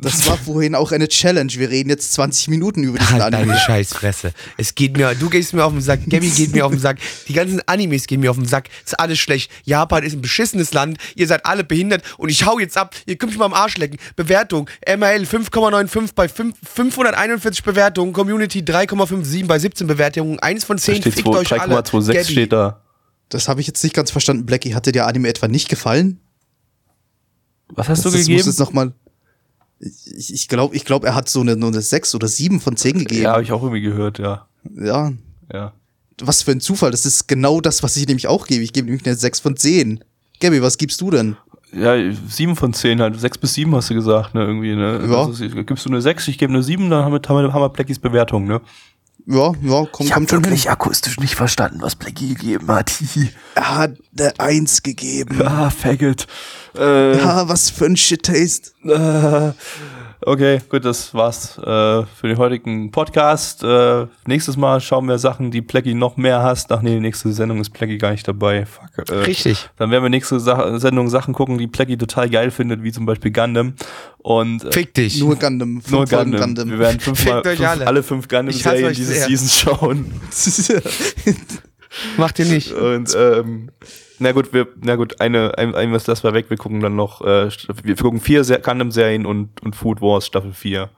Das 0.00 0.28
war 0.28 0.36
vorhin 0.36 0.76
auch 0.76 0.92
eine 0.92 1.08
Challenge. 1.08 1.52
Wir 1.52 1.70
reden 1.70 1.90
jetzt 1.90 2.12
20 2.12 2.48
Minuten 2.48 2.84
über 2.84 2.98
diesen 2.98 3.14
Halt 3.14 3.22
Anime. 3.34 3.46
deine 3.52 3.58
Scheißfresse. 3.58 4.32
Es 4.56 4.74
geht 4.76 4.96
mir, 4.96 5.14
du 5.16 5.28
gehst 5.28 5.54
mir 5.54 5.64
auf 5.64 5.72
den 5.72 5.80
Sack, 5.80 6.00
Gabby 6.08 6.28
geht 6.30 6.52
mir 6.52 6.64
auf 6.64 6.70
den 6.70 6.80
Sack, 6.80 6.98
die 7.26 7.32
ganzen 7.32 7.60
Animes 7.66 8.06
gehen 8.06 8.20
mir 8.20 8.30
auf 8.30 8.36
den 8.36 8.46
Sack. 8.46 8.68
Ist 8.84 8.98
alles 8.98 9.18
schlecht. 9.18 9.50
Japan 9.64 10.04
ist 10.04 10.12
ein 10.12 10.20
beschissenes 10.20 10.72
Land, 10.72 10.98
ihr 11.16 11.26
seid 11.26 11.44
alle 11.46 11.64
behindert 11.64 12.02
und 12.16 12.28
ich 12.28 12.46
hau 12.46 12.58
jetzt 12.60 12.76
ab. 12.76 12.94
Ihr 13.06 13.16
könnt 13.16 13.32
mich 13.32 13.38
mal 13.38 13.46
am 13.46 13.54
Arsch 13.54 13.76
lecken. 13.76 13.98
Bewertung, 14.14 14.70
ML 14.86 15.24
5,95 15.24 16.10
bei 16.14 16.28
5, 16.28 16.54
541 16.62 17.64
Bewertungen, 17.64 18.12
Community 18.12 18.60
3,57 18.60 19.46
bei 19.46 19.58
17 19.58 19.86
Bewertungen, 19.88 20.38
1 20.38 20.64
von 20.64 20.76
Da 20.76 20.82
10, 20.82 20.96
steht 21.00 21.14
fickt 21.14 21.28
euch 21.28 21.60
alle. 21.60 21.74
3,26 21.74 22.12
Gabby. 22.12 22.24
steht 22.32 22.52
da. 22.52 22.82
Das 23.30 23.48
habe 23.48 23.60
ich 23.60 23.66
jetzt 23.66 23.82
nicht 23.82 23.94
ganz 23.94 24.10
verstanden. 24.12 24.46
Blackie, 24.46 24.74
hat 24.74 24.86
dir 24.86 24.92
der 24.92 25.06
Anime 25.08 25.28
etwa 25.28 25.48
nicht 25.48 25.68
gefallen? 25.68 26.20
Was 27.70 27.88
hast 27.88 28.04
das, 28.04 28.12
du 28.12 28.18
das 28.18 28.26
gegeben? 28.26 28.38
muss 28.38 28.46
jetzt 28.46 28.60
noch 28.60 28.72
mal 28.72 28.92
ich 29.80 30.32
ich 30.32 30.48
glaube, 30.48 30.74
ich 30.74 30.84
glaub, 30.84 31.04
er 31.04 31.14
hat 31.14 31.28
so 31.28 31.40
eine, 31.40 31.52
eine 31.52 31.80
6 31.80 32.14
oder 32.14 32.28
7 32.28 32.60
von 32.60 32.76
10 32.76 32.98
gegeben. 32.98 33.22
Ja, 33.22 33.32
habe 33.32 33.42
ich 33.42 33.52
auch 33.52 33.62
irgendwie 33.62 33.82
gehört, 33.82 34.18
ja. 34.18 34.46
ja. 34.76 35.12
Ja. 35.52 35.72
Was 36.20 36.42
für 36.42 36.50
ein 36.50 36.60
Zufall. 36.60 36.90
Das 36.90 37.06
ist 37.06 37.28
genau 37.28 37.60
das, 37.60 37.82
was 37.82 37.96
ich 37.96 38.06
nämlich 38.06 38.26
auch 38.26 38.46
gebe. 38.46 38.62
Ich 38.64 38.72
gebe 38.72 38.86
nämlich 38.86 39.06
eine 39.06 39.14
6 39.14 39.40
von 39.40 39.56
10. 39.56 40.04
Gabby, 40.40 40.62
was 40.62 40.78
gibst 40.78 41.00
du 41.00 41.10
denn? 41.10 41.36
Ja, 41.72 41.94
sieben 42.28 42.56
von 42.56 42.72
zehn 42.72 43.00
halt. 43.00 43.20
Sechs 43.20 43.36
bis 43.36 43.54
sieben 43.54 43.74
hast 43.74 43.90
du 43.90 43.94
gesagt, 43.94 44.34
ne, 44.34 44.42
irgendwie, 44.42 44.74
ne? 44.74 45.06
Ja. 45.06 45.26
Also, 45.26 45.44
gibst 45.64 45.84
du 45.84 45.90
eine 45.90 46.00
sechs, 46.00 46.26
ich 46.28 46.38
gebe 46.38 46.52
eine 46.52 46.62
sieben, 46.62 46.88
dann 46.88 47.04
haben 47.04 47.12
wir, 47.12 47.20
haben 47.28 47.44
wir, 47.44 47.52
haben 47.52 47.60
wir 47.60 47.68
Blackies 47.68 47.98
Bewertung, 47.98 48.46
ne? 48.46 48.60
Ja, 49.30 49.52
ja, 49.62 49.84
komm, 49.92 50.08
kommt 50.08 50.30
schon 50.30 50.42
hin. 50.42 50.68
akustisch 50.68 51.18
nicht 51.20 51.34
verstanden, 51.34 51.82
was 51.82 51.96
Blackie 51.96 52.28
gegeben 52.34 52.68
hat. 52.68 52.90
Er 53.54 53.76
hat 53.76 53.92
eine 54.18 54.32
1 54.40 54.82
gegeben. 54.82 55.42
ah, 55.46 55.68
Faggot. 55.68 56.26
Äh, 56.74 57.18
Ja, 57.18 57.46
was 57.48 57.68
für 57.68 57.84
ein 57.86 57.96
Shit-Taste. 57.96 58.70
äh, 58.84 59.52
okay, 60.28 60.60
gut, 60.68 60.84
das 60.84 61.14
war's 61.14 61.58
äh, 61.58 61.62
für 61.62 62.28
den 62.28 62.36
heutigen 62.36 62.90
Podcast. 62.90 63.62
Äh, 63.62 64.06
nächstes 64.26 64.56
Mal 64.56 64.80
schauen 64.80 65.08
wir 65.08 65.18
Sachen, 65.18 65.50
die 65.50 65.60
Blackie 65.60 65.94
noch 65.94 66.16
mehr 66.16 66.42
hasst. 66.42 66.70
Ach 66.70 66.82
nee, 66.82 66.94
die 66.94 67.00
nächste 67.00 67.32
Sendung 67.32 67.60
ist 67.60 67.70
Blackie 67.70 67.98
gar 67.98 68.10
nicht 68.10 68.26
dabei. 68.26 68.66
Fuck. 68.66 69.10
Äh, 69.10 69.14
Richtig. 69.14 69.68
Dann 69.76 69.90
werden 69.90 70.02
wir 70.02 70.10
nächste 70.10 70.38
Sa 70.40 70.78
Sendung 70.78 71.08
Sachen 71.08 71.34
gucken, 71.34 71.58
die 71.58 71.66
Blackie 71.66 71.96
total 71.96 72.28
geil 72.28 72.50
findet, 72.50 72.82
wie 72.82 72.92
zum 72.92 73.06
Beispiel 73.06 73.32
Gundam. 73.32 73.74
Und 74.18 74.64
äh, 74.64 74.72
Fick 74.72 74.94
dich. 74.94 75.18
Nur 75.20 75.36
Gundam. 75.36 75.74
nur 75.74 75.82
fünf 75.82 76.10
Folgen 76.10 76.36
Gundam. 76.36 76.70
Wir 76.70 76.78
werden 76.78 77.00
fünfmal, 77.00 77.42
fünf, 77.42 77.60
alle. 77.60 77.86
alle. 77.86 78.02
fünf 78.02 78.28
Gundam-Serien 78.28 78.86
euch 78.86 78.96
diese 78.96 79.14
sehr. 79.14 79.26
Season 79.26 79.48
schauen. 79.48 80.12
Macht 82.16 82.38
ihr 82.38 82.44
nicht. 82.46 82.72
Und 82.72 83.14
ähm, 83.16 83.70
na 84.18 84.32
gut, 84.32 84.52
wir, 84.52 84.66
na 84.80 84.96
gut, 84.96 85.20
eine, 85.20 85.56
ein, 85.58 85.74
ein 85.74 85.92
was 85.92 86.04
das 86.04 86.24
war 86.24 86.34
weg. 86.34 86.46
Wir 86.50 86.56
gucken 86.56 86.80
dann 86.80 86.96
noch, 86.96 87.20
äh, 87.22 87.48
wir 87.82 87.96
gucken 87.96 88.20
vier 88.20 88.44
Se- 88.44 88.60
Gundam-Serien 88.60 89.26
und, 89.26 89.62
und 89.62 89.76
Food 89.76 90.00
Wars 90.00 90.26
Staffel 90.26 90.52
4. 90.52 90.90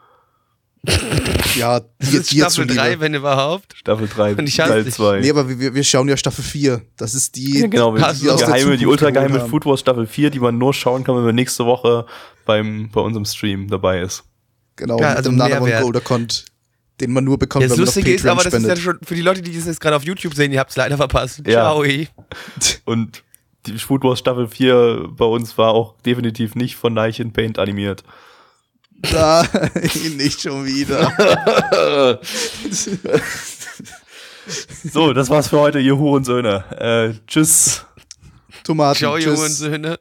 ja, 1.57 1.80
Das 1.99 2.11
die, 2.11 2.16
ist 2.16 2.30
die 2.32 2.36
jetzt 2.38 2.55
Staffel 2.55 2.68
schon 2.70 2.76
3, 2.76 2.91
wieder. 2.93 3.01
wenn 3.01 3.14
überhaupt. 3.14 3.76
Staffel 3.76 4.09
3, 4.09 4.34
Und 4.36 4.49
ich 4.49 4.59
hasse 4.61 4.70
Teil 4.72 4.84
dich. 4.84 4.95
2. 4.95 5.20
Nee, 5.20 5.30
aber 5.30 5.49
wir, 5.49 5.74
wir 5.74 5.84
schauen 5.84 6.09
ja 6.09 6.16
Staffel 6.16 6.43
4. 6.43 6.80
Das 6.97 7.14
ist 7.14 7.36
die. 7.36 7.61
ja, 7.61 7.66
genau, 7.66 7.95
die, 7.95 8.01
geheime, 8.24 8.76
die 8.78 8.86
ultra 8.86 9.11
geheime 9.11 9.28
geholt 9.28 9.43
haben. 9.43 9.51
Food 9.51 9.66
Wars 9.66 9.80
Staffel 9.80 10.07
4, 10.07 10.30
die 10.30 10.41
man 10.41 10.57
nur 10.57 10.72
schauen 10.72 11.05
kann, 11.05 11.16
wenn 11.16 11.24
man 11.24 11.34
nächste 11.34 11.66
Woche 11.66 12.07
beim, 12.47 12.88
bei 12.91 13.01
unserem 13.03 13.26
Stream 13.26 13.68
dabei 13.68 14.01
ist. 14.01 14.24
Genau, 14.76 14.99
Ja, 14.99 15.09
mit 15.11 15.16
also 15.18 15.30
dem 15.30 15.36
Nana 15.36 15.61
Mehrwert. 15.61 15.82
Gold 15.82 15.97
Account, 15.99 16.47
den 17.01 17.12
man 17.12 17.24
nur 17.24 17.38
bekommt, 17.38 17.64
Das 17.64 17.72
wenn 17.72 17.78
man 17.78 17.88
auf 17.88 17.94
Lustige 17.94 18.14
ist 18.14 18.22
Patreon 18.22 18.38
aber, 18.38 18.51
das 18.51 18.55
ist 18.55 18.68
ja 18.68 18.76
schon 18.76 18.98
für 19.03 19.14
die 19.14 19.22
Leute, 19.22 19.42
die 19.42 19.57
das 19.57 19.66
jetzt 19.66 19.80
gerade 19.80 19.96
auf 19.96 20.05
YouTube 20.05 20.34
sehen, 20.34 20.53
ihr 20.53 20.61
habt 20.61 20.70
es 20.70 20.76
leider 20.76 20.96
verpasst. 20.96 21.42
Ja. 21.46 21.53
Ciao. 21.53 21.82
ey. 21.82 22.09
Und 22.84 23.22
die 23.66 23.78
Food 23.78 24.05
Wars 24.05 24.18
Staffel 24.18 24.48
4 24.48 25.09
bei 25.11 25.24
uns 25.24 25.59
war 25.59 25.72
auch 25.72 25.96
definitiv 26.03 26.55
nicht 26.55 26.76
von 26.76 26.94
Neichen 26.94 27.32
Paint 27.32 27.59
animiert. 27.59 28.05
Da, 29.03 29.46
nicht 30.16 30.40
schon 30.42 30.66
wieder. 30.66 32.20
So, 34.92 35.12
das 35.12 35.30
war's 35.30 35.48
für 35.48 35.61
heute, 35.61 35.78
ihr 35.78 35.96
Hurensöhne. 35.96 36.64
Äh, 36.76 37.26
tschüss. 37.28 37.84
Tomaten. 38.64 38.98
Ciao, 38.98 39.16
tschüss. 39.16 39.61
Junge 39.61 39.88
und 39.90 40.01